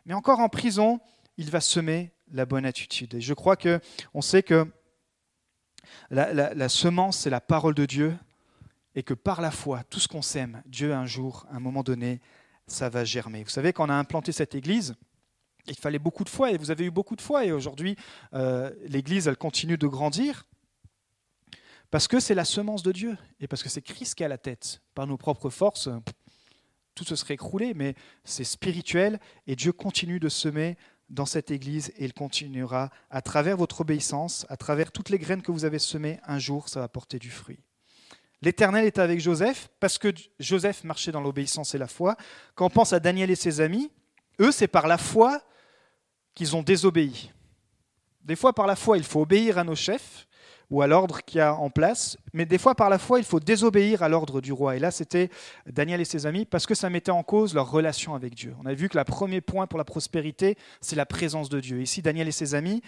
Mais 0.05 0.15
encore 0.15 0.41
en 0.41 0.49
prison, 0.49 1.01
il 1.37 1.51
va 1.51 1.61
semer 1.61 2.11
la 2.33 2.45
bonne 2.45 2.67
attitude. 2.67 3.15
Et 3.15 3.21
je 3.21 3.35
crois 3.35 3.57
que 3.57 3.81
on 4.13 4.21
sait 4.21 4.43
que 4.43 4.71
la, 6.11 6.69
semence, 6.69 7.19
c'est 7.19 7.31
la 7.31 7.41
parole 7.41 7.75
de 7.75 7.87
Dieu, 7.87 8.17
et 8.95 9.03
que 9.03 9.15
par 9.15 9.41
la 9.41 9.51
foi, 9.51 9.85
tout 9.85 10.01
ce 10.01 10.09
qu'on 10.09 10.23
sème, 10.23 10.63
Dieu 10.67 10.93
un 10.93 11.07
jour, 11.07 11.47
à 11.51 11.57
un 11.57 11.61
moment 11.61 11.83
donné, 11.83 12.21
ça 12.67 12.89
va 12.89 13.05
germer. 13.05 13.45
Vous 13.45 13.51
savez, 13.51 13.73
quand 13.73 13.87
on 13.87 13.91
a 13.91 13.95
implanté 13.95 14.33
cette 14.33 14.55
église, 14.55 14.95
il 15.69 15.77
fallait 15.77 15.99
beaucoup 15.99 16.25
de 16.25 16.29
foi, 16.29 16.51
et 16.51 16.57
vous 16.57 16.71
avez 16.71 16.87
eu 16.87 16.91
beaucoup 16.91 17.17
de 17.17 17.21
foi, 17.21 17.45
et 17.45 17.53
aujourd'hui, 17.53 17.97
euh, 18.35 18.71
l'église, 18.87 19.29
elle 19.29 19.37
continue 19.37 19.79
de 19.79 19.87
grandir. 19.87 20.45
Parce 21.91 22.07
que 22.07 22.21
c'est 22.21 22.35
la 22.35 22.45
semence 22.45 22.83
de 22.83 22.93
Dieu 22.93 23.17
et 23.41 23.49
parce 23.49 23.63
que 23.63 23.71
c'est 23.71 23.81
Christ 23.81 24.15
qui 24.15 24.25
a 24.25 24.29
la 24.29 24.37
tête. 24.37 24.83
Par 24.95 25.07
nos 25.07 25.17
propres 25.17 25.49
forces, 25.49 25.89
tout 26.95 27.05
se 27.05 27.17
serait 27.17 27.35
écroulé, 27.35 27.73
mais 27.73 27.95
c'est 28.25 28.45
spirituel 28.45 29.19
et 29.47 29.57
Dieu 29.57 29.73
continue 29.73 30.21
de 30.21 30.29
semer 30.29 30.77
dans 31.09 31.25
cette 31.25 31.51
Église 31.51 31.91
et 31.97 32.05
il 32.05 32.13
continuera 32.13 32.91
à 33.09 33.23
travers 33.23 33.57
votre 33.57 33.81
obéissance, 33.81 34.45
à 34.51 34.59
travers 34.59 34.93
toutes 34.93 35.09
les 35.09 35.19
graines 35.19 35.41
que 35.41 35.51
vous 35.51 35.65
avez 35.65 35.79
semées, 35.79 36.21
un 36.27 36.39
jour 36.39 36.69
ça 36.69 36.81
va 36.81 36.89
porter 36.89 37.19
du 37.19 37.31
fruit. 37.31 37.61
L'Éternel 38.43 38.85
est 38.85 38.99
avec 38.99 39.21
Joseph 39.21 39.71
parce 39.81 39.97
que 39.97 40.13
Joseph 40.39 40.85
marchait 40.85 41.11
dans 41.11 41.23
l'obéissance 41.23 41.75
et 41.75 41.79
la 41.79 41.89
foi. 41.89 42.17
Quand 42.55 42.67
on 42.67 42.71
pense 42.71 42.93
à 42.93 43.01
Daniel 43.01 43.31
et 43.31 43.35
ses 43.35 43.61
amis, 43.61 43.91
eux, 44.41 44.53
c'est 44.53 44.69
par 44.69 44.87
la 44.87 44.99
foi 44.99 45.43
qu'ils 46.39 46.55
ont 46.55 46.63
désobéi. 46.63 47.33
Des 48.23 48.37
fois, 48.37 48.53
par 48.53 48.69
la 48.69 48.77
foi, 48.77 48.97
il 48.97 49.03
faut 49.03 49.23
obéir 49.23 49.59
à 49.59 49.65
nos 49.65 49.75
chefs, 49.75 50.29
ou 50.71 50.83
à 50.83 50.87
l'ordre 50.87 51.23
qu'il 51.25 51.39
y 51.39 51.41
a 51.41 51.55
en 51.55 51.69
place. 51.69 52.17
Mais 52.33 52.45
des 52.47 52.59
fois, 52.59 52.75
par 52.77 52.91
la 52.91 52.99
foi, 52.99 53.19
il 53.19 53.25
faut 53.25 53.41
désobéir 53.41 54.03
à 54.05 54.09
l'ordre 54.09 54.41
du 54.41 54.53
roi. 54.53 54.77
Et 54.77 54.79
là, 54.79 54.91
c'était 54.91 55.31
Daniel 55.67 56.01
et 56.01 56.05
ses 56.05 56.27
amis 56.27 56.45
parce 56.45 56.67
que 56.67 56.75
ça 56.75 56.91
mettait 56.91 57.11
en 57.11 57.23
cause 57.23 57.55
leur 57.55 57.71
relation 57.71 58.15
avec 58.15 58.35
Dieu. 58.35 58.55
On 58.63 58.67
a 58.67 58.75
vu 58.75 58.89
que 58.89 58.97
le 58.97 59.03
premier 59.03 59.41
point 59.41 59.67
pour 59.67 59.79
la 59.79 59.85
prospérité, 59.85 60.57
c'est 60.81 60.95
la 60.95 61.07
présence 61.07 61.49
de 61.49 61.59
Dieu. 61.59 61.81
Ici, 61.81 62.03
Daniel 62.03 62.29
et 62.29 62.33
ses 62.33 62.55
amis, 62.55 62.83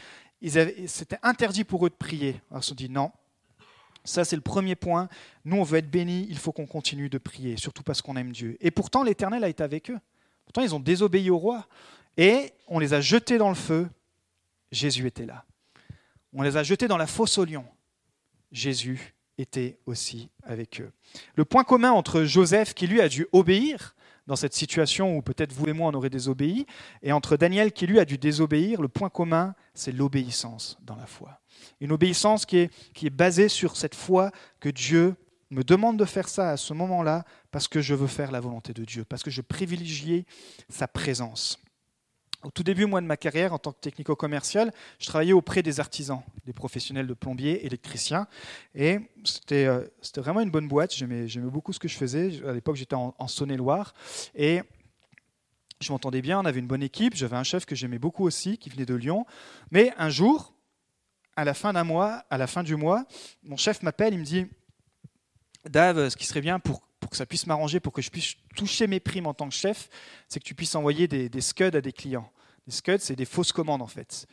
c'était 0.87 1.19
interdit 1.23 1.65
pour 1.65 1.87
eux 1.87 1.91
de 1.91 1.95
prier. 1.95 2.41
Alors, 2.51 2.61
ils 2.61 2.65
se 2.65 2.69
sont 2.69 2.75
dit 2.75 2.91
non. 2.91 3.11
Ça, 4.05 4.25
c'est 4.25 4.37
le 4.37 4.43
premier 4.43 4.77
point. 4.77 5.09
Nous, 5.45 5.57
on 5.57 5.65
veut 5.65 5.79
être 5.79 5.91
bénis, 5.91 6.27
il 6.29 6.39
faut 6.39 6.53
qu'on 6.53 6.67
continue 6.67 7.09
de 7.09 7.19
prier, 7.19 7.57
surtout 7.57 7.83
parce 7.83 8.01
qu'on 8.01 8.17
aime 8.17 8.31
Dieu. 8.31 8.59
Et 8.61 8.71
pourtant, 8.71 9.03
l'Éternel 9.03 9.43
a 9.43 9.49
été 9.49 9.63
avec 9.63 9.91
eux. 9.91 9.99
Pourtant, 10.45 10.63
ils 10.63 10.75
ont 10.75 10.81
désobéi 10.81 11.31
au 11.31 11.39
roi. 11.39 11.67
Et 12.17 12.53
on 12.67 12.79
les 12.79 12.95
a 12.95 13.01
jetés 13.01 13.39
dans 13.39 13.49
le 13.49 13.55
feu. 13.55 13.89
Jésus 14.73 15.07
était 15.07 15.27
là. 15.27 15.45
On 16.33 16.43
les 16.43 16.57
a 16.57 16.63
jetés 16.63 16.89
dans 16.89 16.97
la 16.97 17.07
fosse 17.07 17.39
au 17.39 17.45
lion. 17.45 17.65
Jésus 18.53 19.15
était 19.39 19.79
aussi 19.87 20.29
avec 20.43 20.81
eux. 20.81 20.93
Le 21.35 21.45
point 21.45 21.65
commun 21.65 21.91
entre 21.93 22.25
Joseph, 22.25 22.75
qui 22.75 22.87
lui 22.87 23.01
a 23.01 23.09
dû 23.09 23.27
obéir 23.33 23.95
dans 24.27 24.37
cette 24.37 24.55
situation 24.55 25.17
où 25.17 25.23
peut-être 25.23 25.53
vous 25.53 25.67
et 25.67 25.73
moi 25.73 25.91
on 25.91 25.95
aurait 25.95 26.11
désobéi, 26.11 26.67
et 27.03 27.13
entre 27.13 27.37
Daniel, 27.37 27.73
qui 27.73 27.87
lui 27.87 27.99
a 27.99 28.05
dû 28.05 28.19
désobéir, 28.19 28.81
le 28.81 28.89
point 28.89 29.09
commun, 29.09 29.55
c'est 29.75 29.93
l'obéissance 29.93 30.79
dans 30.83 30.95
la 30.95 31.07
foi. 31.07 31.41
Une 31.81 31.91
obéissance 31.91 32.47
qui 32.47 32.59
est, 32.59 32.93
qui 32.93 33.07
est 33.07 33.11
basée 33.11 33.49
sur 33.49 33.77
cette 33.77 33.95
foi 33.95 34.31
que 34.61 34.69
Dieu 34.69 35.17
me 35.51 35.65
demande 35.65 35.99
de 35.99 36.05
faire 36.05 36.29
ça 36.29 36.51
à 36.51 36.57
ce 36.57 36.73
moment-là 36.75 37.25
parce 37.51 37.67
que 37.67 37.81
je 37.81 37.95
veux 37.95 38.07
faire 38.07 38.31
la 38.31 38.41
volonté 38.41 38.73
de 38.73 38.85
Dieu, 38.85 39.05
parce 39.05 39.23
que 39.23 39.31
je 39.31 39.41
privilégie 39.41 40.25
sa 40.69 40.87
présence. 40.87 41.59
Au 42.43 42.51
tout 42.51 42.63
début, 42.63 42.87
moi, 42.87 43.03
de 43.03 43.07
ma 43.07 43.19
carrière 43.19 43.53
en 43.53 43.59
tant 43.59 43.73
que 43.73 43.81
technico-commercial, 43.81 44.73
je 44.99 45.07
travaillais 45.07 45.35
auprès 45.35 45.63
des 45.63 45.79
artisans, 45.79 46.23
des 46.47 46.55
professionnels 46.55 47.07
de 47.07 47.13
plombiers, 47.13 47.67
électriciens. 47.67 48.27
Et 48.75 48.99
c'était 49.25 49.67
euh, 49.67 49.85
vraiment 50.17 50.41
une 50.41 50.51
bonne 50.51 50.67
boîte. 50.67 50.95
J'aimais 50.95 51.27
beaucoup 51.51 51.75
ce 51.75 51.79
que 51.79 51.89
je 51.89 51.99
faisais. 51.99 52.43
À 52.47 52.53
l'époque, 52.53 52.77
j'étais 52.77 52.95
en, 52.95 53.29
Saône-et-Loire. 53.29 53.93
Et 54.35 54.63
je 55.81 55.93
m'entendais 55.93 56.23
bien, 56.23 56.41
on 56.41 56.47
avait 56.47 56.61
une 56.61 56.67
bonne 56.67 56.83
équipe. 56.83 57.15
J'avais 57.15 57.37
un 57.37 57.43
chef 57.43 57.67
que 57.67 57.75
j'aimais 57.75 57.99
beaucoup 57.99 58.25
aussi, 58.25 58.57
qui 58.57 58.71
venait 58.71 58.87
de 58.87 58.95
Lyon. 58.95 59.27
Mais 59.71 59.93
un 59.99 60.09
jour, 60.09 60.55
à 61.37 61.45
la 61.45 61.53
fin 61.53 61.75
d'un 61.75 61.85
mois, 61.85 62.25
à 62.31 62.39
la 62.39 62.47
fin 62.47 62.63
du 62.63 62.75
mois, 62.75 63.05
mon 63.43 63.59
chef 63.59 63.83
m'appelle, 63.83 64.15
il 64.15 64.21
me 64.21 64.25
dit 64.25 64.47
Dave, 65.69 66.09
ce 66.09 66.17
qui 66.17 66.25
serait 66.25 66.41
bien 66.41 66.59
pour 66.59 66.90
pour 67.11 67.15
que 67.15 67.17
ça 67.17 67.27
puisse 67.27 67.49
m'arranger, 67.49 67.81
pour 67.81 67.93
que 67.93 68.01
je 68.01 68.09
puisse 68.09 68.37
toucher 68.55 68.87
mes 68.87 69.01
primes 69.01 69.27
en 69.27 69.35
tant 69.35 69.49
que 69.49 69.55
chef, 69.55 69.89
c'est 70.29 70.39
que 70.39 70.45
tu 70.45 70.55
puisses 70.55 70.77
envoyer 70.77 71.09
des, 71.09 71.41
scuds 71.41 71.75
à 71.75 71.81
des 71.81 71.93
clients. 71.93 72.31
Des 72.69 72.73
scuds, 72.73 73.01
c'est 73.01 73.17
des 73.17 73.25
fausses 73.25 73.51
commandes 73.51 73.83
en 73.83 73.89
fait. 73.89 74.29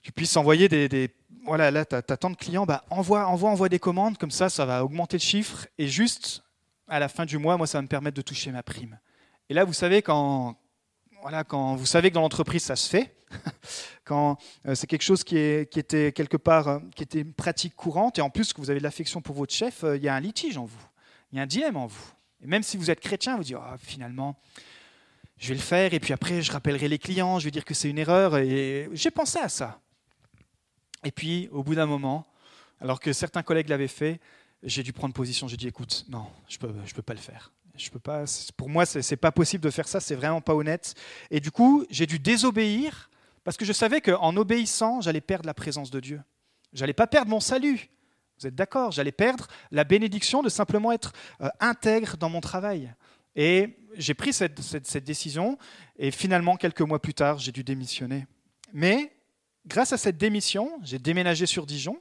Tu 0.00 0.12
puisses 0.12 0.36
envoyer 0.36 0.68
des. 0.68 1.10
voilà, 1.44 1.72
là, 1.72 1.84
tu 1.84 1.96
as, 1.96 2.02
tant 2.02 2.30
de 2.30 2.36
clients, 2.36 2.64
bah, 2.64 2.84
envoie, 2.90 3.26
envoie, 3.26 3.50
envoie 3.50 3.68
des 3.68 3.80
commandes, 3.80 4.18
comme 4.18 4.30
ça, 4.30 4.48
ça 4.48 4.64
va 4.64 4.84
augmenter 4.84 5.16
le 5.16 5.22
chiffre. 5.22 5.66
Et 5.78 5.88
juste 5.88 6.44
à 6.86 7.00
la 7.00 7.08
fin 7.08 7.26
du 7.26 7.38
mois, 7.38 7.56
moi, 7.56 7.66
ça 7.66 7.78
va 7.78 7.82
me 7.82 7.88
permettre 7.88 8.16
de 8.16 8.22
toucher 8.22 8.52
ma 8.52 8.62
prime. 8.62 9.00
Et 9.48 9.54
là, 9.54 9.64
vous 9.64 9.72
savez, 9.72 10.00
quand, 10.00 10.56
voilà, 11.22 11.42
quand 11.42 11.74
vous 11.74 11.86
savez 11.86 12.10
que 12.10 12.14
dans 12.14 12.20
l'entreprise, 12.20 12.62
ça 12.62 12.76
se 12.76 12.88
fait, 12.88 13.16
quand 14.04 14.38
euh, 14.68 14.76
c'est 14.76 14.86
quelque 14.86 15.02
chose 15.02 15.24
qui, 15.24 15.36
était 15.36 16.12
quelque 16.12 16.36
part, 16.36 16.68
euh, 16.68 16.78
qui 16.94 17.02
était 17.02 17.22
une 17.22 17.34
pratique 17.34 17.74
courante, 17.74 18.20
et 18.20 18.22
en 18.22 18.30
plus 18.30 18.52
que 18.52 18.60
vous 18.60 18.70
avez 18.70 18.78
de 18.78 18.84
l'affection 18.84 19.20
pour 19.20 19.34
votre 19.34 19.52
chef, 19.52 19.82
euh, 19.82 19.96
il 19.96 20.04
y 20.04 20.08
a 20.08 20.14
un 20.14 20.20
litige 20.20 20.56
en 20.56 20.66
vous 20.66 20.89
il 21.32 21.36
y 21.36 21.38
a 21.38 21.42
un 21.42 21.46
dilemme 21.46 21.76
en 21.76 21.86
vous. 21.86 22.12
Et 22.42 22.46
même 22.46 22.62
si 22.62 22.76
vous 22.76 22.90
êtes 22.90 23.00
chrétien, 23.00 23.36
vous 23.36 23.44
dites 23.44 23.56
oh, 23.58 23.76
finalement, 23.78 24.38
je 25.36 25.48
vais 25.48 25.54
le 25.54 25.60
faire, 25.60 25.94
et 25.94 26.00
puis 26.00 26.12
après, 26.12 26.42
je 26.42 26.52
rappellerai 26.52 26.88
les 26.88 26.98
clients, 26.98 27.38
je 27.38 27.44
vais 27.44 27.50
dire 27.50 27.64
que 27.64 27.74
c'est 27.74 27.88
une 27.88 27.98
erreur. 27.98 28.36
Et 28.36 28.88
j'ai 28.92 29.10
pensé 29.10 29.38
à 29.38 29.48
ça. 29.48 29.80
Et 31.04 31.10
puis, 31.10 31.48
au 31.50 31.62
bout 31.62 31.74
d'un 31.74 31.86
moment, 31.86 32.26
alors 32.80 33.00
que 33.00 33.12
certains 33.12 33.42
collègues 33.42 33.68
l'avaient 33.68 33.88
fait, 33.88 34.20
j'ai 34.62 34.82
dû 34.82 34.92
prendre 34.92 35.14
position. 35.14 35.48
J'ai 35.48 35.56
dit 35.56 35.68
écoute, 35.68 36.04
non, 36.08 36.26
je 36.48 36.58
ne 36.62 36.92
peux 36.94 37.02
pas 37.02 37.14
le 37.14 37.20
faire. 37.20 37.52
Je 37.76 37.88
peux 37.88 37.98
pas, 37.98 38.24
pour 38.56 38.68
moi, 38.68 38.84
ce 38.84 38.98
n'est 38.98 39.16
pas 39.16 39.32
possible 39.32 39.64
de 39.64 39.70
faire 39.70 39.88
ça, 39.88 40.00
c'est 40.00 40.14
vraiment 40.14 40.42
pas 40.42 40.54
honnête. 40.54 40.94
Et 41.30 41.40
du 41.40 41.50
coup, 41.50 41.86
j'ai 41.88 42.06
dû 42.06 42.18
désobéir 42.18 43.08
parce 43.44 43.56
que 43.56 43.64
je 43.64 43.72
savais 43.72 44.02
qu'en 44.02 44.36
obéissant, 44.36 45.00
j'allais 45.00 45.22
perdre 45.22 45.46
la 45.46 45.54
présence 45.54 45.90
de 45.90 46.00
Dieu. 46.00 46.20
J'allais 46.74 46.92
pas 46.92 47.06
perdre 47.06 47.30
mon 47.30 47.40
salut, 47.40 47.88
vous 48.40 48.46
êtes 48.46 48.54
d'accord? 48.54 48.90
J'allais 48.90 49.12
perdre 49.12 49.48
la 49.70 49.84
bénédiction 49.84 50.42
de 50.42 50.48
simplement 50.48 50.92
être 50.92 51.12
euh, 51.42 51.48
intègre 51.60 52.16
dans 52.16 52.30
mon 52.30 52.40
travail. 52.40 52.94
Et 53.36 53.76
j'ai 53.96 54.14
pris 54.14 54.32
cette, 54.32 55.04
décision 55.04 55.58
et 55.98 56.10
finalement, 56.10 56.56
quelques 56.56 56.80
mois 56.80 57.00
plus 57.00 57.14
tard, 57.14 57.38
j'ai 57.38 57.52
dû 57.52 57.62
démissionner. 57.64 58.26
Mais 58.72 59.12
grâce 59.66 59.92
à 59.92 59.98
cette 59.98 60.16
démission, 60.16 60.70
j'ai 60.82 60.98
déménagé 60.98 61.46
sur 61.46 61.66
Dijon 61.66 62.00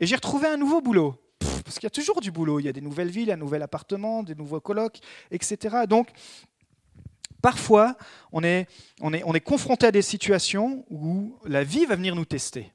et 0.00 0.06
j'ai 0.06 0.16
retrouvé 0.16 0.48
un 0.48 0.56
nouveau 0.56 0.80
boulot. 0.80 1.20
parce 1.64 1.78
qu'il 1.78 1.84
y 1.84 1.86
a 1.86 1.90
toujours 1.90 2.20
du 2.20 2.30
boulot. 2.30 2.60
Il 2.60 2.66
y 2.66 2.68
a 2.68 2.72
des 2.72 2.80
nouvelles 2.80 3.10
villes, 3.10 3.30
un 3.30 3.36
nouvel 3.36 3.62
appartement, 3.62 4.22
des 4.22 4.34
nouveaux 4.34 4.60
colocs, 4.60 5.00
etc. 5.30 5.84
Donc, 5.86 6.08
parfois, 7.42 7.96
on 8.32 8.42
est 8.42 8.66
confronté 9.44 9.86
à 9.86 9.92
des 9.92 10.02
situations 10.02 10.84
où 10.88 11.38
la 11.44 11.62
vie 11.62 11.84
va 11.84 11.94
venir 11.94 12.14
nous 12.14 12.24
tester. 12.24 12.73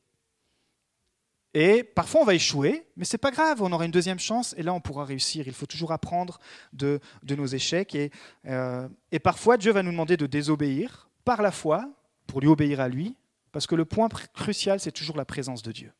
Et 1.53 1.83
parfois 1.83 2.21
on 2.21 2.25
va 2.25 2.35
échouer, 2.35 2.85
mais 2.95 3.05
c'est 3.05 3.17
pas 3.17 3.31
grave, 3.31 3.61
on 3.61 3.71
aura 3.71 3.85
une 3.85 3.91
deuxième 3.91 4.19
chance 4.19 4.53
et 4.57 4.63
là 4.63 4.73
on 4.73 4.79
pourra 4.79 5.03
réussir. 5.05 5.47
Il 5.47 5.53
faut 5.53 5.65
toujours 5.65 5.91
apprendre 5.91 6.39
de, 6.73 6.99
nos 7.27 7.47
échecs. 7.47 7.95
Et, 7.95 8.11
euh, 8.45 8.87
et 9.11 9.19
parfois 9.19 9.57
Dieu 9.57 9.71
va 9.71 9.81
nous 9.81 9.91
demander 9.91 10.15
de 10.15 10.27
désobéir 10.27 11.09
par 11.25 11.41
la 11.41 11.51
foi 11.51 11.89
pour 12.27 12.41
lui 12.41 12.47
obéir 12.47 12.79
à 12.79 12.87
lui, 12.87 13.15
parce 13.51 13.65
que 13.65 13.73
le 13.73 13.85
point 13.85 14.09
crucial 14.33 14.79
c'est 14.79 14.91
toujours 14.91 15.17
la 15.17 15.25
présence 15.25 15.63
de 15.63 15.71
Dieu. 15.71 15.91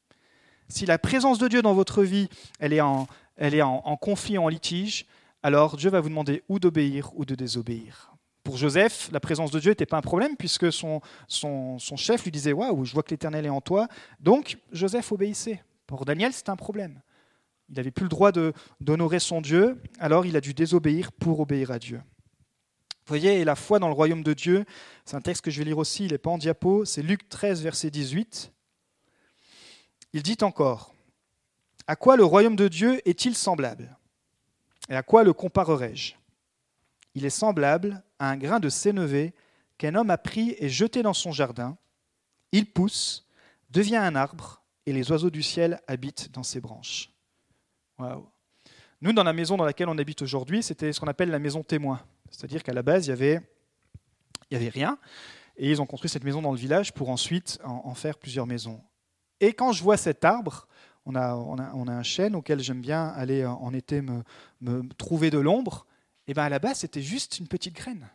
Si 0.67 0.85
la 0.85 0.99
présence 0.99 1.39
de 1.39 1.47
Dieu 1.47 1.63
dans 1.63 1.73
votre 1.73 2.03
vie, 2.03 2.29
elle 2.59 2.73
est 2.73 2.81
en, 2.81 3.07
elle 3.35 3.55
est 3.55 3.63
en, 3.63 3.81
en 3.85 3.97
conflit, 3.97 4.37
en 4.37 4.47
litige, 4.49 5.07
alors 5.41 5.77
Dieu 5.77 5.89
va 5.89 5.99
vous 5.99 6.09
demander 6.09 6.43
ou 6.47 6.59
d'obéir 6.59 7.09
ou 7.15 7.25
de 7.25 7.33
désobéir. 7.33 8.08
Pour 8.49 8.57
Joseph, 8.57 9.09
la 9.11 9.19
présence 9.19 9.51
de 9.51 9.59
Dieu 9.59 9.69
n'était 9.69 9.85
pas 9.85 9.99
un 9.99 10.01
problème 10.01 10.35
puisque 10.35 10.73
son, 10.73 11.01
chef 11.95 12.23
lui 12.23 12.31
disait 12.31 12.51
Waouh, 12.51 12.83
je 12.83 12.93
vois 12.93 13.03
que 13.03 13.11
l'Éternel 13.11 13.45
est 13.45 13.49
en 13.49 13.61
toi. 13.61 13.87
Donc 14.19 14.57
Joseph 14.71 15.11
obéissait. 15.11 15.63
Pour 15.85 16.03
Daniel, 16.03 16.33
c'est 16.33 16.49
un 16.49 16.55
problème. 16.55 16.99
Il 17.69 17.75
n'avait 17.75 17.91
plus 17.91 18.05
le 18.05 18.09
droit 18.09 18.31
d'honorer 18.81 19.19
son 19.19 19.41
Dieu, 19.41 19.79
alors 19.99 20.25
il 20.25 20.35
a 20.35 20.41
dû 20.41 20.55
désobéir 20.55 21.11
pour 21.11 21.39
obéir 21.41 21.69
à 21.69 21.77
Dieu. 21.77 21.97
Vous 21.97 23.09
voyez, 23.09 23.39
et 23.39 23.45
la 23.45 23.53
foi 23.53 23.77
dans 23.77 23.87
le 23.87 23.93
royaume 23.93 24.23
de 24.23 24.33
Dieu, 24.33 24.65
c'est 25.05 25.15
un 25.15 25.21
texte 25.21 25.45
que 25.45 25.51
je 25.51 25.59
vais 25.59 25.65
lire 25.65 25.77
aussi, 25.77 26.05
il 26.05 26.11
n'est 26.11 26.17
pas 26.17 26.31
en 26.31 26.39
diapo, 26.39 26.85
c'est 26.85 27.03
Luc 27.03 27.29
13, 27.29 27.61
verset 27.61 27.91
18. 27.91 28.51
Il 30.13 30.23
dit 30.23 30.37
encore 30.41 30.95
À 31.85 31.95
quoi 31.95 32.17
le 32.17 32.25
royaume 32.25 32.55
de 32.55 32.67
Dieu 32.67 32.99
est-il 33.07 33.35
semblable? 33.35 33.95
Et 34.89 34.95
à 34.95 35.03
quoi 35.03 35.23
le 35.23 35.33
comparerai-je 35.33 36.18
Il 37.15 37.25
est 37.25 37.29
semblable 37.29 38.03
à 38.19 38.29
un 38.29 38.37
grain 38.37 38.59
de 38.59 38.69
sénévé 38.69 39.33
qu'un 39.77 39.95
homme 39.95 40.09
a 40.09 40.17
pris 40.17 40.55
et 40.59 40.69
jeté 40.69 41.01
dans 41.01 41.13
son 41.13 41.31
jardin. 41.31 41.77
Il 42.51 42.71
pousse, 42.71 43.27
devient 43.69 43.97
un 43.97 44.15
arbre, 44.15 44.63
et 44.85 44.93
les 44.93 45.11
oiseaux 45.11 45.29
du 45.29 45.43
ciel 45.43 45.79
habitent 45.87 46.31
dans 46.31 46.43
ses 46.43 46.59
branches. 46.59 47.11
Nous, 49.01 49.13
dans 49.13 49.23
la 49.23 49.33
maison 49.33 49.55
dans 49.57 49.65
laquelle 49.65 49.89
on 49.89 49.97
habite 49.97 50.21
aujourd'hui, 50.21 50.63
c'était 50.63 50.91
ce 50.93 50.99
qu'on 50.99 51.07
appelle 51.07 51.29
la 51.29 51.39
maison 51.39 51.63
témoin. 51.63 52.01
C'est-à-dire 52.31 52.63
qu'à 52.63 52.73
la 52.73 52.81
base, 52.81 53.05
il 53.05 53.09
n'y 53.09 53.13
avait, 53.13 53.41
y 54.51 54.55
avait 54.55 54.69
rien. 54.69 54.97
Et 55.57 55.69
ils 55.69 55.81
ont 55.81 55.85
construit 55.85 56.09
cette 56.09 56.23
maison 56.23 56.41
dans 56.41 56.51
le 56.51 56.57
village 56.57 56.93
pour 56.93 57.09
ensuite 57.09 57.59
en, 57.63 57.93
faire 57.93 58.17
plusieurs 58.17 58.47
maisons. 58.47 58.81
Et 59.39 59.53
quand 59.53 59.71
je 59.73 59.83
vois 59.83 59.97
cet 59.97 60.25
arbre, 60.25 60.67
on 61.05 61.15
a, 61.15 61.33
un 61.33 62.03
chêne 62.03 62.35
auquel 62.35 62.61
j'aime 62.61 62.81
bien 62.81 63.07
aller 63.07 63.45
en 63.45 63.73
été 63.73 64.01
me 64.01 64.23
trouver 64.97 65.29
de 65.29 65.37
l'ombre. 65.37 65.85
Et 66.29 66.33
bien 66.35 66.43
à 66.43 66.49
la 66.49 66.59
base, 66.59 66.77
c'était 66.77 67.01
juste 67.01 67.39
une 67.39 67.47
petite 67.47 67.73
graine. 67.73 68.07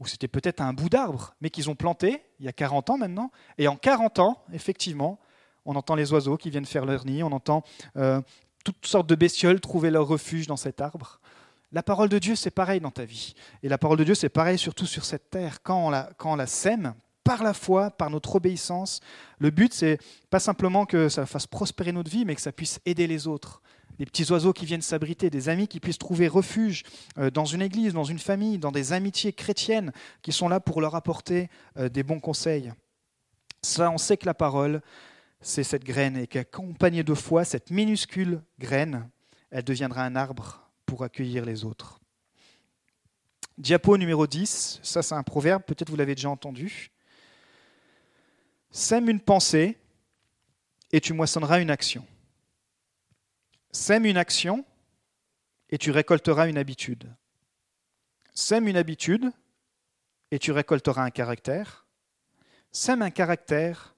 Ou 0.00 0.06
c'était 0.06 0.26
peut-être 0.26 0.62
un 0.62 0.72
bout 0.72 0.88
d'arbre, 0.88 1.34
mais 1.42 1.50
qu'ils 1.50 1.68
ont 1.68 1.74
planté 1.74 2.22
il 2.40 2.46
y 2.46 2.48
a 2.48 2.52
40 2.52 2.88
ans 2.88 2.96
maintenant. 2.96 3.30
Et 3.58 3.68
en 3.68 3.76
40 3.76 4.20
ans, 4.20 4.42
effectivement, 4.54 5.20
on 5.66 5.76
entend 5.76 5.96
les 5.96 6.14
oiseaux 6.14 6.38
qui 6.38 6.48
viennent 6.48 6.64
faire 6.64 6.86
leur 6.86 7.04
nid, 7.04 7.22
on 7.22 7.32
entend 7.32 7.62
euh, 7.98 8.22
toutes 8.64 8.86
sortes 8.86 9.06
de 9.06 9.14
bestioles 9.14 9.60
trouver 9.60 9.90
leur 9.90 10.08
refuge 10.08 10.46
dans 10.46 10.56
cet 10.56 10.80
arbre. 10.80 11.20
La 11.72 11.82
parole 11.82 12.08
de 12.08 12.18
Dieu, 12.18 12.34
c'est 12.34 12.50
pareil 12.50 12.80
dans 12.80 12.90
ta 12.90 13.04
vie. 13.04 13.34
Et 13.62 13.68
la 13.68 13.76
parole 13.76 13.98
de 13.98 14.04
Dieu, 14.04 14.14
c'est 14.14 14.30
pareil 14.30 14.56
surtout 14.56 14.86
sur 14.86 15.04
cette 15.04 15.28
terre. 15.28 15.62
Quand 15.62 15.88
on 15.88 15.90
la, 15.90 16.08
quand 16.16 16.32
on 16.32 16.36
la 16.36 16.46
sème, 16.46 16.94
par 17.22 17.42
la 17.42 17.52
foi, 17.52 17.90
par 17.90 18.08
notre 18.08 18.36
obéissance, 18.36 19.00
le 19.40 19.50
but, 19.50 19.74
c'est 19.74 19.98
pas 20.30 20.40
simplement 20.40 20.86
que 20.86 21.10
ça 21.10 21.26
fasse 21.26 21.46
prospérer 21.46 21.92
notre 21.92 22.10
vie, 22.10 22.24
mais 22.24 22.34
que 22.34 22.40
ça 22.40 22.52
puisse 22.52 22.80
aider 22.86 23.06
les 23.06 23.26
autres 23.26 23.60
des 23.98 24.06
petits 24.06 24.30
oiseaux 24.30 24.52
qui 24.52 24.64
viennent 24.64 24.82
s'abriter, 24.82 25.30
des 25.30 25.48
amis 25.48 25.68
qui 25.68 25.80
puissent 25.80 25.98
trouver 25.98 26.28
refuge 26.28 26.84
euh, 27.18 27.30
dans 27.30 27.44
une 27.44 27.62
église, 27.62 27.92
dans 27.92 28.04
une 28.04 28.18
famille, 28.18 28.58
dans 28.58 28.72
des 28.72 28.92
amitiés 28.92 29.32
chrétiennes 29.32 29.92
qui 30.22 30.32
sont 30.32 30.48
là 30.48 30.60
pour 30.60 30.80
leur 30.80 30.94
apporter 30.94 31.48
euh, 31.76 31.88
des 31.88 32.02
bons 32.02 32.20
conseils. 32.20 32.72
Ça, 33.62 33.90
on 33.90 33.98
sait 33.98 34.16
que 34.16 34.26
la 34.26 34.34
parole, 34.34 34.80
c'est 35.40 35.64
cette 35.64 35.84
graine 35.84 36.16
et 36.16 36.26
qu'accompagnée 36.26 37.02
de 37.02 37.14
foi, 37.14 37.44
cette 37.44 37.70
minuscule 37.70 38.40
graine, 38.58 39.08
elle 39.50 39.64
deviendra 39.64 40.04
un 40.04 40.14
arbre 40.14 40.70
pour 40.86 41.02
accueillir 41.02 41.44
les 41.44 41.64
autres. 41.64 42.00
Diapo 43.56 43.96
numéro 43.98 44.26
10, 44.28 44.80
ça 44.84 45.02
c'est 45.02 45.16
un 45.16 45.24
proverbe, 45.24 45.64
peut-être 45.64 45.90
vous 45.90 45.96
l'avez 45.96 46.14
déjà 46.14 46.30
entendu. 46.30 46.92
Sème 48.70 49.08
une 49.08 49.20
pensée 49.20 49.76
et 50.92 51.00
tu 51.00 51.12
moissonneras 51.12 51.60
une 51.60 51.70
action. 51.70 52.06
Sème 53.70 54.06
une 54.06 54.16
action 54.16 54.64
et 55.70 55.78
tu 55.78 55.90
récolteras 55.90 56.48
une 56.48 56.58
habitude. 56.58 57.12
Sème 58.32 58.68
une 58.68 58.76
habitude 58.76 59.30
et 60.30 60.38
tu 60.38 60.52
récolteras 60.52 61.02
un 61.02 61.10
caractère. 61.10 61.86
Sème 62.72 63.02
un 63.02 63.10
caractère 63.10 63.94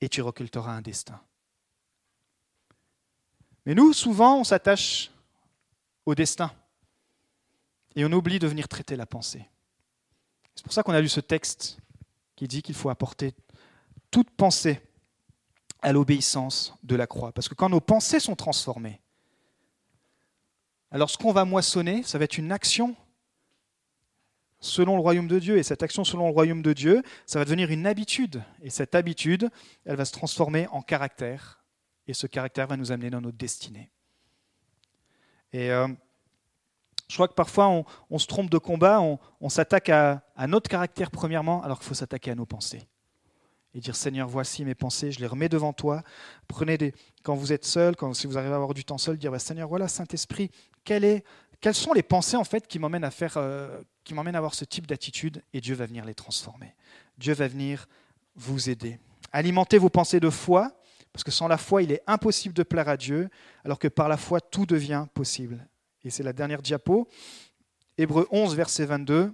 et 0.00 0.08
tu 0.08 0.22
récolteras 0.22 0.72
un 0.72 0.82
destin. 0.82 1.20
Mais 3.66 3.74
nous, 3.74 3.92
souvent, 3.92 4.40
on 4.40 4.44
s'attache 4.44 5.10
au 6.04 6.14
destin 6.14 6.52
et 7.96 8.04
on 8.04 8.12
oublie 8.12 8.38
de 8.38 8.46
venir 8.46 8.68
traiter 8.68 8.96
la 8.96 9.06
pensée. 9.06 9.48
C'est 10.54 10.64
pour 10.64 10.72
ça 10.72 10.82
qu'on 10.82 10.92
a 10.92 11.00
lu 11.00 11.08
ce 11.08 11.20
texte 11.20 11.78
qui 12.36 12.46
dit 12.48 12.62
qu'il 12.62 12.74
faut 12.74 12.90
apporter 12.90 13.34
toute 14.10 14.30
pensée 14.30 14.80
à 15.84 15.92
l'obéissance 15.92 16.74
de 16.82 16.96
la 16.96 17.06
croix. 17.06 17.30
Parce 17.32 17.48
que 17.48 17.54
quand 17.54 17.68
nos 17.68 17.80
pensées 17.80 18.18
sont 18.18 18.34
transformées, 18.34 19.00
alors 20.90 21.10
ce 21.10 21.18
qu'on 21.18 21.32
va 21.32 21.44
moissonner, 21.44 22.02
ça 22.02 22.18
va 22.18 22.24
être 22.24 22.38
une 22.38 22.50
action 22.50 22.96
selon 24.60 24.94
le 24.96 25.02
royaume 25.02 25.28
de 25.28 25.38
Dieu. 25.38 25.58
Et 25.58 25.62
cette 25.62 25.82
action 25.82 26.02
selon 26.02 26.26
le 26.26 26.32
royaume 26.32 26.62
de 26.62 26.72
Dieu, 26.72 27.02
ça 27.26 27.38
va 27.38 27.44
devenir 27.44 27.70
une 27.70 27.86
habitude. 27.86 28.42
Et 28.62 28.70
cette 28.70 28.94
habitude, 28.94 29.50
elle 29.84 29.96
va 29.96 30.06
se 30.06 30.12
transformer 30.12 30.66
en 30.68 30.80
caractère. 30.80 31.62
Et 32.06 32.14
ce 32.14 32.26
caractère 32.26 32.66
va 32.66 32.78
nous 32.78 32.90
amener 32.90 33.10
dans 33.10 33.20
notre 33.20 33.36
destinée. 33.36 33.90
Et 35.52 35.70
euh, 35.70 35.88
je 37.08 37.14
crois 37.14 37.28
que 37.28 37.34
parfois 37.34 37.84
on, 38.08 38.18
se 38.18 38.26
trompe 38.26 38.48
de 38.48 38.58
combat, 38.58 39.02
on, 39.02 39.48
s'attaque 39.50 39.90
à, 39.90 40.22
à 40.34 40.46
notre 40.46 40.70
caractère 40.70 41.10
premièrement, 41.10 41.62
alors 41.62 41.78
qu'il 41.78 41.88
faut 41.88 41.94
s'attaquer 41.94 42.30
à 42.30 42.34
nos 42.34 42.46
pensées 42.46 42.88
et 43.74 43.80
dire 43.80 43.96
Seigneur, 43.96 44.28
voici 44.28 44.64
mes 44.64 44.74
pensées, 44.74 45.10
je 45.10 45.20
les 45.20 45.26
remets 45.26 45.48
devant 45.48 45.72
toi. 45.72 46.02
Prenez 46.46 46.78
des, 46.78 46.94
quand 47.22 47.34
vous 47.34 47.52
êtes 47.52 47.64
seul, 47.64 47.96
quand, 47.96 48.14
si 48.14 48.26
vous 48.26 48.38
arrivez 48.38 48.52
à 48.52 48.56
avoir 48.56 48.74
du 48.74 48.84
temps 48.84 48.98
seul, 48.98 49.18
dire 49.18 49.32
bah, 49.32 49.38
Seigneur, 49.38 49.68
voilà, 49.68 49.88
Saint-Esprit, 49.88 50.50
quelles 50.84 51.22
sont 51.72 51.92
les 51.92 52.02
pensées 52.02 52.36
en 52.36 52.44
fait 52.44 52.66
qui 52.68 52.78
m'emmènent 52.78 53.04
à 53.04 53.10
faire, 53.10 53.34
euh, 53.36 53.80
qui 54.04 54.14
m'emmènent 54.14 54.36
à 54.36 54.38
avoir 54.38 54.54
ce 54.54 54.64
type 54.64 54.86
d'attitude 54.86 55.42
Et 55.52 55.60
Dieu 55.60 55.74
va 55.74 55.86
venir 55.86 56.04
les 56.04 56.14
transformer. 56.14 56.74
Dieu 57.18 57.34
va 57.34 57.48
venir 57.48 57.88
vous 58.36 58.70
aider. 58.70 58.98
Alimentez 59.32 59.78
vos 59.78 59.90
pensées 59.90 60.20
de 60.20 60.30
foi, 60.30 60.72
parce 61.12 61.24
que 61.24 61.30
sans 61.30 61.48
la 61.48 61.58
foi, 61.58 61.82
il 61.82 61.90
est 61.90 62.02
impossible 62.06 62.54
de 62.54 62.62
plaire 62.62 62.88
à 62.88 62.96
Dieu, 62.96 63.28
alors 63.64 63.78
que 63.78 63.88
par 63.88 64.08
la 64.08 64.16
foi, 64.16 64.40
tout 64.40 64.66
devient 64.66 65.06
possible. 65.14 65.66
Et 66.04 66.10
c'est 66.10 66.22
la 66.22 66.32
dernière 66.32 66.62
diapo. 66.62 67.08
Hébreu 67.98 68.28
11, 68.30 68.54
verset 68.54 68.84
22. 68.84 69.32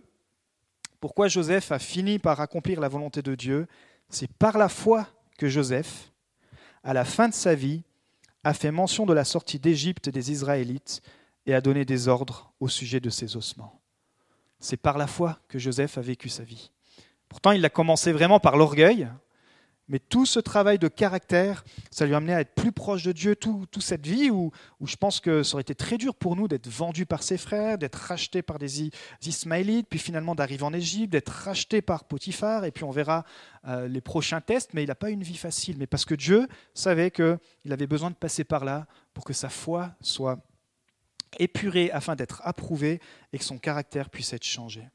Pourquoi 1.01 1.29
Joseph 1.29 1.73
a 1.73 1.79
fini 1.79 2.19
par 2.19 2.41
accomplir 2.41 2.81
la 2.81 2.89
volonté 2.89 3.23
de 3.23 3.35
Dieu 3.35 3.67
c'est 4.11 4.31
par 4.31 4.59
la 4.59 4.69
foi 4.69 5.07
que 5.39 5.49
Joseph, 5.49 6.13
à 6.83 6.93
la 6.93 7.05
fin 7.05 7.29
de 7.29 7.35
sa 7.35 7.55
vie, 7.55 7.83
a 8.45 8.55
fait 8.55 8.71
mention 8.71 9.07
de 9.07 9.15
la 9.15 9.25
sortie 9.25 9.59
d'Égypte 9.59 10.09
des 10.09 10.33
Israélites 10.33 11.03
et 11.47 11.55
a 11.55 11.61
donné 11.61 11.85
des 11.85 12.09
ordres 12.09 12.53
au 12.61 12.69
sujet 12.69 13.01
de 13.01 13.11
ses 13.11 13.37
ossements. 13.37 13.81
C'est 14.59 14.77
par 14.77 14.99
la 14.99 15.07
foi 15.07 15.39
que 15.49 15.59
Joseph 15.59 15.97
a 15.97 16.01
vécu 16.01 16.29
sa 16.29 16.43
vie. 16.43 16.71
Pourtant, 17.29 17.53
il 17.53 17.65
a 17.65 17.71
commencé 17.71 18.13
vraiment 18.13 18.41
par 18.41 18.57
l'orgueil, 18.57 19.09
mais 19.91 19.99
tout 19.99 20.25
ce 20.25 20.39
travail 20.39 20.79
de 20.79 20.87
caractère, 20.87 21.65
ça 21.91 22.07
lui 22.07 22.15
a 22.15 22.19
amené 22.19 22.33
à 22.33 22.41
être 22.41 22.55
plus 22.55 22.71
proche 22.71 23.03
de 23.03 23.11
Dieu, 23.11 23.35
toute 23.35 23.83
cette 23.83 24.07
vie 24.07 24.31
où, 24.31 24.53
je 24.85 24.95
pense 24.95 25.19
que 25.19 25.43
ça 25.43 25.55
aurait 25.55 25.63
été 25.63 25.75
très 25.75 25.99
dur 25.99 26.15
pour 26.15 26.37
nous 26.37 26.47
d'être 26.47 26.69
vendus 26.69 27.07
par 27.07 27.25
ses 27.25 27.37
frères, 27.37 27.77
d'être 27.77 27.97
rachetés 27.97 28.41
par 28.41 28.61
des 28.61 28.89
Ismaélites, 29.27 29.89
puis 29.91 29.99
finalement 29.99 30.37
d'arriver 30.37 30.63
en 30.63 30.73
Égypte, 30.73 31.11
d'être 31.13 31.29
rachetés 31.29 31.83
par 31.83 32.05
Potiphar, 32.05 32.65
et 32.65 32.71
puis 32.71 32.85
on 32.85 32.93
verra 32.93 33.25
euh, 33.67 33.89
les 33.89 34.01
prochains 34.01 34.41
tests, 34.41 34.75
mais 34.75 34.85
il 34.85 34.87
n'a 34.87 34.95
pas 34.95 35.11
une 35.11 35.25
vie 35.25 35.37
facile, 35.37 35.77
mais 35.77 35.89
parce 35.89 36.05
que 36.05 36.15
Dieu 36.15 36.47
savait 36.73 37.11
qu'il 37.11 37.39
avait 37.73 37.89
besoin 37.89 38.11
de 38.11 38.15
passer 38.15 38.45
par 38.45 38.65
là 38.65 38.87
pour 39.13 39.25
que 39.25 39.33
sa 39.33 39.49
foi 39.49 39.91
soit 40.01 40.39
épurée 41.41 41.91
afin 41.91 42.15
d'être 42.15 42.43
approuvée 42.45 43.01
et 43.33 43.39
que 43.39 43.45
son 43.45 43.59
caractère 43.59 44.09
puisse 44.09 44.33
être 44.33 44.45
changé. 44.45 44.89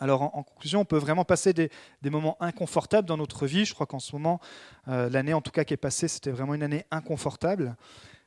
Alors 0.00 0.22
en, 0.22 0.42
conclusion, 0.42 0.80
on 0.80 0.84
peut 0.84 0.98
vraiment 0.98 1.24
passer 1.24 1.52
des, 1.52 1.70
moments 2.04 2.36
inconfortables 2.40 3.08
dans 3.08 3.16
notre 3.16 3.46
vie. 3.46 3.64
Je 3.64 3.74
crois 3.74 3.86
qu'en 3.86 3.98
ce 3.98 4.14
moment, 4.14 4.40
euh, 4.88 5.08
l'année 5.10 5.34
en 5.34 5.40
tout 5.40 5.50
cas 5.50 5.64
qui 5.64 5.74
est 5.74 5.78
passée, 5.78 6.08
c'était 6.08 6.30
vraiment 6.30 6.54
une 6.54 6.62
année 6.62 6.84
inconfortable. 6.90 7.76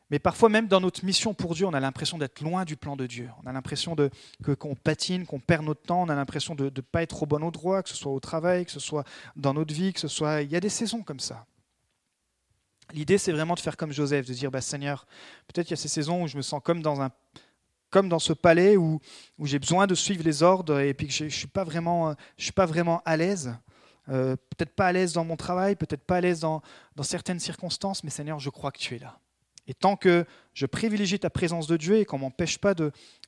Mais 0.09 0.19
parfois 0.19 0.49
même 0.49 0.67
dans 0.67 0.81
notre 0.81 1.05
mission 1.05 1.33
pour 1.33 1.55
Dieu, 1.55 1.65
on 1.65 1.73
a 1.73 1.79
l'impression 1.79 2.17
d'être 2.17 2.41
loin 2.41 2.65
du 2.65 2.75
plan 2.75 2.97
de 2.97 3.07
Dieu. 3.07 3.29
On 3.43 3.47
a 3.47 3.53
l'impression 3.53 3.95
que, 4.43 4.51
qu'on 4.51 4.75
patine, 4.75 5.25
qu'on 5.25 5.39
perd 5.39 5.65
notre 5.65 5.83
temps, 5.83 6.01
on 6.01 6.09
a 6.09 6.15
l'impression 6.15 6.53
de 6.53 6.65
ne 6.65 6.81
pas 6.81 7.01
être 7.01 7.23
au 7.23 7.25
bon 7.25 7.41
endroit, 7.41 7.81
que 7.81 7.89
ce 7.89 7.95
soit 7.95 8.11
au 8.11 8.19
travail, 8.19 8.65
que 8.65 8.71
ce 8.71 8.81
soit 8.81 9.05
dans 9.37 9.53
notre 9.53 9.73
vie, 9.73 9.93
que 9.93 10.01
ce 10.01 10.09
soit... 10.09 10.41
Il 10.41 10.51
y 10.51 10.57
a 10.57 10.59
des 10.59 10.69
saisons 10.69 11.01
comme 11.01 11.21
ça. 11.21 11.45
L'idée, 12.93 13.17
c'est 13.17 13.31
vraiment 13.31 13.53
de 13.53 13.61
faire 13.61 13.77
comme 13.77 13.93
Joseph, 13.93 14.25
de 14.25 14.33
dire, 14.33 14.51
bah, 14.51 14.59
Seigneur, 14.59 15.05
peut-être 15.47 15.69
il 15.69 15.71
y 15.71 15.73
a 15.75 15.77
ces 15.77 15.87
saisons 15.87 16.23
où 16.23 16.27
je 16.27 16.35
me 16.35 16.41
sens 16.41 16.61
comme 16.61 16.81
dans, 16.81 17.01
un, 17.01 17.11
comme 17.91 18.09
dans 18.09 18.19
ce 18.19 18.33
palais 18.33 18.77
où, 18.77 18.99
où 19.37 19.45
j'ai 19.45 19.59
besoin 19.59 19.85
de 19.85 19.93
suivre 19.93 20.23
les 20.23 20.41
ordres 20.41 20.79
et 20.79 20.93
puis 20.93 21.07
que 21.07 21.13
je 21.13 21.25
ne 21.25 21.29
suis, 21.29 21.47
pas 21.47 21.63
vraiment, 21.63 22.15
je 22.37 22.45
suis 22.45 22.53
pas 22.53 22.65
vraiment 22.65 23.01
à 23.05 23.17
l'aise. 23.17 23.53
Euh, 24.09 24.35
peut-être 24.35 24.73
pas 24.73 24.87
à 24.87 24.91
l'aise 24.91 25.13
dans 25.13 25.23
mon 25.23 25.35
travail, 25.35 25.75
peut-être 25.75 26.03
pas 26.03 26.17
à 26.17 26.21
l'aise 26.21 26.39
dans, 26.39 26.61
dans 26.95 27.03
certaines 27.03 27.39
circonstances, 27.39 28.03
mais 28.03 28.09
Seigneur, 28.09 28.39
je 28.39 28.49
crois 28.49 28.71
que 28.71 28.79
tu 28.79 28.95
es 28.95 28.99
là. 28.99 29.19
Et 29.67 29.73
tant 29.73 29.95
que 29.95 30.25
je 30.53 30.65
privilégie 30.65 31.19
ta 31.19 31.29
présence 31.29 31.67
de 31.67 31.77
Dieu 31.77 31.97
et 31.97 32.05
qu'on 32.05 32.17
ne 32.17 32.23
m'empêche 32.23 32.57
pas 32.57 32.73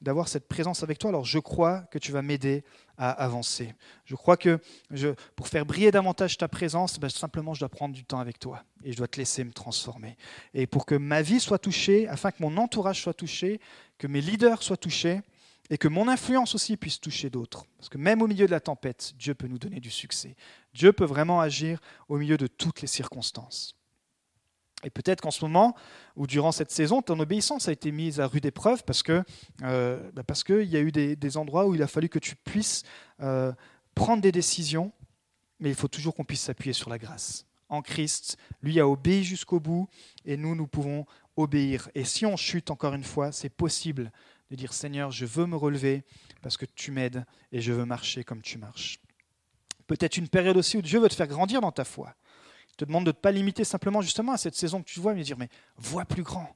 d'avoir 0.01 0.27
cette 0.27 0.47
présence 0.47 0.83
avec 0.83 0.99
toi, 0.99 1.09
alors 1.09 1.25
je 1.25 1.39
crois 1.39 1.81
que 1.91 1.97
tu 1.97 2.11
vas 2.11 2.21
m'aider 2.21 2.63
à 2.97 3.11
avancer. 3.11 3.73
Je 4.05 4.15
crois 4.15 4.37
que 4.37 4.59
pour 5.35 5.47
faire 5.47 5.65
briller 5.65 5.91
davantage 5.91 6.37
ta 6.37 6.47
présence, 6.47 6.99
ben, 6.99 7.09
simplement 7.09 7.53
je 7.53 7.61
dois 7.61 7.69
prendre 7.69 7.95
du 7.95 8.03
temps 8.03 8.19
avec 8.19 8.39
toi 8.39 8.63
et 8.83 8.91
je 8.91 8.97
dois 8.97 9.07
te 9.07 9.17
laisser 9.17 9.43
me 9.43 9.53
transformer. 9.53 10.17
Et 10.53 10.67
pour 10.67 10.85
que 10.85 10.95
ma 10.95 11.21
vie 11.21 11.39
soit 11.39 11.59
touchée, 11.59 12.07
afin 12.07 12.31
que 12.31 12.41
mon 12.41 12.57
entourage 12.57 13.01
soit 13.01 13.13
touché, 13.13 13.59
que 13.97 14.07
mes 14.07 14.21
leaders 14.21 14.61
soient 14.61 14.77
touchés 14.77 15.21
et 15.69 15.77
que 15.77 15.87
mon 15.87 16.09
influence 16.09 16.55
aussi 16.55 16.75
puisse 16.75 16.99
toucher 16.99 17.29
d'autres. 17.29 17.65
Parce 17.77 17.87
que 17.87 17.97
même 17.97 18.21
au 18.21 18.27
milieu 18.27 18.45
de 18.45 18.51
la 18.51 18.59
tempête, 18.59 19.13
Dieu 19.17 19.33
peut 19.33 19.47
nous 19.47 19.59
donner 19.59 19.79
du 19.79 19.91
succès. 19.91 20.35
Dieu 20.73 20.91
peut 20.91 21.05
vraiment 21.05 21.39
agir 21.39 21.79
au 22.09 22.17
milieu 22.17 22.37
de 22.37 22.47
toutes 22.47 22.81
les 22.81 22.87
circonstances. 22.87 23.75
Et 24.83 24.89
peut-être 24.89 25.21
qu'en 25.21 25.31
ce 25.31 25.43
moment, 25.43 25.75
ou 26.15 26.27
durant 26.27 26.51
cette 26.51 26.71
saison, 26.71 27.01
ton 27.01 27.19
obéissance 27.19 27.67
a 27.67 27.71
été 27.71 27.91
mise 27.91 28.19
à 28.19 28.27
rude 28.27 28.45
épreuve 28.45 28.83
parce 28.83 29.03
que 29.03 29.23
euh, 29.63 29.99
bah 30.13 30.23
qu'il 30.45 30.63
y 30.63 30.77
a 30.77 30.81
eu 30.81 30.91
des, 30.91 31.37
endroits 31.37 31.67
où 31.67 31.75
il 31.75 31.81
a 31.81 31.87
fallu 31.87 32.09
que 32.09 32.19
tu 32.19 32.35
puisses 32.35 32.83
euh, 33.21 33.53
prendre 33.95 34.21
des 34.21 34.31
décisions, 34.31 34.91
mais 35.59 35.69
il 35.69 35.75
faut 35.75 35.87
toujours 35.87 36.15
qu'on 36.15 36.25
puisse 36.25 36.41
s'appuyer 36.41 36.73
sur 36.73 36.89
la 36.89 36.97
grâce. 36.97 37.45
En 37.69 37.81
Christ, 37.81 38.37
lui 38.61 38.79
a 38.79 38.87
obéi 38.87 39.23
jusqu'au 39.23 39.59
bout, 39.59 39.87
et 40.25 40.37
nous, 40.37 40.55
nous 40.55 40.67
pouvons 40.67 41.05
obéir. 41.37 41.89
Et 41.95 42.03
si 42.03 42.25
on 42.25 42.37
chute 42.37 42.69
encore 42.69 42.93
une 42.93 43.03
fois, 43.03 43.31
c'est 43.31 43.49
possible 43.49 44.11
de 44.51 44.55
dire 44.55 44.73
Seigneur, 44.73 45.11
je 45.11 45.25
veux 45.25 45.45
me 45.45 45.55
relever 45.55 46.03
parce 46.41 46.57
que 46.57 46.65
tu 46.65 46.91
m'aides 46.91 47.25
et 47.51 47.61
je 47.61 47.71
veux 47.71 47.85
marcher 47.85 48.23
comme 48.23 48.41
tu 48.41 48.57
marches. 48.57 48.99
Peut-être 49.87 50.17
une 50.17 50.27
période 50.27 50.57
aussi 50.57 50.77
où 50.77 50.81
Dieu 50.81 50.99
veut 50.99 51.09
te 51.09 51.15
faire 51.15 51.27
grandir 51.27 51.61
dans 51.61 51.71
ta 51.71 51.85
foi 51.85 52.15
te 52.77 52.85
demande 52.85 53.05
de 53.05 53.09
ne 53.09 53.13
pas 53.13 53.31
limiter 53.31 53.63
simplement 53.63 54.01
justement 54.01 54.31
à 54.33 54.37
cette 54.37 54.55
saison 54.55 54.81
que 54.81 54.89
tu 54.89 54.99
vois, 54.99 55.13
mais 55.13 55.23
dire, 55.23 55.37
mais 55.37 55.49
vois 55.77 56.05
plus 56.05 56.23
grand. 56.23 56.55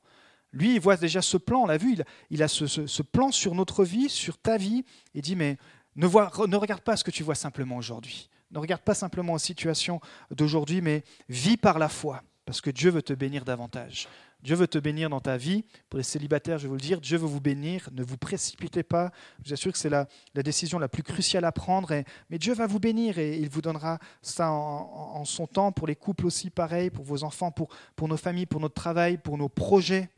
Lui, 0.53 0.76
il 0.76 0.80
voit 0.80 0.97
déjà 0.97 1.22
ce 1.22 1.38
plan, 1.38 1.63
on 1.63 1.65
l'a 1.65 1.78
vu, 1.78 1.97
il, 2.30 2.43
a 2.43 2.47
ce, 2.47 3.01
plan 3.01 3.32
sur 3.32 3.53
notre 3.53 3.84
vie, 3.84 4.09
sur 4.09 4.38
ta 4.38 4.57
vie, 4.57 4.86
et 5.13 5.22
dit, 5.22 5.36
mais 5.36 5.57
ne, 5.95 6.07
vois, 6.07 6.32
ne 6.47 6.55
regarde 6.55 6.82
pas 6.82 6.95
ce 6.95 7.03
que 7.03 7.11
tu 7.11 7.24
vois 7.24 7.36
simplement 7.36 7.78
aujourd'hui. 7.78 8.30
Ne 8.51 8.59
regarde 8.59 8.82
pas 8.82 8.93
simplement 8.93 9.34
aux 9.34 9.39
situations 9.39 9.99
d'aujourd'hui, 10.32 10.82
mais 10.82 11.03
vis 11.28 11.57
par 11.57 11.80
la 11.80 11.89
foi, 11.89 12.24
parce 12.45 12.61
que 12.61 12.70
Dieu 12.70 12.89
veut 12.89 13.01
te 13.01 13.13
bénir 13.13 13.43
davantage. 13.43 14.07
Dieu 14.41 14.55
veut 14.55 14.67
te 14.67 14.77
bénir 14.77 15.09
dans 15.09 15.19
ta 15.19 15.35
vie. 15.35 15.65
Pour 15.89 15.97
les 15.97 16.03
célibataires, 16.03 16.57
je 16.57 16.63
vais 16.63 16.69
vous 16.69 16.75
le 16.75 16.81
dire, 16.81 17.01
Dieu 17.01 17.17
veut 17.17 17.27
vous 17.27 17.41
bénir. 17.41 17.89
Ne 17.91 18.03
vous 18.03 18.17
précipitez 18.17 18.83
pas. 18.83 19.11
Je 19.39 19.49
vous 19.49 19.53
assure 19.53 19.71
que 19.71 19.77
c'est 19.77 19.89
la, 19.89 20.07
décision 20.35 20.79
la 20.79 20.88
plus 20.88 21.03
cruciale 21.03 21.43
à 21.45 21.51
prendre. 21.51 22.03
mais 22.29 22.38
Dieu 22.38 22.53
va 22.53 22.67
vous 22.67 22.79
bénir 22.79 23.17
et 23.17 23.38
il 23.38 23.49
vous 23.49 23.61
donnera 23.61 23.99
ça 24.21 24.51
en, 24.51 25.25
son 25.25 25.47
temps. 25.47 25.71
Pour 25.71 25.88
les 25.88 25.95
couples 25.95 26.25
aussi, 26.25 26.49
pareil. 26.49 26.89
Pour 26.89 27.03
vos 27.03 27.23
enfants, 27.23 27.51
pour, 27.51 27.69
pour 27.95 28.07
nos 28.07 28.17
familles, 28.17 28.45
pour 28.45 28.61
notre 28.61 28.75
travail, 28.75 29.17
pour 29.17 29.38
nos 29.38 29.49
projets. 29.49 30.09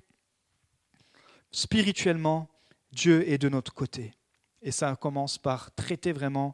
Spirituellement, 1.52 2.48
Dieu 2.92 3.28
est 3.28 3.38
de 3.38 3.50
notre 3.50 3.74
côté. 3.74 4.14
Et 4.62 4.72
ça 4.72 4.96
commence 4.96 5.38
par 5.38 5.74
traiter 5.74 6.12
vraiment 6.12 6.54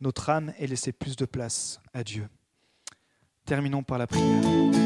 notre 0.00 0.28
âme 0.28 0.52
et 0.58 0.66
laisser 0.66 0.92
plus 0.92 1.16
de 1.16 1.24
place 1.24 1.80
à 1.94 2.04
Dieu. 2.04 2.28
Terminons 3.46 3.82
par 3.82 3.98
la 3.98 4.06
prière. 4.06 4.85